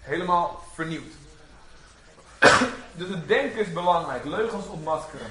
Helemaal 0.00 0.64
vernieuwd. 0.74 1.12
Dus 2.92 3.08
het 3.08 3.28
denken 3.28 3.60
is 3.60 3.72
belangrijk. 3.72 4.24
Leugens 4.24 4.66
ontmaskeren. 4.66 5.26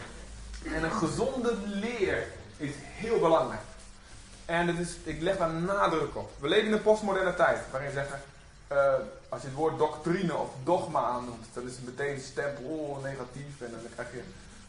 En 0.65 0.84
een 0.84 0.91
gezonde 0.91 1.58
leer 1.65 2.27
is 2.58 2.71
heel 2.77 3.19
belangrijk. 3.19 3.62
En 4.45 4.67
het 4.67 4.79
is, 4.79 4.95
ik 5.03 5.21
leg 5.21 5.38
daar 5.38 5.53
nadruk 5.53 6.15
op. 6.15 6.32
We 6.39 6.47
leven 6.47 6.67
in 6.67 6.73
een 6.73 6.82
postmoderne 6.82 7.36
tijd, 7.36 7.60
waarin 7.71 7.91
zeggen, 7.91 8.21
uh, 8.71 8.93
als 9.30 9.41
je 9.41 9.47
het 9.47 9.58
woord 9.58 9.78
doctrine 9.78 10.36
of 10.36 10.49
dogma 10.63 11.04
aannoemt, 11.04 11.45
dan 11.54 11.67
is 11.67 11.76
het 11.76 11.86
meteen 11.86 12.19
stempel 12.19 12.99
negatief. 13.04 13.62
En 13.62 13.71
dan 13.71 13.80
krijg 13.93 14.12
je 14.12 14.23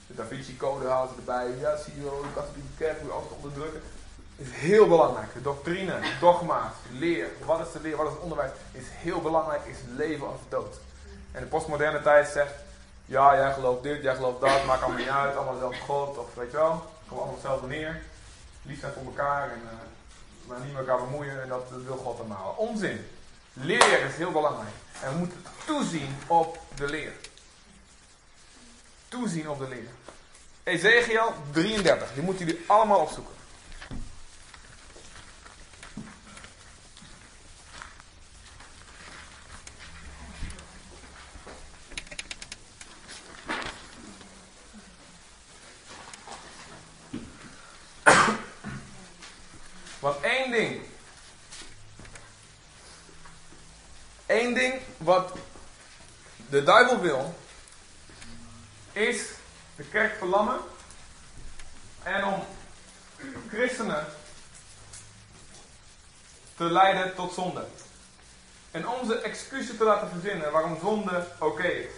de 0.07 0.15
Da 0.15 0.25
Vinci 0.25 0.57
Code 0.57 0.89
erbij. 1.17 1.49
Ja, 1.59 1.77
zie 1.77 1.95
je 1.97 2.03
wel, 2.03 2.23
de 2.23 2.33
katholieke 2.35 2.77
kerk 2.79 3.03
moet 3.03 3.11
altijd 3.11 3.33
onderdrukken. 3.41 3.83
Is 4.37 4.51
heel 4.51 4.89
belangrijk. 4.89 5.35
De 5.35 5.41
doctrine, 5.41 5.99
dogma's, 6.21 6.73
leer, 6.91 7.29
wat 7.45 7.67
is 7.67 7.73
de 7.73 7.81
leer, 7.81 7.97
wat 7.97 8.07
is 8.07 8.13
het 8.13 8.23
onderwijs, 8.23 8.51
is 8.73 8.85
heel 8.89 9.21
belangrijk, 9.21 9.67
is 9.67 9.77
leven 9.97 10.29
of 10.29 10.41
dood. 10.49 10.77
En 11.33 11.41
de 11.41 11.47
postmoderne 11.47 12.03
tijd 12.03 12.29
zegt, 12.29 12.55
ja, 13.05 13.37
jij 13.37 13.53
gelooft 13.53 13.83
dit, 13.83 14.03
jij 14.03 14.15
gelooft 14.15 14.41
dat, 14.41 14.65
maakt 14.65 14.83
allemaal 14.83 15.01
niet 15.01 15.09
uit, 15.09 15.37
allemaal 15.37 15.59
zelf 15.59 15.79
God, 15.79 16.19
of 16.19 16.35
weet 16.35 16.51
je 16.51 16.57
wel, 16.57 16.83
gewoon 17.03 17.19
allemaal 17.19 17.35
hetzelfde 17.35 17.67
neer. 17.67 18.03
Lief 18.63 18.81
zijn 18.81 18.93
voor 18.93 19.05
elkaar 19.05 19.51
en 19.51 19.61
uh, 19.65 20.49
maar 20.49 20.61
niet 20.61 20.73
met 20.73 20.87
elkaar 20.87 21.05
bemoeien 21.05 21.43
en 21.43 21.49
dat, 21.49 21.65
wil 21.85 21.97
God 21.97 22.19
allemaal. 22.19 22.55
Onzin. 22.57 23.07
Leer 23.55 24.05
is 24.05 24.17
heel 24.17 24.31
belangrijk. 24.31 24.75
En 25.03 25.13
we 25.13 25.19
moeten 25.19 25.45
toezien 25.65 26.17
op 26.27 26.59
de 26.75 26.87
leer. 26.87 27.13
Toezien 29.09 29.49
op 29.49 29.59
de 29.59 29.69
leer. 29.69 29.89
Ezekiel 30.63 31.35
33, 31.53 32.13
die 32.15 32.23
moeten 32.23 32.47
jullie 32.47 32.65
allemaal 32.67 33.01
opzoeken. 33.01 33.35
Want 49.99 50.21
één 50.21 50.51
ding. 50.51 50.81
Eén 54.27 54.55
ding 54.55 54.81
wat 54.97 55.33
de 56.49 56.54
duivel 56.65 57.01
wil. 57.01 57.35
Is 58.93 59.23
de 59.77 59.83
kerk 59.83 60.17
verlammen. 60.19 60.61
En 62.03 62.25
om 62.25 62.43
christenen 63.49 64.07
te 66.57 66.65
leiden 66.65 67.15
tot 67.15 67.33
zonde. 67.33 67.67
En 68.71 68.89
onze 68.89 69.21
excuses 69.21 69.77
te 69.77 69.85
laten 69.85 70.09
verzinnen 70.09 70.53
waarom 70.53 70.79
zonde 70.81 71.27
oké 71.39 71.67
is. 71.67 71.91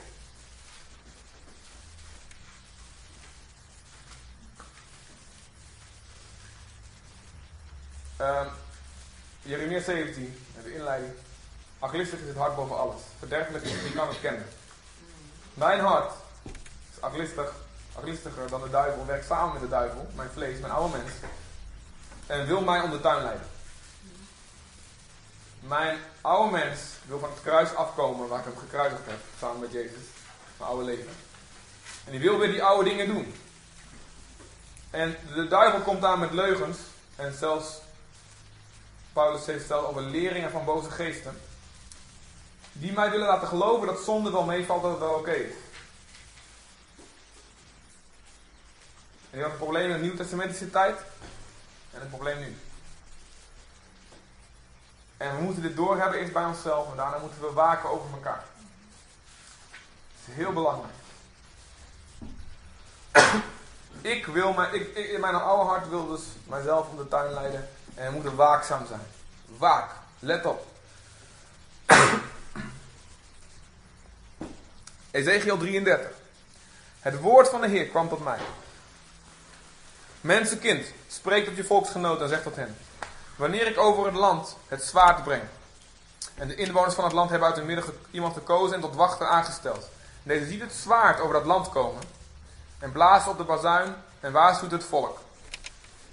Uh, 8.21 8.47
Jeremia 9.43 9.81
17, 9.81 10.47
de 10.63 10.75
inleiding. 10.75 11.13
Achillistig 11.79 12.19
is 12.19 12.29
het 12.29 12.37
hart 12.37 12.57
boven 12.57 12.79
alles. 12.79 13.01
Verderfelijk 13.19 13.65
is 13.65 13.83
wie 13.83 13.93
kan 13.93 14.09
het 14.09 14.21
kennen. 14.21 14.47
Mijn 15.55 15.81
hart 15.81 16.13
is 16.95 17.03
achillistig, 17.03 17.53
achillistiger 17.97 18.49
dan 18.49 18.63
de 18.63 18.71
duivel. 18.71 19.07
Werkt 19.07 19.27
samen 19.27 19.53
met 19.53 19.63
de 19.63 19.69
duivel, 19.69 20.07
mijn 20.15 20.31
vlees, 20.33 20.59
mijn 20.59 20.73
oude 20.73 20.97
mens. 20.97 21.13
En 22.27 22.47
wil 22.47 22.61
mij 22.61 22.81
om 22.81 22.91
de 22.91 23.01
tuin 23.01 23.23
leiden. 23.23 23.47
Mijn 25.61 25.99
oude 26.21 26.51
mens 26.51 26.81
wil 27.07 27.19
van 27.19 27.31
het 27.31 27.43
kruis 27.43 27.75
afkomen 27.75 28.29
waar 28.29 28.39
ik 28.39 28.45
hem 28.45 28.59
gekruisigd 28.59 29.07
heb. 29.07 29.19
Samen 29.39 29.61
met 29.61 29.73
Jezus. 29.73 30.05
Mijn 30.57 30.71
oude 30.71 30.85
leven. 30.85 31.13
En 32.05 32.11
die 32.11 32.21
wil 32.21 32.39
weer 32.39 32.51
die 32.51 32.63
oude 32.63 32.89
dingen 32.89 33.07
doen. 33.07 33.35
En 34.91 35.17
de 35.35 35.49
duivel 35.49 35.81
komt 35.81 36.05
aan 36.05 36.19
met 36.19 36.33
leugens. 36.33 36.79
En 37.17 37.35
zelfs 37.35 37.81
Paulus 39.13 39.47
heeft 39.47 39.63
het 39.63 39.73
over 39.73 40.03
leringen 40.03 40.51
van 40.51 40.65
boze 40.65 40.91
geesten. 40.91 41.41
Die 42.79 42.93
mij 42.93 43.11
willen 43.11 43.27
laten 43.27 43.49
geloven 43.49 43.87
dat 43.87 44.05
zonde 44.05 44.31
wel 44.31 44.45
meevalt, 44.45 44.83
dat 44.83 44.91
het 44.91 45.01
wel 45.01 45.15
oké 45.15 45.33
is. 45.33 45.55
En 49.31 49.39
je 49.39 49.43
had 49.43 49.53
een 49.53 49.59
probleem 49.59 49.91
in 49.91 49.97
de 49.97 50.03
Nieuw-Testamentische 50.03 50.71
tijd. 50.71 50.99
En 51.93 52.01
een 52.01 52.09
probleem 52.09 52.39
nu. 52.39 52.57
En 55.17 55.37
we 55.37 55.43
moeten 55.43 55.63
dit 55.63 55.77
doorhebben 55.77 56.19
eerst 56.19 56.33
bij 56.33 56.45
onszelf. 56.45 56.91
En 56.91 56.97
daarna 56.97 57.19
moeten 57.19 57.41
we 57.41 57.53
waken 57.53 57.91
over 57.91 58.11
elkaar. 58.13 58.45
Dat 60.21 60.29
is 60.29 60.35
heel 60.35 60.53
belangrijk. 60.53 60.95
ik 64.17 64.27
wil, 64.27 64.53
mijn, 64.53 64.75
ik, 64.75 64.97
in 64.97 65.21
mijn 65.21 65.35
oude 65.35 65.71
hart 65.71 65.89
wil 65.89 66.07
dus 66.07 66.23
mijzelf 66.45 66.89
om 66.89 66.97
de 66.97 67.09
tuin 67.09 67.33
leiden. 67.33 67.69
En 67.95 68.07
we 68.07 68.13
moeten 68.13 68.35
waakzaam 68.35 68.87
zijn. 68.87 69.07
Waak. 69.59 69.91
Let 70.19 70.47
op. 70.47 70.67
Ezekiel 75.17 75.57
33. 75.57 76.11
Het 77.01 77.21
woord 77.21 77.49
van 77.49 77.61
de 77.61 77.69
Heer 77.69 77.87
kwam 77.87 78.09
tot 78.09 78.25
mij. 78.25 78.39
Mensenkind, 80.21 80.87
spreek 81.09 81.45
tot 81.45 81.57
je 81.57 81.65
volksgenoten 81.65 82.23
en 82.23 82.29
zeg 82.29 82.43
tot 82.43 82.57
hen. 82.57 82.77
Wanneer 83.37 83.67
ik 83.67 83.79
over 83.79 84.07
het 84.07 84.15
land 84.15 84.57
het 84.69 84.83
zwaard 84.83 85.25
breng. 85.25 85.43
En 86.35 86.49
de 86.49 86.55
inwoners 86.55 86.95
van 86.95 87.05
het 87.05 87.13
land 87.13 87.31
hebben 87.31 87.49
uit 87.49 87.57
de 87.57 87.63
midden 87.63 87.85
iemand 88.11 88.35
gekozen 88.35 88.75
en 88.75 88.81
tot 88.81 88.95
wachter 88.95 89.27
aangesteld. 89.27 89.89
deze 90.23 90.47
ziet 90.47 90.61
het 90.61 90.73
zwaard 90.73 91.21
over 91.21 91.35
dat 91.35 91.45
land 91.45 91.69
komen. 91.69 92.03
En 92.79 92.93
blaast 92.93 93.29
op 93.29 93.39
de 93.39 93.45
bazuin 93.45 93.95
en 94.21 94.33
waarschuwt 94.33 94.71
het 94.71 94.85
volk. 94.85 95.19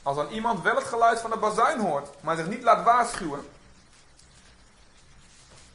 Als 0.04 0.16
dan 0.16 0.30
iemand 0.30 0.62
wel 0.62 0.76
het 0.76 0.86
geluid 0.86 1.20
van 1.20 1.30
de 1.30 1.38
bazuin 1.38 1.80
hoort, 1.80 2.10
maar 2.22 2.36
zich 2.36 2.48
niet 2.48 2.64
laat 2.64 2.84
waarschuwen. 2.84 3.48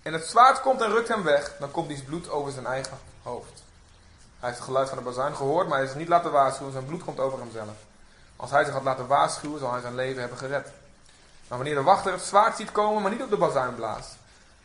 En 0.02 0.12
het 0.12 0.26
zwaard 0.26 0.60
komt 0.60 0.80
en 0.80 0.90
rukt 0.90 1.08
hem 1.08 1.22
weg, 1.22 1.56
dan 1.58 1.70
komt 1.70 1.88
dies 1.88 2.02
bloed 2.02 2.30
over 2.30 2.52
zijn 2.52 2.66
eigen 2.66 2.98
Hij 3.36 4.48
heeft 4.48 4.56
het 4.56 4.68
geluid 4.68 4.88
van 4.88 4.98
de 4.98 5.04
bazuin 5.04 5.36
gehoord, 5.36 5.68
maar 5.68 5.78
hij 5.78 5.86
is 5.86 5.94
niet 5.94 6.08
laten 6.08 6.30
waarschuwen. 6.30 6.72
Zijn 6.72 6.86
bloed 6.86 7.04
komt 7.04 7.20
over 7.20 7.38
hemzelf. 7.38 7.76
Als 8.36 8.50
hij 8.50 8.64
zich 8.64 8.72
had 8.72 8.82
laten 8.82 9.06
waarschuwen, 9.06 9.58
zal 9.58 9.72
hij 9.72 9.80
zijn 9.80 9.94
leven 9.94 10.20
hebben 10.20 10.38
gered. 10.38 10.66
Maar 11.48 11.58
wanneer 11.58 11.74
de 11.74 11.82
wachter 11.82 12.12
het 12.12 12.22
zwaard 12.22 12.56
ziet 12.56 12.72
komen, 12.72 13.02
maar 13.02 13.10
niet 13.10 13.22
op 13.22 13.30
de 13.30 13.36
bazuin 13.36 13.74
blaast, 13.74 14.16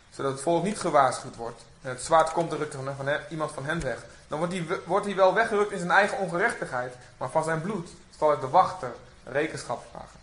zodat 0.10 0.32
het 0.32 0.42
volk 0.42 0.64
niet 0.64 0.80
gewaarschuwd 0.80 1.36
wordt, 1.36 1.62
en 1.82 1.90
het 1.90 2.02
zwaard 2.02 2.32
komt 2.32 2.52
en 2.52 2.58
rukt 2.58 2.76
van 2.76 3.10
iemand 3.30 3.52
van 3.52 3.66
hen 3.66 3.82
weg, 3.82 3.98
dan 4.28 4.40
wordt 4.86 5.06
hij, 5.06 5.16
wel 5.16 5.34
weggerukt 5.34 5.72
in 5.72 5.78
zijn 5.78 5.92
eigen 5.92 6.18
ongerechtigheid, 6.18 6.96
maar 7.18 7.30
van 7.30 7.44
zijn 7.44 7.62
bloed 7.62 7.90
zal 8.18 8.32
ik 8.34 8.42
de 8.42 8.50
wachter 8.50 8.92
rekenschap 9.24 9.86
vragen. 9.92 10.20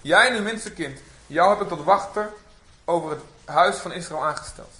Jij, 0.00 0.30
nu 0.30 0.40
minste 0.40 0.72
kind, 0.72 1.00
jou 1.26 1.50
heb 1.50 1.60
ik 1.60 1.68
tot 1.68 1.84
wachter 1.84 2.32
over 2.84 3.10
het 3.10 3.20
huis 3.44 3.76
van 3.76 3.92
Israël 3.92 4.24
aangesteld. 4.24 4.79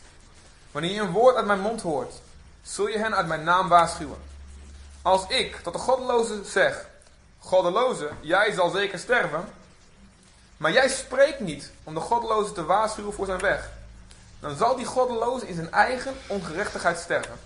Wanneer 0.70 0.92
je 0.92 1.00
een 1.00 1.12
woord 1.12 1.36
uit 1.36 1.46
mijn 1.46 1.60
mond 1.60 1.82
hoort, 1.82 2.14
zul 2.62 2.88
je 2.88 2.98
hen 2.98 3.16
uit 3.16 3.26
mijn 3.26 3.44
naam 3.44 3.68
waarschuwen. 3.68 4.18
Als 5.02 5.26
ik 5.28 5.56
tot 5.56 5.72
de 5.72 5.78
goddeloze 5.78 6.44
zeg, 6.44 6.86
goddeloze, 7.38 8.10
jij 8.20 8.52
zal 8.52 8.70
zeker 8.70 8.98
sterven, 8.98 9.44
maar 10.56 10.72
jij 10.72 10.88
spreekt 10.88 11.40
niet 11.40 11.70
om 11.84 11.94
de 11.94 12.00
goddeloze 12.00 12.52
te 12.52 12.64
waarschuwen 12.64 13.12
voor 13.12 13.26
zijn 13.26 13.40
weg, 13.40 13.70
dan 14.40 14.56
zal 14.56 14.76
die 14.76 14.86
goddeloze 14.86 15.48
in 15.48 15.54
zijn 15.54 15.72
eigen 15.72 16.14
ongerechtigheid 16.26 16.98
sterven. 16.98 17.38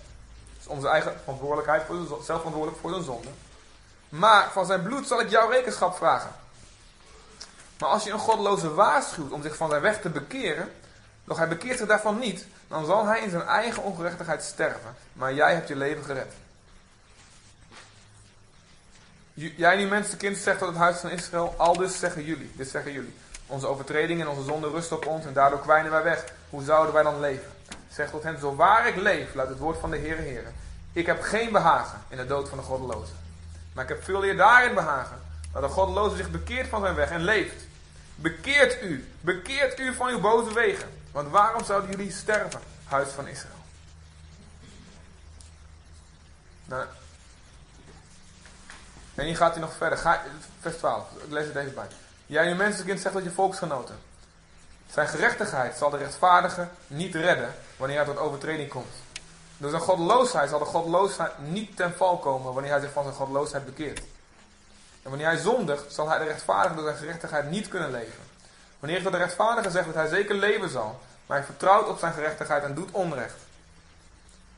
Dus 0.57 0.65
zijn 0.65 0.93
eigen 0.93 1.19
verantwoordelijkheid 1.23 1.83
voor 1.83 1.95
de, 1.95 2.07
zelf 2.07 2.23
verantwoordelijk 2.23 2.77
voor 2.81 2.89
zijn 2.89 3.03
zonde. 3.03 3.27
Maar 4.09 4.51
van 4.51 4.65
zijn 4.65 4.83
bloed 4.83 5.07
zal 5.07 5.19
ik 5.19 5.29
jouw 5.29 5.49
rekenschap 5.49 5.95
vragen. 5.95 6.31
Maar 7.79 7.89
als 7.89 8.03
je 8.03 8.11
een 8.11 8.19
goddeloze 8.19 8.73
waarschuwt 8.73 9.31
om 9.31 9.41
zich 9.41 9.55
van 9.55 9.69
zijn 9.69 9.81
weg 9.81 10.01
te 10.01 10.09
bekeren, 10.09 10.71
doch 11.25 11.37
hij 11.37 11.47
bekeert 11.47 11.77
zich 11.77 11.87
daarvan 11.87 12.19
niet, 12.19 12.45
dan 12.67 12.85
zal 12.85 13.05
hij 13.05 13.19
in 13.19 13.29
zijn 13.29 13.47
eigen 13.47 13.83
ongerechtigheid 13.83 14.43
sterven. 14.43 14.95
Maar 15.13 15.33
jij 15.33 15.53
hebt 15.53 15.67
je 15.67 15.75
leven 15.75 16.03
gered. 16.03 16.33
Jij 19.33 19.75
nu 19.75 19.87
mensenkind 19.87 20.37
zegt 20.37 20.59
tot 20.59 20.67
het 20.67 20.77
huis 20.77 20.97
van 20.97 21.09
Israël, 21.09 21.53
al 21.57 21.77
dus 21.77 21.99
zeggen 21.99 22.23
jullie, 22.23 22.51
dit 22.55 22.69
zeggen 22.69 22.91
jullie. 22.91 23.13
Onze 23.47 23.67
overtredingen 23.67 24.25
en 24.25 24.31
onze 24.31 24.43
zonde 24.43 24.69
rusten 24.69 24.97
op 24.97 25.05
ons 25.05 25.25
en 25.25 25.33
daardoor 25.33 25.59
kwijnen 25.59 25.91
wij 25.91 26.03
weg. 26.03 26.23
Hoe 26.49 26.63
zouden 26.63 26.93
wij 26.93 27.03
dan 27.03 27.19
leven? 27.19 27.51
Zeg 27.91 28.09
tot 28.09 28.23
hen, 28.23 28.39
zo 28.39 28.55
waar 28.55 28.87
ik 28.87 28.95
leef, 28.95 29.33
luidt 29.33 29.51
het 29.51 29.59
woord 29.59 29.79
van 29.79 29.91
de 29.91 29.97
Heere 29.97 30.21
Heere. 30.21 30.49
Ik 30.93 31.05
heb 31.05 31.21
geen 31.21 31.51
behagen 31.51 32.01
in 32.07 32.17
de 32.17 32.25
dood 32.25 32.49
van 32.49 32.57
de 32.57 32.63
goddeloze. 32.63 33.11
Maar 33.73 33.83
ik 33.83 33.89
heb 33.89 34.03
veel 34.03 34.25
eer 34.25 34.37
daarin 34.37 34.73
behagen, 34.73 35.21
dat 35.53 35.61
de 35.61 35.67
goddeloze 35.67 36.15
zich 36.15 36.31
bekeert 36.31 36.67
van 36.67 36.81
zijn 36.81 36.95
weg 36.95 37.09
en 37.09 37.23
leeft. 37.23 37.63
Bekeert 38.15 38.81
u, 38.83 39.07
bekeert 39.21 39.79
u 39.79 39.93
van 39.93 40.07
uw 40.07 40.19
boze 40.19 40.53
wegen. 40.53 40.89
Want 41.15 41.29
waarom 41.29 41.63
zouden 41.63 41.89
jullie 41.89 42.11
sterven, 42.11 42.61
huis 42.85 43.09
van 43.09 43.27
Israël? 43.27 43.55
Nou, 46.65 46.85
en 49.15 49.25
hier 49.25 49.35
gaat 49.35 49.51
hij 49.51 49.61
nog 49.61 49.73
verder. 49.73 49.97
Ga, 49.97 50.21
vers 50.59 50.77
12, 50.77 51.07
ik 51.23 51.31
lees 51.31 51.45
het 51.45 51.55
even 51.55 51.73
bij. 51.73 51.87
Jij, 52.25 52.47
je 52.47 52.55
mensenkind, 52.55 52.99
zegt 52.99 53.13
dat 53.13 53.23
je 53.23 53.31
volksgenoten. 53.31 53.99
Zijn 54.91 55.07
gerechtigheid 55.07 55.77
zal 55.77 55.89
de 55.89 55.97
rechtvaardige 55.97 56.67
niet 56.87 57.15
redden 57.15 57.53
wanneer 57.77 57.97
hij 57.97 58.05
tot 58.05 58.17
overtreding 58.17 58.69
komt. 58.69 58.93
Door 59.57 59.69
zijn 59.69 59.81
goddeloosheid 59.81 60.49
zal 60.49 60.59
de 60.59 60.65
goddeloosheid 60.65 61.39
niet 61.39 61.75
ten 61.75 61.95
val 61.95 62.17
komen 62.17 62.53
wanneer 62.53 62.71
hij 62.71 62.81
zich 62.81 62.91
van 62.91 63.03
zijn 63.03 63.15
goddeloosheid 63.15 63.65
bekeert. 63.65 63.99
En 65.01 65.09
wanneer 65.09 65.27
hij 65.27 65.37
zondigt, 65.37 65.93
zal 65.93 66.09
hij 66.09 66.17
de 66.17 66.23
rechtvaardige 66.23 66.75
door 66.75 66.83
zijn 66.83 66.97
gerechtigheid 66.97 67.49
niet 67.49 67.67
kunnen 67.67 67.91
leven. 67.91 68.33
Wanneer 68.85 69.05
ik 69.05 69.11
de 69.11 69.17
rechtvaardige 69.17 69.71
zeg 69.71 69.85
dat 69.85 69.93
hij 69.93 70.07
zeker 70.07 70.35
leven 70.35 70.69
zal, 70.69 71.01
maar 71.25 71.37
hij 71.37 71.45
vertrouwt 71.45 71.87
op 71.87 71.99
zijn 71.99 72.13
gerechtigheid 72.13 72.63
en 72.63 72.73
doet 72.73 72.91
onrecht. 72.91 73.35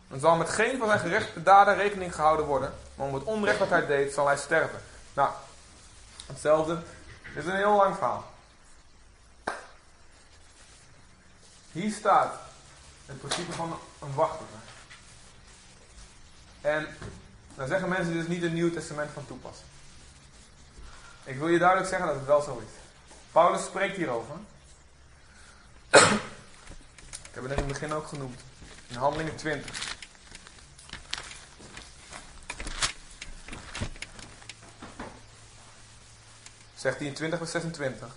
Dan 0.07 0.19
zal 0.19 0.35
met 0.35 0.49
geen 0.49 0.77
van 0.77 0.87
zijn 0.87 0.99
gerechte 0.99 1.43
daden 1.43 1.75
rekening 1.75 2.15
gehouden 2.15 2.45
worden, 2.45 2.73
maar 2.95 3.07
om 3.07 3.13
het 3.13 3.23
onrecht 3.23 3.59
dat 3.59 3.69
hij 3.69 3.85
deed, 3.85 4.13
zal 4.13 4.27
hij 4.27 4.37
sterven. 4.37 4.79
Nou, 5.13 5.29
hetzelfde. 6.25 6.79
Dit 7.33 7.43
is 7.43 7.49
een 7.49 7.57
heel 7.57 7.75
lang 7.75 7.95
verhaal. 7.95 8.25
Hier 11.71 11.91
staat 11.91 12.33
het 13.05 13.19
principe 13.19 13.51
van 13.51 13.79
een 14.01 14.13
wachter. 14.13 14.45
En 16.61 16.87
dan 17.55 17.67
zeggen 17.67 17.89
mensen, 17.89 18.13
is 18.13 18.27
niet 18.27 18.43
een 18.43 18.53
Nieuw 18.53 18.71
Testament 18.71 19.11
van 19.13 19.25
toepassing. 19.27 19.69
Ik 21.23 21.37
wil 21.37 21.47
je 21.47 21.59
duidelijk 21.59 21.89
zeggen 21.89 22.07
dat 22.07 22.15
het 22.15 22.25
wel 22.25 22.41
zo 22.41 22.63
is. 22.65 22.76
Paulus 23.37 23.65
spreekt 23.65 23.97
hierover. 23.97 24.35
Ik 25.89 27.33
heb 27.33 27.43
het 27.43 27.51
in 27.51 27.57
het 27.57 27.67
begin 27.67 27.93
ook 27.93 28.07
genoemd. 28.07 28.41
In 28.87 28.95
Handelingen 28.95 29.35
20. 29.35 29.97
Zegt 36.75 36.97
hij 36.97 37.07
in 37.07 37.13
20 37.13 37.39
vers 37.39 37.51
26. 37.51 38.07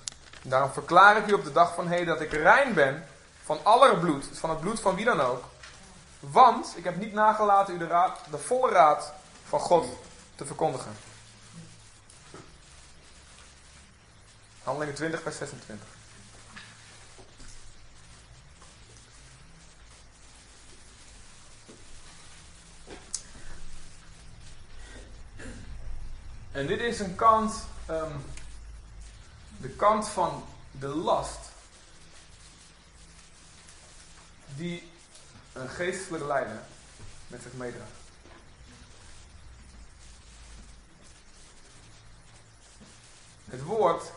Daarom 0.43 0.73
verklaar 0.73 1.17
ik 1.17 1.27
u 1.27 1.33
op 1.33 1.45
de 1.45 1.53
dag 1.53 1.75
van 1.75 1.89
heden 1.89 2.07
dat 2.07 2.21
ik 2.21 2.33
rein 2.33 2.75
ben 2.75 3.07
van 3.45 3.59
aller 3.63 3.99
bloed, 3.99 4.27
van 4.33 4.51
het 4.51 4.61
bloed 4.61 4.81
van 4.81 4.95
wie 4.95 5.05
dan 5.05 5.21
ook. 5.21 5.45
Want 6.21 6.75
ik 6.77 6.85
heb 6.85 6.97
niet 6.97 7.13
nagelaten 7.13 7.75
u 7.75 7.79
de, 7.79 7.87
raad, 7.87 8.19
de 8.31 8.39
volle 8.39 8.71
raad 8.71 9.13
van 9.49 9.61
God 9.61 9.87
te 10.35 10.47
verkondigen. 10.47 11.10
Handelingen 14.71 14.95
20 14.95 15.23
vers 15.23 15.37
26. 15.37 15.89
En 26.53 26.67
dit 26.67 26.81
is 26.81 27.01
een 27.01 27.15
kant 27.15 27.55
um, 27.91 28.25
de 29.57 29.69
kant 29.69 30.09
van 30.09 30.45
de 30.71 30.87
last 30.87 31.39
die 34.57 34.91
een 35.53 35.69
geestelijke 35.69 36.27
leider 36.27 36.63
met 37.27 37.43
zich 37.43 37.53
meedraagt. 37.53 37.91
Het 43.45 43.63
woord 43.63 44.13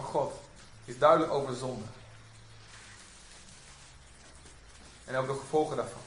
van 0.00 0.10
God 0.10 0.32
is 0.84 0.98
duidelijk 0.98 1.32
over 1.32 1.54
zonde. 1.54 1.84
En 5.04 5.16
over 5.16 5.34
de 5.34 5.40
gevolgen 5.40 5.76
daarvan. 5.76 6.02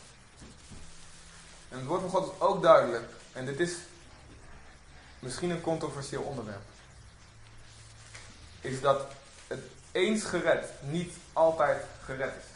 En 1.69 1.77
het 1.77 1.85
woord 1.85 2.01
van 2.01 2.09
God 2.09 2.31
is 2.31 2.39
ook 2.39 2.61
duidelijk. 2.61 3.09
En 3.33 3.45
dit 3.45 3.59
is 3.59 3.75
misschien 5.19 5.49
een 5.49 5.61
controversieel 5.61 6.21
onderwerp 6.21 6.61
is 8.61 8.81
dat 8.81 9.05
het 9.47 9.63
eens 9.91 10.23
gered 10.23 10.69
niet 10.81 11.13
altijd 11.33 11.83
gered 12.03 12.33
is. 12.35 12.49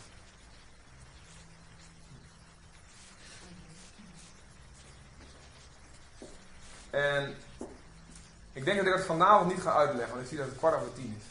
En 6.89 7.35
ik 8.55 8.65
denk 8.65 8.77
dat 8.77 8.85
ik 8.85 8.93
dat 8.93 9.05
vanavond 9.05 9.51
niet 9.51 9.61
ga 9.61 9.73
uitleggen, 9.73 10.09
want 10.09 10.21
ik 10.21 10.27
zie 10.27 10.37
dat 10.37 10.47
het 10.47 10.57
kwart 10.57 10.75
over 10.75 10.93
tien 10.93 11.21
is. 11.21 11.25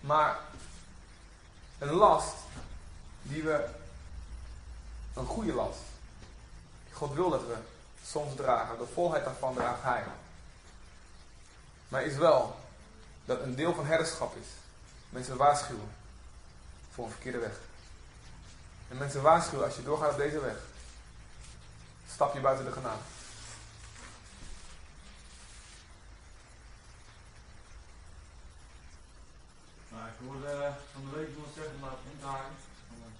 Maar 0.00 0.38
een 1.78 1.92
last 1.92 2.34
die 3.22 3.42
we, 3.42 3.68
een 5.14 5.26
goede 5.26 5.52
last. 5.52 5.78
God 6.92 7.12
wil 7.12 7.30
dat 7.30 7.40
we 7.40 7.56
soms 8.04 8.34
dragen. 8.34 8.78
De 8.78 8.86
volheid 8.94 9.24
daarvan 9.24 9.54
draagt 9.54 9.82
Hij. 9.82 10.04
Maar 11.88 12.02
is 12.02 12.16
wel 12.16 12.56
dat 13.24 13.40
een 13.40 13.54
deel 13.54 13.74
van 13.74 13.86
herderschap 13.86 14.36
is. 14.36 14.46
Mensen 15.08 15.36
waarschuwen 15.36 15.90
voor 16.94 17.04
een 17.04 17.10
verkeerde 17.10 17.38
weg. 17.38 17.58
En 18.88 18.96
mensen 18.96 19.22
waarschuwen 19.22 19.66
als 19.66 19.76
je 19.76 19.82
doorgaat 19.82 20.10
op 20.10 20.18
deze 20.18 20.40
weg. 20.40 20.56
Stap 22.12 22.34
je 22.34 22.40
buiten 22.40 22.64
de 22.64 22.72
genade. 22.72 23.02
Ik 30.16 30.22
hoorde 30.26 30.52
uh, 30.64 30.72
van 30.92 31.02
de 31.06 31.12
week 31.18 31.30
iemand 31.34 31.58
zeggen, 31.60 31.78
maar 31.84 31.96
in 32.12 32.18
te 32.22 32.28
haken, 32.34 32.56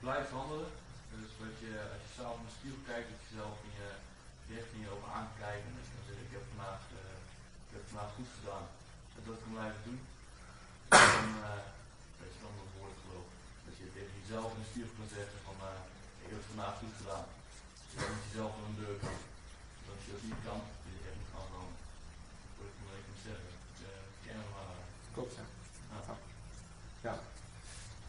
blijf 0.04 0.26
handelen. 0.38 0.72
Dus 1.12 1.30
dat 1.42 1.54
je, 1.64 1.72
als 1.94 2.02
je 2.04 2.10
s'avonds 2.16 2.42
in 2.42 2.48
de 2.48 2.56
spiegel 2.58 2.82
kijkt, 2.90 3.08
dat 3.12 3.22
je 3.24 3.30
zelf 3.40 3.56
in 3.68 3.74
je 3.80 3.90
richting 4.54 4.80
je 4.84 4.94
ook 4.96 5.06
aankijken. 5.18 5.70
Dus 5.78 5.88
dan 5.94 6.02
zeg 6.08 6.18
ik, 6.24 6.32
heb 6.36 6.44
vandaag, 6.52 6.82
uh, 7.00 7.16
ik 7.66 7.72
heb 7.76 7.84
vandaag 7.90 8.10
goed 8.18 8.30
gedaan. 8.38 8.66
En 9.16 9.22
dat 9.28 9.38
kan 9.42 9.52
blijven 9.56 9.82
doen. 9.88 10.00
En 11.00 11.08
dan, 11.16 11.30
uh, 11.48 11.62
dat 12.18 12.30
je 12.34 12.40
dan 12.44 12.54
het 12.62 12.74
woord 12.78 12.98
gelooft. 13.02 13.34
Dat 13.66 13.74
je 13.80 13.86
tegen 13.96 14.16
jezelf 14.20 14.48
in 14.54 14.62
de 14.62 14.70
spiegel 14.70 14.94
kan 14.98 15.10
zeggen 15.18 15.38
van, 15.46 15.56
ik 16.22 16.28
heb 16.30 16.38
het 16.40 16.52
vandaag 16.52 16.74
goed 16.80 16.96
gedaan. 17.00 17.26
Dus 17.80 17.90
je 17.92 17.98
met 18.14 18.26
jezelf 18.28 18.52
aan 18.56 18.66
een 18.68 18.80
deur 18.82 18.96
kan. 19.02 19.18
Als 19.94 20.04
je 20.06 20.12
dat 20.14 20.24
niet 20.28 20.42
kan, 20.48 20.60
dat 20.82 20.92
je 20.96 21.02
echt 21.08 21.18
moet 21.20 21.34
gaan 21.34 21.50
komen. 21.56 21.76
Dat 22.44 22.54
wil 22.56 22.68
ik 22.72 22.78
maar 22.82 22.96
even 22.98 23.18
zeggen. 23.28 23.50
Dus, 23.66 23.78
uh, 23.88 24.00
ken 24.24 24.36
hem 24.40 24.50
maar. 24.54 24.70
Klopt, 25.14 25.34
ja. 25.40 25.46
Ja. 26.08 26.16
Ja. 27.06 27.14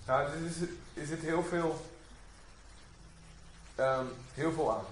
Nou, 0.08 0.30
er 0.30 0.45
is, 0.45 0.55
er 0.93 1.05
zit 1.05 1.22
heel 1.22 1.43
veel, 1.43 1.86
um, 3.80 4.14
heel 4.34 4.51
veel 4.51 4.76
aan. 4.76 4.86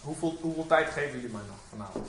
Hoeveel, 0.00 0.38
hoeveel 0.40 0.66
tijd 0.66 0.92
geven 0.92 1.20
jullie 1.20 1.36
mij 1.36 1.42
nog 1.46 1.56
vanavond? 1.70 2.08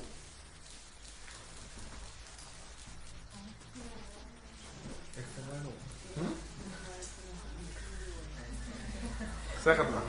Ik 5.13 5.25
vind 5.33 5.45
het 5.49 5.65
op. 5.65 5.77
Hm? 6.13 6.33
Zeg 9.63 9.77
het 9.77 9.89
maar. 9.89 10.01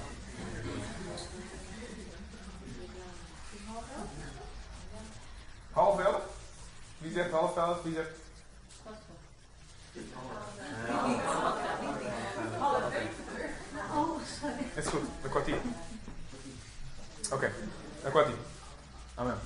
Half 5.72 6.00
elf? 6.00 6.22
Wie 6.98 7.12
zegt 7.12 7.30
half 7.30 7.56
elf? 7.56 7.82
Wie 7.82 7.94
zegt 7.94 8.10
Is 14.78 14.86
goed, 14.86 15.00
een 15.22 15.30
kwartier. 15.30 15.56
Oké, 17.30 17.34
okay, 17.34 17.52
kwartier. 18.10 18.36
Amen. 19.14 19.38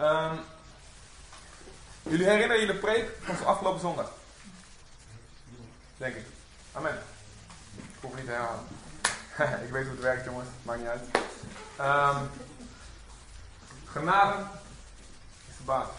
Um, 0.00 0.40
jullie 2.02 2.26
herinneren 2.26 2.60
jullie 2.60 2.74
de 2.74 2.80
preek 2.80 3.10
van 3.20 3.46
afgelopen 3.46 3.80
zondag? 3.80 4.12
Denk 5.96 6.14
ik. 6.14 6.24
Amen. 6.72 7.02
Ik 7.76 8.00
hoef 8.00 8.14
niet 8.14 8.24
te 8.24 8.30
herhalen. 8.30 8.64
ik 9.66 9.72
weet 9.72 9.82
hoe 9.82 9.92
het 9.92 10.00
werkt, 10.00 10.24
jongens. 10.24 10.48
Maakt 10.62 10.78
niet 10.78 10.88
uit. 10.88 11.06
Um, 11.80 12.30
genade 13.94 14.42
is 15.50 15.56
de 15.56 15.62
basis. 15.64 15.94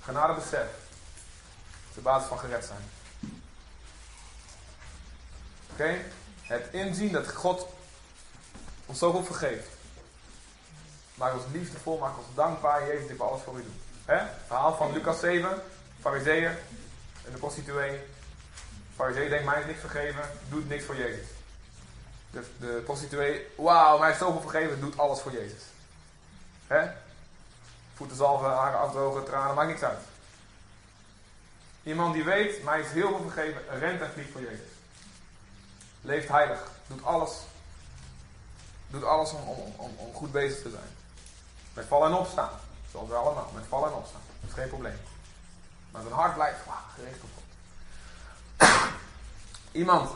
Genade 0.00 0.34
besef. 0.34 0.68
is 1.88 1.94
de 1.94 2.00
basis 2.00 2.28
van 2.28 2.38
gered 2.38 2.64
zijn. 2.64 2.90
Oké? 5.72 6.00
Het 6.42 6.68
inzien 6.72 7.12
dat 7.12 7.32
God 7.32 7.66
ons 8.86 8.98
zoveel 8.98 9.24
vergeeft. 9.24 9.68
Maak 11.14 11.34
ons 11.34 11.44
liefdevol, 11.52 11.98
maak 11.98 12.16
ons 12.18 12.26
dankbaar. 12.34 12.86
Jezus, 12.86 13.10
ik 13.10 13.16
wil 13.16 13.26
alles 13.28 13.42
voor 13.42 13.58
u 13.58 13.62
doen. 13.62 13.80
Hè? 14.04 14.26
Verhaal 14.46 14.76
van 14.76 14.92
Lucas 14.92 15.20
7. 15.20 15.62
Fariseeër 16.00 16.58
en 17.24 17.32
de 17.32 17.38
prostituee. 17.38 18.00
Fariseeër 18.94 19.30
denkt, 19.30 19.44
mij 19.44 19.60
is 19.60 19.66
niks 19.66 19.80
vergeven. 19.80 20.30
Doet 20.48 20.68
niks 20.68 20.84
voor 20.84 20.96
Jezus. 20.96 21.26
De, 22.30 22.44
de 22.58 22.82
prostituee, 22.84 23.46
wauw, 23.56 23.98
mij 23.98 24.10
is 24.10 24.18
zoveel 24.18 24.40
vergeven, 24.40 24.80
doet 24.80 24.98
alles 24.98 25.20
voor 25.20 25.32
Jezus. 25.32 25.62
Hè? 26.66 26.90
Voeten 27.94 28.16
zalven, 28.16 28.50
haren 28.50 28.78
afdrogen, 28.78 29.24
tranen, 29.24 29.54
maakt 29.54 29.68
niks 29.68 29.82
uit. 29.82 29.98
Iemand 31.82 32.14
die 32.14 32.24
weet, 32.24 32.62
mij 32.62 32.80
is 32.80 32.90
heel 32.90 33.08
veel 33.08 33.30
vergeven, 33.30 33.78
rent 33.78 34.00
en 34.00 34.10
vliegt 34.12 34.30
voor 34.30 34.40
Jezus. 34.40 34.68
Leeft 36.00 36.28
heilig, 36.28 36.62
doet 36.86 37.04
alles. 37.04 37.32
Doet 38.86 39.04
alles 39.04 39.32
om, 39.32 39.48
om, 39.76 39.94
om, 39.96 40.14
goed 40.14 40.32
bezig 40.32 40.62
te 40.62 40.70
zijn. 40.70 40.96
Met 41.74 41.86
vallen 41.86 42.10
en 42.10 42.18
opstaan. 42.18 42.50
Zoals 42.90 43.08
we 43.08 43.14
allemaal, 43.14 43.50
met 43.54 43.64
vallen 43.68 43.88
en 43.88 43.94
opstaan. 43.94 44.20
Dat 44.40 44.50
is 44.50 44.56
geen 44.56 44.68
probleem. 44.68 45.00
Maar 45.90 46.02
zijn 46.02 46.14
hart 46.14 46.34
blijft 46.34 46.58
gericht 46.94 47.22
op 47.22 47.28
God. 47.34 47.42
Iemand 49.72 50.10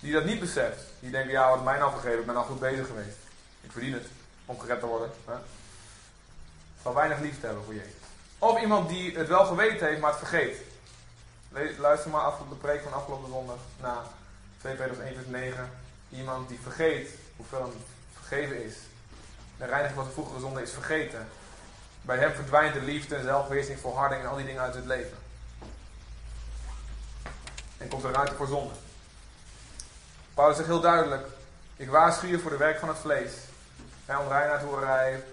die 0.00 0.12
dat 0.12 0.24
niet 0.24 0.40
beseft. 0.40 0.80
Die 1.00 1.10
denken, 1.10 1.30
ja, 1.30 1.50
wat 1.50 1.64
mij 1.64 1.78
nou 1.78 1.90
vergeven, 1.90 2.20
ik 2.20 2.26
ben 2.26 2.36
al 2.36 2.44
goed 2.44 2.60
bezig 2.60 2.86
geweest. 2.86 3.16
Ik 3.60 3.72
verdien 3.72 3.92
het 3.92 4.06
om 4.44 4.60
gered 4.60 4.80
te 4.80 4.86
worden. 4.86 5.10
Hè? 5.24 5.34
Zal 6.82 6.94
weinig 6.94 7.18
liefde 7.18 7.46
hebben 7.46 7.64
voor 7.64 7.74
Jezus. 7.74 7.92
Of 8.38 8.60
iemand 8.60 8.88
die 8.88 9.16
het 9.16 9.28
wel 9.28 9.44
geweten 9.44 9.86
heeft, 9.86 10.00
maar 10.00 10.10
het 10.10 10.18
vergeet. 10.18 10.56
Luister 11.78 12.10
maar 12.10 12.20
af 12.20 12.40
op 12.40 12.48
de 12.48 12.54
preek 12.54 12.82
van 12.82 12.92
afgelopen 12.92 13.30
zondag 13.30 13.58
na 13.80 14.02
2 14.58 14.74
Petrus 14.74 14.98
1 14.98 15.14
vers 15.14 15.26
9. 15.26 15.70
Iemand 16.10 16.48
die 16.48 16.58
vergeet 16.62 17.10
hoeveel 17.36 17.60
hem 17.60 17.72
vergeven 18.12 18.64
is. 18.64 18.74
De 19.56 19.64
reiniging 19.64 19.94
van 19.94 20.04
de 20.04 20.12
vroegere 20.12 20.40
zonde 20.40 20.62
is 20.62 20.72
vergeten. 20.72 21.28
Bij 22.02 22.18
hem 22.18 22.32
verdwijnt 22.32 22.74
de 22.74 22.82
liefde, 22.82 23.22
zelfbeheersing, 23.22 23.78
volharding 23.78 24.22
en 24.22 24.28
al 24.28 24.36
die 24.36 24.46
dingen 24.46 24.62
uit 24.62 24.74
het 24.74 24.86
leven. 24.86 25.18
En 27.78 27.88
komt 27.88 28.04
er 28.04 28.12
ruimte 28.12 28.34
voor 28.34 28.46
zonde. 28.46 28.74
Paulus 30.34 30.56
zegt 30.56 30.68
heel 30.68 30.80
duidelijk: 30.80 31.26
Ik 31.76 31.90
waarschuw 31.90 32.28
je 32.28 32.38
voor 32.38 32.50
de 32.50 32.56
werk 32.56 32.78
van 32.78 32.88
het 32.88 32.98
vlees. 32.98 33.32
Onreinheid, 34.06 34.62
hoerij, 34.62 35.24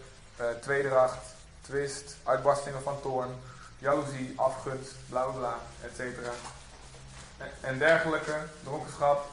uh, 0.41 0.45
tweedracht, 0.61 1.34
twist, 1.65 2.15
uitbarstingen 2.23 2.81
van 2.81 3.01
toorn, 3.01 3.41
jaloezie, 3.77 4.33
afgunst, 4.35 4.93
bla 5.09 5.23
bla 5.23 5.31
bla, 5.31 5.57
et 5.81 5.95
cetera. 5.95 6.31
En, 7.61 7.77
dergelijke, 7.77 8.37
dronkenschap. 8.63 9.29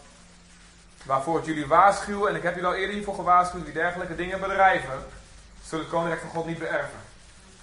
Waarvoor 1.04 1.38
ik 1.38 1.44
jullie 1.44 1.66
waarschuwen, 1.66 2.30
en 2.30 2.36
ik 2.36 2.42
heb 2.42 2.54
jullie 2.54 2.68
al 2.68 2.74
eerder 2.74 2.94
hiervoor 2.94 3.14
gewaarschuwd, 3.14 3.64
die 3.64 3.74
dergelijke 3.74 4.14
dingen 4.14 4.40
bedrijven, 4.40 5.04
zullen 5.64 5.84
het 5.84 5.94
koninkrijk 5.94 6.20
van 6.20 6.30
God 6.30 6.46
niet 6.46 6.58
beërven. 6.58 7.00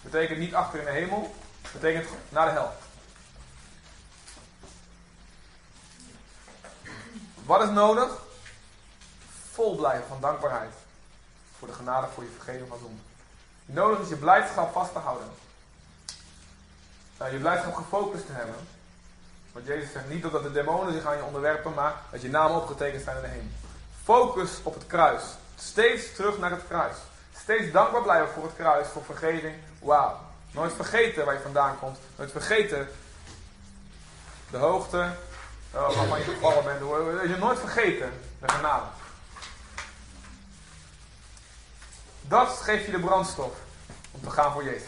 Betekent 0.02 0.40
niet 0.40 0.54
achter 0.54 0.80
in 0.80 0.86
de 0.86 0.92
hemel, 0.92 1.36
betekent 1.72 2.08
naar 2.30 2.46
de 2.46 2.52
hel. 2.52 2.74
Wat 7.46 7.62
is 7.62 7.70
nodig? 7.70 8.18
Vol 9.52 9.76
blijven 9.76 10.08
van 10.08 10.22
dankbaarheid. 10.22 10.74
Voor 11.58 11.68
de 11.68 11.74
genade, 11.74 12.08
voor 12.14 12.24
je 12.24 12.30
vergeving 12.30 12.68
van 12.68 12.80
zonde. 12.80 13.02
Nodig 13.72 14.00
is 14.00 14.10
je 14.10 14.16
blijdschap 14.16 14.74
vast 14.74 14.92
te 14.94 15.00
houden. 15.00 15.28
Je 17.32 17.38
blijdschap 17.38 17.76
gefocust 17.76 18.26
te 18.26 18.32
hebben. 18.32 18.56
Want 19.52 19.66
Jezus 19.66 19.92
zegt 19.92 20.10
niet 20.10 20.22
dat 20.22 20.44
de 20.44 20.52
demonen 20.52 20.94
zich 20.94 21.06
aan 21.06 21.18
je 21.18 21.24
onderwerpen, 21.24 21.74
maar 21.74 21.96
dat 22.12 22.22
je 22.22 22.30
namen 22.30 22.58
opgetekend 22.58 23.04
zijn 23.04 23.16
in 23.16 23.22
de 23.22 23.28
hemel. 23.28 23.52
Focus 24.04 24.60
op 24.64 24.74
het 24.74 24.88
kruis. 24.88 25.24
Steeds 25.56 26.14
terug 26.16 26.38
naar 26.38 26.52
het 26.52 26.68
kruis. 26.68 26.96
Steeds 27.38 27.72
dankbaar 27.72 28.02
blijven 28.02 28.34
voor 28.34 28.44
het 28.44 28.56
kruis, 28.56 28.88
voor 28.88 29.04
vergeving. 29.04 29.56
Wauw. 29.80 30.20
Nooit 30.52 30.74
vergeten 30.74 31.26
waar 31.26 31.34
je 31.34 31.40
vandaan 31.40 31.80
komt. 31.80 31.98
Nooit 32.16 32.32
vergeten 32.32 32.88
de 34.52 34.58
hoogte, 34.58 35.10
Oh, 35.74 35.96
waarvan 35.96 36.20
je 36.20 36.24
gevallen 36.26 36.64
bent. 36.64 36.80
Je 37.30 37.36
nooit 37.40 37.60
vergeten. 37.60 38.12
De 38.40 38.50
genade. 38.50 38.84
Dat 42.30 42.50
geeft 42.50 42.86
je 42.86 42.92
de 42.92 43.00
brandstof 43.00 43.54
om 44.12 44.22
te 44.22 44.30
gaan 44.30 44.52
voor 44.52 44.64
Jezus. 44.64 44.88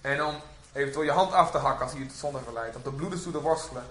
En 0.00 0.24
om 0.24 0.40
eventueel 0.72 1.04
je 1.04 1.10
hand 1.10 1.32
af 1.32 1.50
te 1.50 1.58
hakken 1.58 1.82
als 1.82 1.92
hij 1.92 2.00
je 2.00 2.06
tot 2.06 2.16
zonde 2.16 2.40
verleidt. 2.44 2.76
Om 2.76 2.82
te 2.82 2.90
bloeden 2.92 3.22
toe 3.22 3.32
te 3.32 3.40
worstelen 3.40 3.84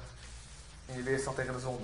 in 0.85 0.95
je 0.95 1.03
weerstand 1.03 1.35
tegen 1.35 1.53
de 1.53 1.59
zonde. 1.59 1.83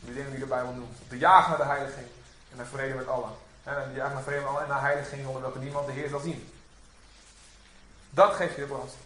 Die 0.00 0.14
dingen 0.14 0.30
die 0.30 0.40
de 0.40 0.46
Bijbel 0.46 0.72
noemt. 0.72 1.00
Om 1.00 1.08
te 1.08 1.18
jagen 1.18 1.48
naar 1.48 1.58
de 1.58 1.74
heiliging 1.74 2.06
en 2.50 2.56
naar 2.56 2.66
vrede 2.66 2.94
met 2.94 3.08
allen. 3.08 3.30
En 3.62 3.92
jagen 3.94 4.14
naar 4.14 4.22
vrede 4.22 4.40
met 4.40 4.48
allen 4.48 4.62
en 4.62 4.68
naar 4.68 4.80
heiliging 4.80 5.26
onder 5.26 5.42
welke 5.42 5.58
niemand 5.58 5.86
de 5.86 5.92
Heer 5.92 6.08
zal 6.08 6.20
zien. 6.20 6.52
Dat 8.10 8.34
geeft 8.34 8.54
je 8.54 8.60
de 8.60 8.66
brandstof. 8.66 9.00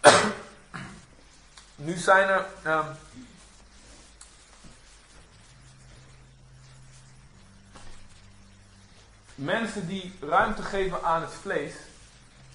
Nu 1.74 1.96
zijn 1.96 2.28
er. 2.28 2.46
Um, 2.66 2.86
mensen 9.40 9.86
die 9.86 10.18
ruimte 10.20 10.62
geven 10.62 11.02
aan 11.02 11.22
het 11.22 11.32
vlees, 11.40 11.72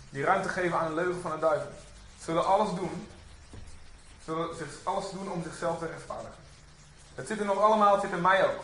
die 0.10 0.24
ruimte 0.24 0.50
geven 0.50 0.80
aan 0.80 0.88
de 0.88 0.94
leugen 0.94 1.22
van 1.22 1.32
de 1.32 1.40
duivel, 1.40 1.72
zullen 2.24 2.46
alles 2.46 2.70
doen, 2.76 3.08
zullen 4.26 4.50
alles 4.84 5.10
doen 5.12 5.32
om 5.32 5.44
zichzelf 5.44 5.80
te 5.80 5.86
rechtvaardigen. 5.86 6.44
Het 7.16 7.28
zit 7.28 7.40
er 7.40 7.46
nog 7.46 7.60
allemaal, 7.60 7.92
het 7.94 8.02
zit 8.02 8.12
in 8.12 8.22
mij 8.22 8.46
ook. 8.46 8.64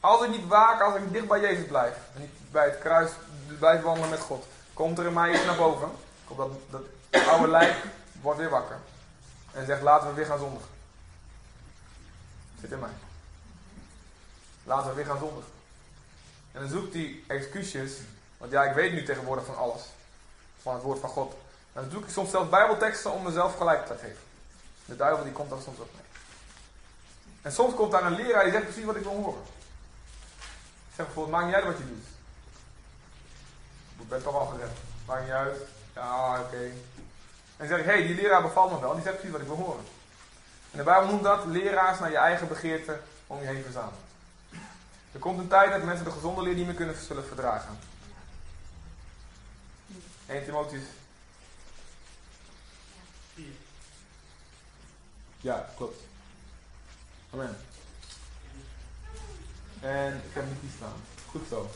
Als 0.00 0.22
ik 0.22 0.30
niet 0.30 0.46
waak, 0.46 0.80
als 0.80 0.94
ik 0.94 1.00
niet 1.00 1.12
dicht 1.12 1.28
bij 1.28 1.40
Jezus 1.40 1.66
blijf, 1.66 1.96
en 2.14 2.20
niet 2.20 2.50
bij 2.50 2.64
het 2.64 2.78
kruis 2.78 3.10
blijf 3.58 3.82
wandelen 3.82 4.10
met 4.10 4.20
God, 4.20 4.46
komt 4.74 4.98
er 4.98 5.06
in 5.06 5.12
mij 5.12 5.32
iets 5.32 5.44
naar 5.44 5.56
boven. 5.56 5.90
Komt 6.24 6.38
dat, 6.38 6.82
dat 7.10 7.26
oude 7.26 7.48
lijk 7.48 7.84
wordt 8.20 8.38
weer 8.38 8.50
wakker. 8.50 8.76
En 9.52 9.66
zegt, 9.66 9.82
laten 9.82 10.08
we 10.08 10.14
weer 10.14 10.26
gaan 10.26 10.38
zondigen. 10.38 10.68
Zit 12.60 12.70
in 12.70 12.78
mij. 12.78 12.90
Laten 14.64 14.88
we 14.88 14.94
weer 14.94 15.06
gaan 15.06 15.18
zondigen. 15.18 15.59
En 16.52 16.60
dan 16.60 16.68
zoekt 16.68 16.94
hij 16.94 17.22
excuses. 17.26 17.92
Want 18.38 18.52
ja, 18.52 18.64
ik 18.64 18.74
weet 18.74 18.92
nu 18.92 19.04
tegenwoordig 19.04 19.44
van 19.44 19.56
alles. 19.56 19.82
Van 20.62 20.74
het 20.74 20.82
woord 20.82 21.00
van 21.00 21.08
God. 21.08 21.34
Dan 21.72 21.90
zoek 21.90 22.04
ik 22.04 22.10
soms 22.10 22.30
zelfs 22.30 22.48
bijbelteksten 22.48 23.12
om 23.12 23.22
mezelf 23.22 23.56
gelijk 23.56 23.86
te 23.86 23.94
geven. 23.94 24.22
De 24.84 24.96
duivel 24.96 25.24
die 25.24 25.32
komt 25.32 25.50
daar 25.50 25.60
soms 25.60 25.78
ook 25.78 25.92
mee. 25.92 26.02
En 27.42 27.52
soms 27.52 27.74
komt 27.74 27.92
daar 27.92 28.04
een 28.04 28.16
leraar 28.16 28.42
die 28.42 28.52
zegt 28.52 28.64
precies 28.64 28.84
wat 28.84 28.96
ik 28.96 29.02
wil 29.02 29.16
horen. 29.16 29.42
Ik 30.88 30.96
zeg 30.96 31.04
bijvoorbeeld, 31.04 31.36
maakt 31.36 31.46
niet 31.46 31.54
uit 31.54 31.64
wat 31.64 31.78
je 31.78 31.86
doet. 31.86 32.06
Ik 33.98 34.08
ben 34.08 34.22
toch 34.22 34.34
al 34.34 34.46
gered. 34.46 34.76
Maakt 35.06 35.22
niet 35.22 35.32
uit. 35.32 35.56
Ja, 35.94 36.40
oké. 36.40 36.56
En 36.56 36.72
dan 37.56 37.68
zeg 37.68 37.78
ik, 37.78 37.84
hé, 37.84 37.92
hey, 37.92 38.06
die 38.06 38.14
leraar 38.14 38.42
bevalt 38.42 38.72
me 38.72 38.80
wel. 38.80 38.94
Die 38.94 39.02
zegt 39.02 39.14
precies 39.14 39.32
wat 39.32 39.40
ik 39.40 39.46
wil 39.46 39.56
horen. 39.56 39.84
En 40.70 40.78
de 40.78 40.84
Bijbel 40.84 41.08
noemt 41.08 41.22
dat 41.22 41.44
leraars 41.44 41.98
naar 41.98 42.10
je 42.10 42.16
eigen 42.16 42.48
begeerte 42.48 42.98
om 43.26 43.40
je 43.40 43.46
heen 43.46 43.62
verzamelen. 43.62 44.09
Er 45.12 45.18
komt 45.18 45.38
een 45.38 45.48
tijd 45.48 45.70
dat 45.70 45.82
mensen 45.82 46.04
de 46.04 46.10
gezonde 46.10 46.42
leer 46.42 46.54
niet 46.54 46.66
meer 46.66 46.74
kunnen 46.74 46.96
zullen 46.96 47.26
verdragen. 47.26 47.78
1 50.26 50.44
Timotheus 50.44 50.82
4. 53.34 53.44
Ja, 55.40 55.70
klopt. 55.76 56.02
Amen. 57.32 57.56
En 59.80 60.14
ik 60.14 60.34
heb 60.34 60.46
niet 60.48 60.60
die 60.60 60.70
staan. 60.76 60.96
Goed 61.30 61.48
zo. 61.48 61.70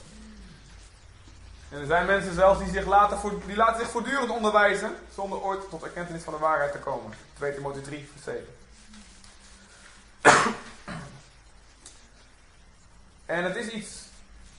En 1.69 1.81
er 1.81 1.87
zijn 1.87 2.07
mensen 2.07 2.35
zelfs 2.35 2.59
die 2.59 2.73
zich 2.73 2.87
laten, 2.87 3.19
voor, 3.19 3.41
die 3.47 3.57
laten 3.57 3.81
zich 3.81 3.91
voortdurend 3.91 4.31
onderwijzen, 4.31 4.97
zonder 5.15 5.41
ooit 5.41 5.71
tot 5.71 5.83
erkentenis 5.83 6.23
van 6.23 6.33
de 6.33 6.39
waarheid 6.39 6.73
te 6.73 6.79
komen. 6.79 7.13
2 7.35 7.55
Timotheus 7.55 7.85
3, 7.85 8.09
vers 8.13 8.25
7. 8.25 8.47
En 13.27 13.45
het 13.45 13.57
is 13.57 13.69
iets 13.69 14.05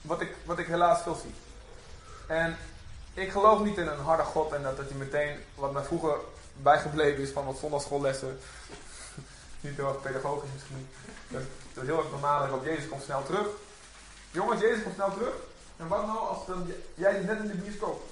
wat 0.02 0.22
ik, 0.22 0.36
wat 0.44 0.60
ik 0.60 0.68
helaas 0.68 1.02
veel 1.02 1.16
zie. 1.16 1.34
En 2.28 2.58
ik 3.14 3.32
geloof 3.32 3.64
niet 3.64 3.78
in 3.78 3.88
een 3.88 4.00
harde 4.00 4.24
God 4.24 4.52
en 4.52 4.64
dat, 4.64 4.78
dat 4.78 4.90
hij 4.90 4.98
meteen, 4.98 5.40
wat 5.56 5.74
mij 5.74 5.84
vroeger 5.84 6.16
bijgebleven 6.62 7.24
is 7.24 7.30
van 7.30 7.46
wat 7.46 7.58
zondagschoollessen, 7.58 8.40
niet 9.62 9.76
heel 9.76 9.88
erg 9.88 10.02
pedagogisch 10.02 10.50
misschien, 10.54 10.88
dat, 11.28 11.42
dat 11.74 11.84
heel 11.84 11.98
erg 11.98 12.12
bemalig 12.12 12.52
op 12.52 12.66
Jezus 12.66 12.90
komt 12.90 13.04
snel 13.04 13.24
terug. 13.24 13.48
Jongens, 14.32 14.62
Jezus 14.62 14.84
komt 14.84 14.96
snel 14.96 15.14
terug. 15.14 15.34
En 15.78 15.88
wat 15.88 16.06
nou 16.06 16.18
als 16.18 16.46
dan, 16.46 16.72
jij 16.94 17.20
net 17.20 17.40
in 17.40 17.48
de 17.48 17.54
bioscoop? 17.54 18.04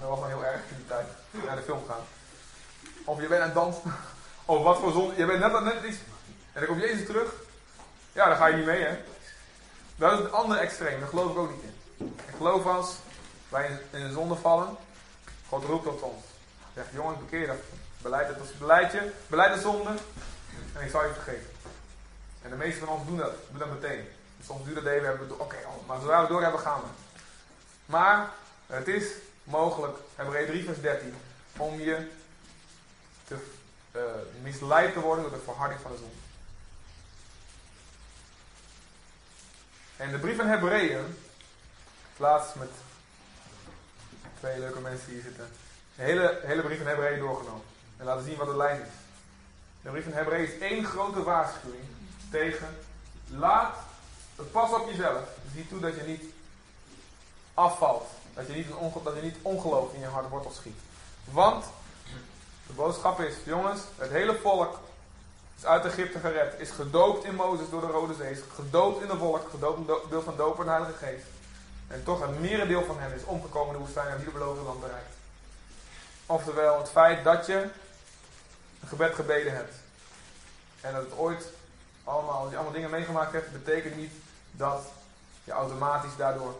Dat 0.00 0.08
was 0.08 0.18
wel 0.18 0.28
heel 0.28 0.44
erg 0.44 0.60
in 0.70 0.76
die 0.76 0.86
tijd, 0.86 1.06
naar 1.46 1.56
de 1.56 1.62
film 1.62 1.82
gaan. 1.88 2.04
Of 3.04 3.20
je 3.20 3.26
bent 3.26 3.40
aan 3.40 3.46
het 3.46 3.56
dansen. 3.56 3.82
Of 4.44 4.62
wat 4.62 4.78
voor 4.78 4.92
zon, 4.92 5.16
je 5.16 5.26
bent 5.26 5.40
net 5.40 5.52
aan 5.52 5.64
net 5.64 5.84
iets. 5.84 5.96
En 6.52 6.60
dan 6.60 6.66
komt 6.66 6.80
Jezus 6.80 7.06
terug. 7.06 7.34
Ja, 8.12 8.28
dan 8.28 8.36
ga 8.36 8.46
je 8.46 8.56
niet 8.56 8.66
mee 8.66 8.82
hè. 8.82 8.98
Dat 9.96 10.12
is 10.12 10.18
het 10.18 10.32
andere 10.32 10.60
extreem, 10.60 11.00
daar 11.00 11.08
geloof 11.08 11.30
ik 11.30 11.38
ook 11.38 11.50
niet 11.50 11.62
in. 11.62 12.14
Ik 12.28 12.34
geloof 12.36 12.66
als 12.66 12.96
wij 13.48 13.80
in 13.90 14.06
de 14.06 14.12
zonde 14.12 14.34
vallen, 14.34 14.76
God 15.48 15.64
roept 15.64 15.84
tot 15.84 16.02
ons. 16.02 16.24
Zegt, 16.74 16.88
jongens, 16.92 17.18
bekeer 17.18 17.46
dat. 17.46 17.56
Beleid 18.02 18.28
het 18.28 18.40
als 18.40 18.58
beleid 18.58 18.92
je, 18.92 19.10
beleid 19.26 19.54
de 19.54 19.60
zonde 19.60 19.90
en 20.72 20.84
ik 20.84 20.90
zal 20.90 21.04
je 21.04 21.12
vergeven. 21.12 21.50
En 22.42 22.50
de 22.50 22.56
meeste 22.56 22.84
van 22.84 22.88
ons 22.88 23.06
doen 23.06 23.16
dat, 23.16 23.32
doen 23.50 23.58
dat 23.58 23.80
meteen. 23.80 24.08
Soms 24.44 24.64
duurt 24.64 24.76
het 24.76 24.86
even, 24.86 25.06
hebben 25.06 25.28
we 25.28 25.38
oké, 25.38 25.56
oh, 25.66 25.88
maar 25.88 26.00
zodra 26.00 26.22
we 26.22 26.28
door 26.28 26.42
hebben, 26.42 26.60
gaan 26.60 26.80
we. 26.80 26.88
Maar 27.86 28.30
het 28.66 28.88
is 28.88 29.04
mogelijk, 29.44 29.98
Hebreeën 30.14 30.46
3 30.46 30.64
vers 30.64 30.80
13, 30.80 31.14
om 31.56 31.80
je 31.80 32.10
te 33.24 33.36
uh, 33.96 34.02
misleid 34.42 34.92
te 34.92 35.00
worden 35.00 35.24
door 35.24 35.32
de 35.32 35.44
verharding 35.44 35.80
van 35.80 35.90
de 35.90 35.96
zonde. 35.96 36.25
En 39.96 40.10
de 40.10 40.18
brief 40.18 40.36
van 40.36 40.46
Hebreeën, 40.46 41.16
laatst 42.16 42.54
met 42.54 42.70
twee 44.38 44.58
leuke 44.58 44.80
mensen 44.80 45.12
hier 45.12 45.22
zitten, 45.22 45.50
de 45.96 46.02
hele, 46.02 46.40
hele 46.42 46.62
brief 46.62 46.78
van 46.78 46.86
Hebreeën 46.86 47.18
doorgenomen. 47.18 47.64
En 47.96 48.04
laten 48.04 48.24
zien 48.24 48.36
wat 48.36 48.46
de 48.46 48.56
lijn 48.56 48.80
is. 48.80 48.92
De 49.82 49.90
brief 49.90 50.04
van 50.04 50.12
Hebreeën 50.12 50.52
is 50.52 50.58
één 50.58 50.84
grote 50.84 51.22
waarschuwing 51.22 51.84
tegen 52.30 52.78
laat, 53.28 53.76
pas 54.52 54.72
op 54.72 54.88
jezelf. 54.88 55.22
Zie 55.54 55.68
toe 55.68 55.80
dat 55.80 55.94
je 55.94 56.02
niet 56.02 56.24
afvalt. 57.54 58.08
Dat 58.34 58.46
je 58.46 58.52
niet, 58.52 58.66
een 58.66 58.76
onge, 58.76 59.02
dat 59.02 59.14
je 59.14 59.22
niet 59.22 59.36
ongeloof 59.42 59.92
in 59.92 60.00
je 60.00 60.06
hart 60.06 60.28
wortel 60.28 60.50
schiet. 60.50 60.78
Want 61.24 61.64
de 62.66 62.72
boodschap 62.72 63.20
is, 63.20 63.34
jongens, 63.44 63.80
het 63.96 64.10
hele 64.10 64.38
volk 64.38 64.78
is 65.56 65.66
uit 65.66 65.84
Egypte 65.84 66.18
gered, 66.18 66.60
is 66.60 66.70
gedoopt 66.70 67.24
in 67.24 67.34
Mozes 67.34 67.70
door 67.70 67.80
de 67.80 67.86
Rode 67.86 68.14
Zee, 68.14 68.42
gedoopt 68.54 69.02
in 69.02 69.08
de 69.08 69.16
wolk, 69.16 69.50
gedoopt 69.50 70.08
beeld 70.08 70.24
van 70.24 70.36
doop 70.36 70.58
en 70.58 70.64
de 70.64 70.70
Heilige 70.70 71.04
Geest. 71.04 71.26
En 71.88 72.04
toch 72.04 72.20
een 72.20 72.40
merendeel 72.40 72.84
van 72.84 72.98
hen 72.98 73.14
is 73.14 73.24
omgekomen 73.24 73.66
in 73.66 73.72
de 73.72 73.84
woestijn 73.84 74.08
en 74.08 74.16
niet 74.16 74.24
het 74.24 74.34
beloofde 74.34 74.62
land 74.62 74.80
bereikt. 74.80 75.14
Oftewel, 76.26 76.78
het 76.78 76.88
feit 76.88 77.24
dat 77.24 77.46
je 77.46 77.68
een 78.80 78.88
gebed 78.88 79.14
gebeden 79.14 79.52
hebt. 79.52 79.74
En 80.80 80.92
dat 80.92 81.02
het 81.02 81.18
ooit 81.18 81.46
allemaal, 82.04 82.40
als 82.40 82.50
je 82.50 82.56
allemaal 82.56 82.74
dingen 82.74 82.90
meegemaakt 82.90 83.32
hebt, 83.32 83.52
betekent 83.52 83.96
niet 83.96 84.12
dat 84.50 84.82
je 85.44 85.52
automatisch 85.52 86.16
daardoor 86.16 86.54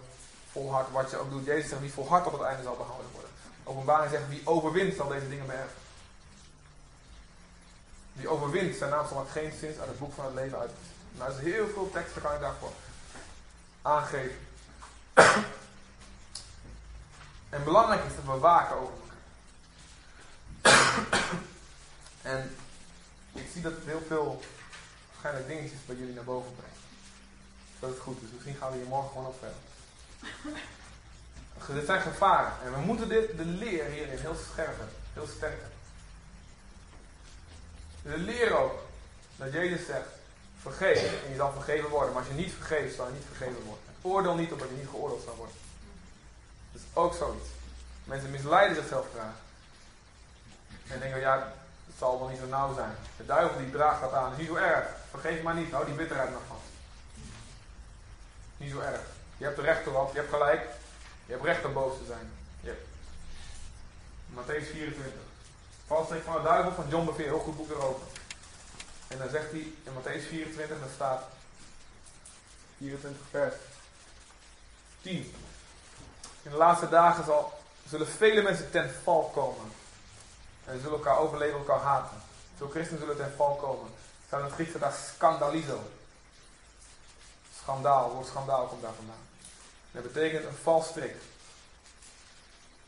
volhardt 0.53 0.91
wat 0.91 1.11
je 1.11 1.17
ook 1.17 1.31
doet. 1.31 1.45
Jezus 1.45 1.69
zegt, 1.69 1.81
wie 1.81 1.93
volhardt 1.93 2.25
tot 2.25 2.39
het 2.39 2.49
einde 2.49 2.63
zal 2.63 2.77
behouden 2.77 3.11
worden. 3.13 3.31
Openbaring 3.65 4.11
zegt, 4.11 4.29
wie 4.29 4.43
overwint 4.45 4.97
zal 4.97 5.09
deze 5.09 5.29
dingen 5.29 5.47
beërven. 5.47 5.86
Die 8.17 8.29
overwint, 8.29 8.77
zijn 8.77 8.91
naam 8.91 9.09
zal 9.09 9.27
geen 9.31 9.53
zins 9.61 9.79
uit 9.79 9.89
het 9.89 9.99
boek 9.99 10.15
van 10.15 10.25
het 10.25 10.35
leven 10.35 10.59
uit. 10.59 10.71
Nou, 11.13 11.31
er 11.31 11.37
is 11.37 11.53
heel 11.53 11.69
veel 11.69 11.91
teksten 11.93 12.23
kan 12.23 12.35
ik 12.35 12.41
daarvoor 12.41 12.73
aangeven. 13.83 14.39
en 17.55 17.65
belangrijk 17.65 18.05
is 18.05 18.15
dat 18.15 18.35
we 18.35 18.41
waken 18.41 18.77
over 18.77 18.95
en 22.33 22.57
ik 23.33 23.49
zie 23.53 23.63
dat 23.63 23.73
heel 23.85 24.03
veel 24.07 24.43
waarschijnlijk 25.11 25.49
dingetjes 25.49 25.87
bij 25.87 25.97
jullie 25.97 26.15
naar 26.15 26.25
boven 26.25 26.55
brengt. 26.55 26.77
Dat 27.79 27.91
het 27.91 27.99
goed 27.99 28.23
is. 28.23 28.29
Misschien 28.33 28.55
gaan 28.55 28.71
we 28.71 28.77
hier 28.77 28.87
morgen 28.87 29.09
gewoon 29.09 29.27
op 29.27 29.39
verder. 29.39 29.59
Dit 31.75 31.87
zijn 31.87 32.01
gevaren. 32.01 32.53
En 32.65 32.73
we 32.73 32.79
moeten 32.79 33.09
dit, 33.09 33.37
de 33.37 33.45
leer 33.45 33.85
hierin 33.85 34.19
heel 34.19 34.37
scherp. 34.53 34.77
Heel 35.13 35.27
sterk. 35.37 35.63
De 38.07 38.19
leer 38.19 38.57
ook 38.57 38.79
dat 39.37 39.53
Jezus 39.53 39.87
zegt, 39.87 40.09
vergeef 40.61 41.25
en 41.25 41.31
je 41.31 41.37
zal 41.37 41.53
vergeven 41.53 41.89
worden. 41.89 42.13
Maar 42.13 42.23
als 42.23 42.31
je 42.31 42.43
niet 42.43 42.53
vergeeft, 42.53 42.95
zal 42.95 43.07
je 43.07 43.13
niet 43.13 43.27
vergeven 43.37 43.63
worden. 43.63 43.85
Oordeel 44.03 44.35
niet 44.35 44.53
omdat 44.53 44.69
je 44.69 44.75
niet 44.75 44.89
geoordeeld 44.89 45.23
zal 45.25 45.37
worden. 45.37 45.57
Dat 46.73 46.81
is 46.81 46.87
ook 46.97 47.15
zoiets. 47.15 47.49
Mensen 48.05 48.31
misleiden 48.31 48.77
zichzelf 48.77 49.07
graag. 49.15 49.35
En 50.87 51.01
denken, 51.01 51.21
ja, 51.21 51.53
het 51.87 51.95
zal 51.99 52.19
wel 52.19 52.29
niet 52.29 52.39
zo 52.39 52.47
nauw 52.47 52.75
zijn. 52.75 52.95
De 53.17 53.27
duivel 53.27 53.59
die 53.59 53.71
draagt 53.71 54.01
dat 54.01 54.13
aan. 54.13 54.33
Is 54.33 54.39
niet 54.39 54.47
zo 54.47 54.55
erg. 54.55 54.87
Vergeef 55.11 55.43
maar 55.43 55.55
niet. 55.55 55.73
Hou 55.73 55.85
die 55.87 55.95
bitterheid 55.95 56.31
nog 56.31 56.43
vast. 56.49 56.69
Niet 58.57 58.71
zo 58.71 58.79
erg. 58.79 59.01
Je 59.37 59.45
hebt 59.45 59.59
er 59.59 59.65
recht. 59.65 59.85
Je 59.85 60.11
hebt 60.13 60.31
gelijk. 60.33 60.69
Je 61.27 61.33
hebt 61.33 61.45
recht 61.45 61.65
om 61.65 61.73
boos 61.73 61.99
te 61.99 62.05
zijn. 62.05 62.31
Hebt. 62.61 62.87
Matthäus 64.35 64.71
24. 64.71 65.26
Valstrik 65.87 66.23
van 66.23 66.37
de 66.37 66.43
duivel 66.43 66.73
van 66.73 66.89
John 66.89 67.07
Bevere. 67.07 67.29
Heel 67.29 67.39
goed 67.39 67.57
boek 67.57 67.71
erover. 67.71 68.07
En 69.09 69.19
dan 69.19 69.29
zegt 69.29 69.51
hij 69.51 69.61
in 69.61 69.93
Matthäus 69.93 70.29
24, 70.29 70.81
dat 70.81 70.89
staat 70.95 71.23
24 72.79 73.23
vers 73.31 73.55
10. 75.03 75.35
In 76.43 76.51
de 76.51 76.57
laatste 76.57 76.89
dagen 76.89 77.25
zal, 77.25 77.61
zullen 77.89 78.07
vele 78.07 78.43
mensen 78.43 78.71
ten 78.71 78.95
val 79.03 79.31
komen. 79.35 79.73
En 80.65 80.75
ze 80.75 80.81
zullen 80.81 80.97
elkaar 80.97 81.19
overleven, 81.19 81.59
elkaar 81.59 81.81
haten. 81.81 82.23
Veel 82.57 82.69
christenen 82.69 83.01
zullen 83.01 83.17
ten 83.17 83.33
val 83.37 83.55
komen. 83.55 83.91
In 84.31 84.39
het 84.39 84.53
Grieks 84.53 84.73
daar 84.79 84.93
scandalizo. 85.15 85.83
Schandaal, 87.63 88.11
woord 88.11 88.27
schandaal 88.27 88.67
komt 88.67 88.83
daar 88.83 88.95
vandaan. 88.97 89.27
dat 89.91 90.03
betekent 90.03 90.45
een 90.45 90.57
valstrik. 90.63 91.17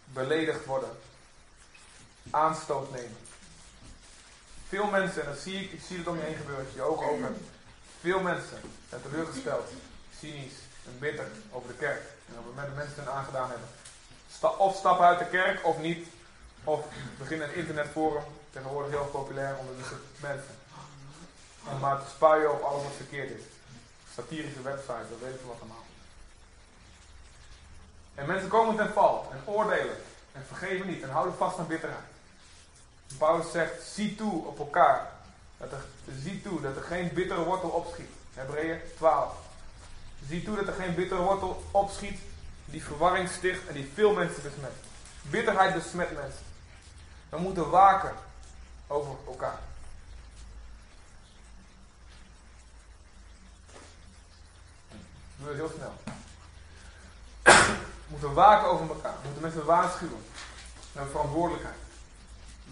Beledigd 0.05 0.65
worden. 0.65 0.99
Aanstoot 2.31 2.91
nemen. 2.91 3.17
Veel 4.69 4.87
mensen, 4.87 5.23
en 5.23 5.29
dat 5.29 5.39
zie 5.39 5.61
ik, 5.65 5.73
ik 5.73 5.81
zie 5.87 5.99
het 5.99 6.07
om 6.07 6.17
je 6.17 6.23
heen 6.23 6.37
gebeuren, 6.37 6.65
als 6.65 6.75
je 6.75 6.81
je 6.81 6.87
ogen 6.87 7.23
hebt. 7.23 7.39
Veel 8.01 8.21
mensen 8.21 8.61
zijn 8.89 9.03
teleurgesteld, 9.03 9.69
cynisch 10.19 10.59
en 10.87 10.99
bitter 10.99 11.27
over 11.51 11.69
de 11.69 11.75
kerk. 11.75 12.03
En 12.29 12.39
over 12.39 12.65
de 12.65 12.77
mensen 12.77 13.05
hun 13.05 13.13
aangedaan 13.13 13.51
hebben. 13.51 13.69
Of 14.59 14.77
stappen 14.77 15.07
uit 15.07 15.19
de 15.19 15.27
kerk 15.27 15.67
of 15.67 15.79
niet. 15.79 16.09
Of 16.65 16.85
beginnen 17.19 17.49
een 17.49 17.55
internetforum. 17.55 18.25
Tegenwoordig 18.51 18.91
heel 18.91 19.05
populair 19.05 19.57
onder 19.57 19.75
de 19.77 19.97
mensen. 20.21 20.55
Om 21.65 21.79
maar 21.79 22.05
te 22.05 22.11
spuien 22.11 22.53
op 22.53 22.63
alles 22.63 22.83
wat 22.83 22.93
verkeerd 22.97 23.31
is. 23.31 23.43
Satirische 24.15 24.63
websites, 24.63 25.09
dat 25.11 25.19
weet 25.21 25.35
ik 25.35 25.41
wat 25.47 25.57
allemaal. 25.61 25.85
En 28.15 28.27
mensen 28.27 28.49
komen 28.49 28.77
ten 28.77 28.93
val 28.93 29.29
en 29.33 29.43
oordelen 29.45 29.97
en 30.33 30.45
vergeven 30.47 30.87
niet 30.87 31.03
en 31.03 31.11
houden 31.11 31.37
vast 31.37 31.59
aan 31.59 31.67
bitterheid. 31.67 32.18
Paulus 33.17 33.51
zegt, 33.51 33.83
zie 33.83 34.15
toe 34.15 34.47
op 34.47 34.59
elkaar. 34.59 35.11
Dat 35.57 35.73
er, 35.73 35.85
zie 36.23 36.43
toe 36.43 36.61
dat 36.61 36.77
er 36.77 36.83
geen 36.83 37.11
bittere 37.15 37.45
wortel 37.45 37.69
opschiet. 37.69 38.11
Hebreeën 38.35 38.81
12. 38.97 39.33
Zie 40.29 40.43
toe 40.43 40.57
dat 40.57 40.67
er 40.67 40.83
geen 40.83 40.95
bittere 40.95 41.21
wortel 41.21 41.63
opschiet 41.71 42.21
die 42.65 42.85
verwarring 42.85 43.29
sticht 43.29 43.67
en 43.67 43.75
die 43.75 43.91
veel 43.95 44.13
mensen 44.13 44.43
besmet. 44.43 44.73
Bitterheid 45.23 45.75
besmet 45.75 46.15
mensen. 46.15 46.45
We 47.29 47.39
moeten 47.39 47.71
waken 47.71 48.15
over 48.87 49.13
elkaar. 49.27 49.59
Doe 55.37 55.49
het 55.49 55.57
heel 55.57 55.73
snel. 55.77 55.93
We 57.43 58.15
moeten 58.15 58.35
waken 58.35 58.69
over 58.69 58.89
elkaar. 58.89 59.13
We 59.13 59.25
moeten 59.25 59.43
mensen 59.43 59.65
waarschuwen. 59.65 60.25
We 60.93 60.99
hebben 60.99 61.11
verantwoordelijkheid. 61.11 61.88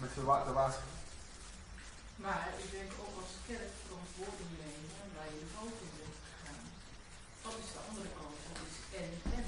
Mensen 0.01 0.25
wa 0.25 0.43
te 0.43 0.53
waarschuwen. 0.53 0.95
Maar 2.25 2.47
ik 2.63 2.69
denk 2.77 2.91
ook 3.03 3.15
als 3.23 3.33
kerk 3.49 3.73
verantwoording 3.85 4.51
nemen 4.63 5.07
waar 5.15 5.29
je 5.33 5.39
de 5.43 5.49
in 5.85 5.93
bent 5.99 6.17
gegaan. 6.27 6.61
Wat 7.43 7.55
is 7.63 7.69
de 7.75 7.81
andere 7.89 8.09
kant? 8.17 8.35
Dat 8.47 8.67
is 8.71 8.77
en 9.01 9.11
en. 9.37 9.47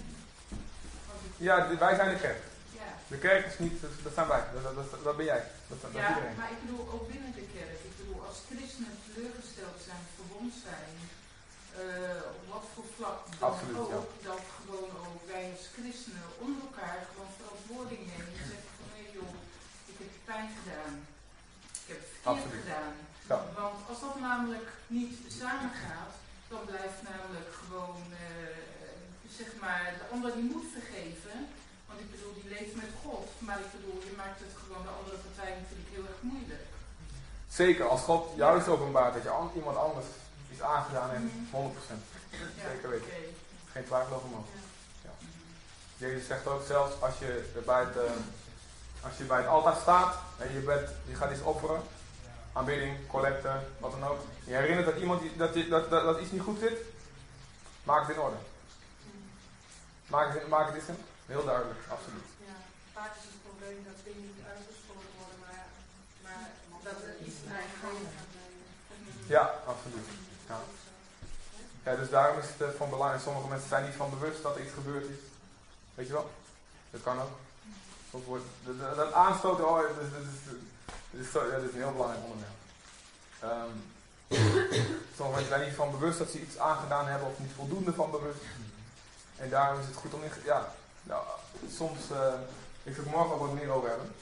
Ja, 1.48 1.56
wij 1.86 1.96
zijn 2.00 2.10
de 2.14 2.22
kerk. 2.26 2.42
ja. 2.80 2.90
De 3.14 3.20
kerk 3.26 3.44
is 3.52 3.58
niet, 3.66 3.76
dat, 4.06 4.14
zijn 4.18 4.28
wij. 4.34 4.44
Dat, 4.54 4.64
dat, 4.64 4.76
dat, 4.92 5.04
dat 5.08 5.18
ben 5.20 5.30
jij. 5.34 5.44
Dat, 5.70 5.80
ja, 5.82 6.10
iedereen. 6.10 6.38
maar 6.42 6.52
ik 6.56 6.62
bedoel 6.64 6.86
ook 6.94 7.06
binnen 7.12 7.34
de 7.40 7.48
kerk. 7.58 7.80
Ik 7.90 7.96
bedoel, 8.00 8.20
als 8.30 8.40
christenen 8.50 8.96
teleurgesteld 9.06 9.78
zijn, 9.90 10.04
verwond 10.18 10.54
zijn, 10.68 10.96
eh, 11.82 12.30
op 12.38 12.44
wat 12.54 12.66
voor 12.74 12.88
vlak 12.96 13.20
dan 13.40 13.50
Absoluut, 13.50 13.78
ook, 14.00 14.10
ja. 14.22 14.28
dat 14.30 14.44
gewoon 14.58 14.92
ook 15.08 15.22
wij 15.32 15.46
als 15.56 15.66
christenen 15.78 16.28
onder 16.46 16.62
elkaar 16.68 17.00
gewoon 17.12 17.32
verantwoording 17.40 18.02
nemen 18.12 18.34
en 18.40 18.48
zeggen 18.52 18.72
van 18.80 18.90
hé 18.96 19.04
joh, 19.18 19.34
pijn 20.32 20.50
gedaan. 20.60 20.94
Ik 21.84 21.88
heb 21.94 22.00
het 22.02 22.12
verkeerd 22.42 22.64
gedaan. 22.64 22.94
Ja. 23.32 23.38
Want 23.62 23.78
als 23.90 24.00
dat 24.06 24.16
namelijk 24.30 24.68
niet 24.98 25.14
samengaat, 25.42 26.14
dan 26.52 26.62
blijft 26.72 27.00
namelijk 27.12 27.50
gewoon, 27.62 28.02
eh, 28.26 28.58
zeg 29.40 29.50
maar, 29.64 29.84
de 30.02 30.06
ander 30.14 30.32
die 30.38 30.48
moet 30.54 30.70
vergeven. 30.78 31.38
Want 31.88 31.98
ik 32.04 32.10
bedoel, 32.14 32.34
die 32.40 32.50
leeft 32.56 32.76
met 32.84 32.92
God. 33.04 33.26
Maar 33.48 33.60
ik 33.66 33.72
bedoel, 33.76 33.98
je 34.10 34.14
maakt 34.22 34.40
het 34.46 34.54
gewoon 34.62 34.84
de 34.88 34.94
andere 35.00 35.18
partij 35.26 35.52
natuurlijk 35.62 35.92
heel 35.96 36.08
erg 36.12 36.22
moeilijk. 36.32 36.66
Zeker, 37.62 37.86
als 37.94 38.02
God 38.10 38.24
jou 38.42 38.52
is 38.62 38.68
openbaart 38.74 39.14
dat 39.14 39.24
je 39.24 39.30
an- 39.40 39.56
iemand 39.60 39.78
anders 39.78 40.06
iets 40.52 40.62
aangedaan 40.76 41.10
heeft, 41.10 41.24
100%. 41.58 42.02
Ja, 42.32 42.70
Zeker 42.70 42.90
weten. 42.90 43.08
Geen 43.74 43.86
twijfel 43.86 44.16
over 44.16 44.30
mogelijk. 44.36 44.64
Ja. 45.06 45.14
Jezus 45.98 46.28
zegt 46.28 46.48
ook 46.48 46.64
zelfs 46.74 47.02
als 47.02 47.18
je 47.20 47.30
er 47.56 47.64
eh, 47.98 48.12
als 49.04 49.18
je 49.18 49.24
bij 49.24 49.38
het 49.38 49.48
altaar 49.48 49.76
staat 49.76 50.16
en 50.38 50.54
je, 50.54 50.60
bent, 50.60 50.90
je 51.08 51.16
gaat 51.16 51.32
iets 51.32 51.42
offeren, 51.42 51.82
aanbidding, 52.54 53.08
collecte, 53.08 53.52
wat 53.80 53.92
dan 53.92 54.04
ook. 54.04 54.20
Je 54.44 54.54
herinnert 54.54 54.86
dat 54.86 54.98
iemand 54.98 55.22
dat, 55.38 55.54
dat, 55.54 55.90
dat, 55.90 56.04
dat 56.04 56.20
iets 56.20 56.32
niet 56.32 56.42
goed 56.42 56.60
zit, 56.60 56.78
maak 57.84 58.08
het 58.08 58.16
in 58.16 58.22
orde. 58.22 58.36
Maak 60.08 60.34
het, 60.34 60.48
maak 60.48 60.74
het 60.74 60.88
in, 60.88 60.96
heel 61.26 61.46
duidelijk, 61.46 61.80
absoluut. 61.88 62.28
Ja, 62.48 62.58
vaak 62.94 63.12
is 63.20 63.24
het 63.32 63.44
probleem 63.48 63.84
dat 63.86 63.98
dingen 64.04 64.22
niet 64.22 64.42
uitgesproken 64.54 65.12
worden, 65.20 65.40
maar, 65.46 65.66
maar 66.24 66.46
dat 66.84 66.98
er 67.08 67.16
iets 67.28 67.40
eigen. 67.60 68.08
Ja, 69.28 69.54
absoluut. 69.66 70.08
Ja. 70.48 70.60
Ja, 71.84 71.96
dus 71.96 72.10
daarom 72.10 72.40
is 72.40 72.48
het 72.48 72.62
eh, 72.62 72.78
van 72.78 72.90
belang. 72.90 73.22
Sommige 73.22 73.48
mensen 73.48 73.70
zijn 73.70 73.86
niet 73.86 73.96
van 73.96 74.10
bewust 74.10 74.44
dat 74.44 74.56
er 74.56 74.62
iets 74.62 74.74
gebeurd 74.74 75.06
is. 75.06 75.22
Weet 75.96 76.08
je 76.08 76.14
wel? 76.14 76.30
Dat 76.92 77.02
kan 77.02 77.22
ook. 77.22 77.38
Dat, 78.12 78.96
dat- 78.96 79.14
aanstoten, 79.14 79.70
oh, 79.70 79.78
dat 79.82 79.90
is, 79.90 80.12
dat 80.12 81.34
dat 81.52 81.64
is, 81.64 81.74
een 81.74 81.82
heel 81.82 81.92
belangrijk 81.92 82.24
onderwerp. 82.24 82.58
Ehm, 83.40 83.76
mensen 85.32 85.48
zijn 85.48 85.66
niet 85.66 85.76
van 85.76 85.92
bewust 85.92 86.18
dat 86.18 86.30
ze 86.30 86.42
iets 86.42 86.58
aangedaan 86.58 87.08
hebben 87.08 87.28
of 87.28 87.40
niet 87.40 87.52
voldoende 87.56 87.94
van 87.94 88.12
bewust. 88.12 88.40
En 89.36 89.50
daarom 89.50 89.80
is 89.80 89.86
het 89.86 89.96
goed 89.96 90.14
om 90.14 90.24
in, 90.24 90.32
ja, 90.44 90.74
nou, 91.04 91.24
soms, 91.76 92.00
eh, 92.12 92.34
ik 92.84 92.96
zal 92.96 93.04
het 93.04 93.14
morgen 93.14 93.34
ook 93.34 93.40
wat 93.40 93.54
meer 93.54 93.70
over 93.70 93.90
hebben. 93.90 94.16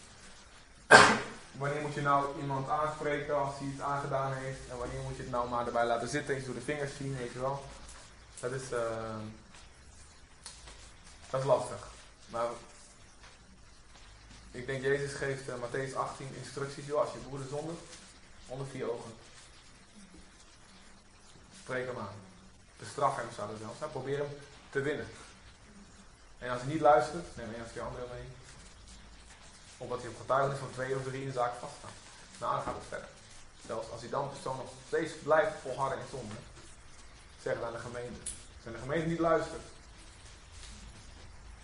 Wanneer 1.57 1.81
moet 1.81 1.93
je 1.93 2.01
nou 2.01 2.39
iemand 2.39 2.69
aanspreken 2.69 3.35
als 3.35 3.53
hij 3.57 3.67
iets 3.67 3.81
aangedaan 3.81 4.33
heeft? 4.33 4.59
En 4.69 4.77
wanneer 4.77 5.01
moet 5.01 5.15
je 5.15 5.21
het 5.21 5.31
nou 5.31 5.49
maar 5.49 5.65
erbij 5.65 5.85
laten 5.85 6.07
zitten, 6.07 6.35
eens 6.35 6.45
door 6.45 6.53
de 6.53 6.61
vingers 6.61 6.95
zien, 6.97 7.17
weet 7.17 7.31
je 7.31 7.39
wel? 7.39 7.63
Dat 8.39 8.51
is, 8.51 8.71
eh, 8.71 9.15
dat 11.29 11.39
is 11.39 11.45
lastig. 11.45 11.87
Maar 12.25 12.45
ik 14.57 14.65
denk, 14.65 14.83
Jezus 14.83 15.13
geeft 15.13 15.47
uh, 15.47 15.55
Matthäus 15.55 15.95
18 15.95 16.27
instructies, 16.43 16.85
joh, 16.85 16.99
als 16.99 17.11
je 17.11 17.17
broeder 17.17 17.47
zondigt, 17.47 17.81
onder 18.47 18.67
vier 18.67 18.91
ogen. 18.91 19.11
Spreek 21.61 21.87
hem 21.87 21.97
aan. 21.97 22.15
Bestraf 22.77 23.15
hem, 23.15 23.27
zou 23.35 23.51
er 23.51 23.57
zelfs. 23.57 23.79
Nou, 23.79 23.91
probeer 23.91 24.17
hem 24.17 24.37
te 24.69 24.81
winnen. 24.81 25.07
En 26.37 26.49
als 26.49 26.61
hij 26.61 26.71
niet 26.71 26.81
luistert, 26.81 27.35
neem 27.35 27.53
één 27.53 27.63
of 27.63 27.71
twee 27.71 27.83
anderen 27.83 28.09
mee 28.13 28.27
omdat 29.77 30.01
hij 30.01 30.09
op 30.09 30.19
getuigenis 30.19 30.59
van 30.59 30.71
twee 30.71 30.95
of 30.95 31.03
drie 31.03 31.21
in 31.21 31.27
de 31.27 31.33
zaak 31.33 31.53
vaststaat. 31.59 31.97
Nou, 32.39 32.55
dan 32.55 32.63
gaat 32.63 32.75
het 32.75 32.87
verder. 32.87 33.09
Zelfs 33.65 33.89
als 33.91 34.01
hij 34.01 34.09
dan 34.09 34.29
persoon 34.29 34.57
nog 34.57 34.69
steeds 34.87 35.13
blijft 35.23 35.51
volharden 35.61 35.99
in 35.99 36.05
zonde, 36.09 36.35
zeg 37.41 37.53
het 37.53 37.63
aan 37.63 37.71
de 37.71 37.79
gemeente. 37.79 38.19
Als 38.65 38.73
de 38.75 38.81
gemeente 38.81 39.07
niet 39.07 39.19
luistert, 39.19 39.65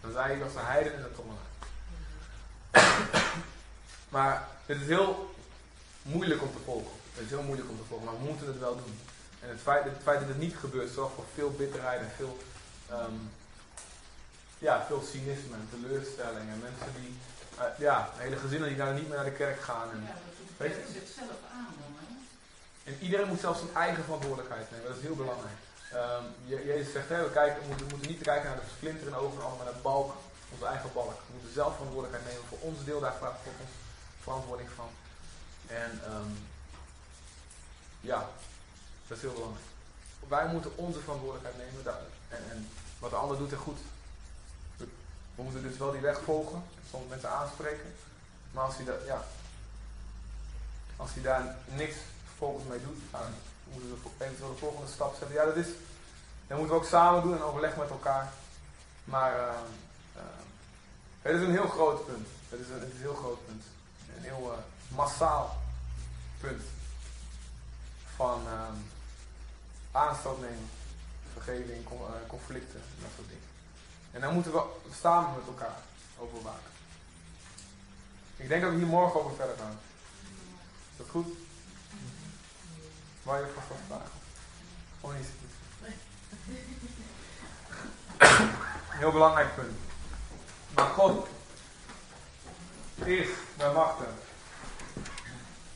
dan 0.02 0.12
zei 0.12 0.36
ik 0.36 0.44
als 0.44 0.54
de 0.54 0.60
heiden 0.60 0.94
in 0.94 1.02
de 1.02 1.14
trommelaar. 1.14 1.52
Maar 4.10 4.48
het 4.66 4.82
is 4.82 4.88
heel 4.88 5.36
moeilijk 6.02 6.42
om 6.42 6.52
te 6.52 6.62
volgen. 6.66 6.92
Het 7.14 7.24
is 7.24 7.30
heel 7.30 7.42
moeilijk 7.44 7.70
om 7.70 7.78
te 7.78 7.84
volgen, 7.90 8.06
maar 8.06 8.18
we 8.18 8.24
moeten 8.26 8.48
het 8.48 8.60
wel 8.60 8.76
doen. 8.76 9.00
En 9.40 9.50
het 9.50 9.60
feit, 9.62 9.84
het 9.84 9.94
feit 10.04 10.20
dat 10.20 10.28
het 10.28 10.38
niet 10.38 10.56
gebeurt 10.56 10.92
zorgt 10.94 11.16
voor 11.16 11.26
veel 11.34 11.52
bitterheid 11.52 12.00
en 12.02 12.12
veel, 12.16 12.38
ehm, 12.90 13.18
ja, 14.58 14.84
veel 14.88 15.02
cynisme 15.12 15.56
en 15.56 15.70
teleurstelling. 15.72 16.50
En 16.50 16.60
mensen 16.70 17.02
die 17.02 17.18
uh, 17.58 17.64
ja, 17.78 18.10
hele 18.16 18.36
gezinnen 18.38 18.68
die 18.68 18.78
daar 18.78 18.94
niet 18.94 19.08
meer 19.08 19.16
naar 19.16 19.26
de 19.26 19.32
kerk 19.44 19.62
gaan. 19.62 19.92
En, 19.92 20.02
Ja, 20.08 20.16
dat 20.58 20.68
doet 20.68 20.94
zichzelf 21.04 21.38
aan 21.54 21.74
dan, 21.80 21.94
hè? 22.00 22.12
en 22.92 22.98
iedereen 23.02 23.28
moet 23.28 23.40
zelfs 23.40 23.60
zijn 23.60 23.76
eigen 23.76 24.04
verantwoordelijkheid 24.04 24.72
nemen. 24.72 24.88
Dat 24.88 24.98
is 24.98 25.04
heel 25.04 25.16
belangrijk. 25.16 25.56
Ehm, 25.92 26.24
Je- 26.46 26.66
Jezus 26.66 26.92
zegt, 26.92 27.10
hè, 27.10 27.24
we, 27.24 27.32
kijken, 27.32 27.62
we, 27.62 27.68
moeten, 27.68 27.86
we 27.86 27.92
moeten 27.94 28.12
niet 28.12 28.22
kijken 28.22 28.50
naar 28.50 28.60
de 28.60 28.72
splinter 28.78 29.08
in 29.08 29.16
ogen, 29.16 29.38
maar 29.38 29.66
naar 29.66 29.74
de 29.74 29.80
balk, 29.82 30.14
onze 30.54 30.66
eigen 30.66 30.94
balk. 30.94 31.20
We 31.28 31.34
moeten 31.34 31.54
zelf 31.54 31.74
verantwoordelijkheid 31.74 32.34
nemen 32.34 32.48
voor 32.50 32.58
ons 32.62 32.84
deel, 32.84 33.00
daar 33.00 33.16
vraagt 33.20 33.44
God 33.44 33.54
ons 33.60 33.70
verantwoording 34.22 34.70
van. 34.76 34.90
En 35.68 36.00
ehm, 36.06 36.32
ja, 38.02 38.30
dat 39.08 39.18
is 39.18 39.24
heel 39.24 39.34
belangrijk. 39.34 39.66
Wij 40.28 40.48
moeten 40.48 40.78
onze 40.78 41.00
verantwoordelijkheid 41.00 41.58
nemen 41.66 41.84
daar, 41.84 42.02
en, 42.30 42.44
en 42.52 42.70
wat 43.00 43.10
de 43.10 43.16
ander 43.16 43.38
doet 43.38 43.52
er 43.52 43.58
goed. 43.58 43.80
We, 45.36 45.44
moeten 45.44 45.62
dus 45.62 45.78
wel 45.78 45.92
die 45.92 46.02
weg 46.02 46.22
volgen, 46.22 46.64
soms 46.90 47.10
mensen 47.10 47.30
aanspreken. 47.30 47.96
Maar 48.52 48.64
als 48.64 48.76
hij, 48.76 48.86
dat, 48.86 49.06
ja, 49.06 49.24
als 50.96 51.14
hij 51.14 51.24
daar 51.24 51.56
niks 51.66 51.96
vervolgens 52.26 52.66
mee 52.68 52.84
doet, 52.84 52.98
dan 53.12 53.22
moeten 53.64 53.90
we 53.90 54.26
eventueel 54.26 54.54
de 54.54 54.60
volgende 54.60 54.92
stap 54.92 55.16
zetten. 55.20 55.36
Ja, 55.36 55.46
dat 55.46 55.56
is, 55.56 55.68
dat 56.48 56.58
moeten 56.58 56.76
we 56.76 56.82
ook 56.82 56.88
samen 56.88 57.22
doen 57.22 57.36
en 57.36 57.44
overleg 57.44 57.76
met 57.76 57.90
elkaar. 57.90 58.34
Maar 59.04 59.40
eh, 59.40 59.56
het 61.24 61.36
is 61.36 61.42
een 61.42 61.52
heel 61.52 61.68
groot 61.68 62.06
punt. 62.06 62.28
Het 62.50 62.60
is 62.60 62.68
een, 62.70 62.80
het 62.80 62.88
is 62.88 62.94
een 62.94 63.02
heel 63.02 63.16
groot 63.16 63.46
punt. 63.46 63.64
Een 64.18 64.24
heel 64.24 64.52
eh, 64.54 64.96
massaal 64.96 65.62
punt 66.40 66.62
van 68.16 68.42
aanstoot 69.92 70.42
nemen, 70.42 70.70
vergeving, 71.34 71.84
con- 71.84 71.98
eh, 71.98 72.28
conflicten 72.28 72.80
en 72.80 73.02
dat 73.02 73.10
soort 73.16 73.28
dingen. 73.28 73.44
En 74.12 74.22
daar 74.22 74.32
moeten 74.32 74.52
we 74.52 74.64
samen 75.02 75.36
met 75.36 75.48
elkaar 75.48 75.78
over 76.18 76.42
waken. 76.42 76.72
Ik 78.36 78.48
denk 78.48 78.62
dat 78.62 78.72
we 78.72 78.78
hier 78.78 78.88
morgen 78.88 79.20
over 79.20 79.36
verder 79.36 79.56
gaan. 79.58 79.80
Is 80.92 80.98
dat 80.98 81.10
goed? 81.10 81.28
Waar 83.24 83.40
je 83.40 83.54
wat 83.54 83.78
vragen? 83.88 84.12
Gewoon 85.00 85.16
iets. 85.18 85.30
Heel 88.90 89.12
belangrijk 89.12 89.56
punt. 89.56 89.78
Maar 90.76 90.86
God 90.86 91.28
is 92.96 93.28
bij 93.58 93.72
machten 93.72 94.16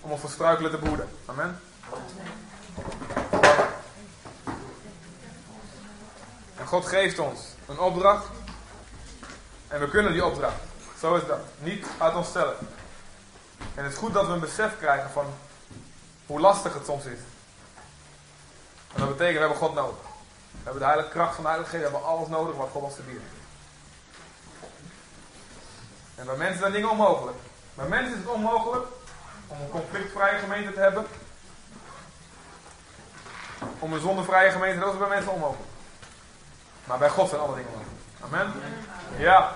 om 0.02 0.12
ons 0.12 0.32
struikelen 0.32 0.72
te 0.72 0.78
behoeden. 0.78 1.10
Amen. 1.26 1.60
En 6.56 6.68
En 6.68 6.68
God 6.68 6.88
geeft 6.88 7.20
ons 7.20 7.39
een 7.68 7.80
opdracht. 7.80 8.28
En 9.68 9.80
we 9.80 9.89
kunnen 9.89 10.12
die 10.12 10.26
opdracht. 10.26 10.62
Zo 11.00 11.16
is 11.16 11.26
dat. 11.28 11.39
Niet 11.60 11.86
uit 11.98 12.16
onszelf. 12.16 12.56
En 13.76 13.84
het 13.84 13.91
is 13.91 13.98
goed 13.98 14.14
dat 14.14 14.28
we 14.28 14.34
een 14.34 14.39
besef 14.39 14.78
krijgen 14.78 15.10
van 15.10 15.26
hoe 16.26 16.39
lastig 16.39 16.74
het 16.74 16.86
soms 16.86 17.06
is. 17.06 17.20
En 18.93 19.00
dat 19.00 19.08
betekent, 19.08 19.34
we 19.34 19.39
hebben 19.39 19.58
God 19.58 19.74
nodig. 19.74 19.95
We 20.52 20.64
hebben 20.64 20.82
de 20.82 20.88
heilige 20.88 21.10
kracht 21.10 21.36
van 21.36 21.43
de 21.43 21.50
heilige 21.50 21.72
geest. 21.72 21.84
We 21.84 21.89
hebben 21.91 22.10
alles 22.10 22.28
nodig 22.28 22.56
wat 22.56 22.70
God 22.72 22.84
ons 22.84 22.95
te 22.95 23.02
bieden. 23.02 23.24
En 26.18 26.26
bij 26.26 26.36
mensen 26.36 26.59
zijn 26.59 26.72
dingen 26.72 26.89
onmogelijk. 26.89 27.38
Bij 27.74 27.88
mensen 27.88 28.11
is 28.11 28.20
het 28.20 28.34
onmogelijk 28.34 28.86
om 29.47 29.61
een 29.61 29.70
conflictvrije 29.70 30.39
gemeente 30.39 30.74
te 30.74 30.80
hebben. 30.80 31.05
Om 33.80 33.93
een 33.93 33.99
zondevrije 33.99 34.51
gemeente, 34.51 34.80
dat 34.80 34.93
is 34.93 34.99
bij 34.99 35.07
mensen 35.07 35.32
onmogelijk. 35.32 35.70
Maar 36.86 36.97
bij 36.97 37.09
God 37.09 37.30
zijn 37.30 37.41
alle 37.41 37.55
dingen 37.55 37.72
mogelijk. 37.72 38.01
Amen? 38.22 38.53
Ja. 39.18 39.51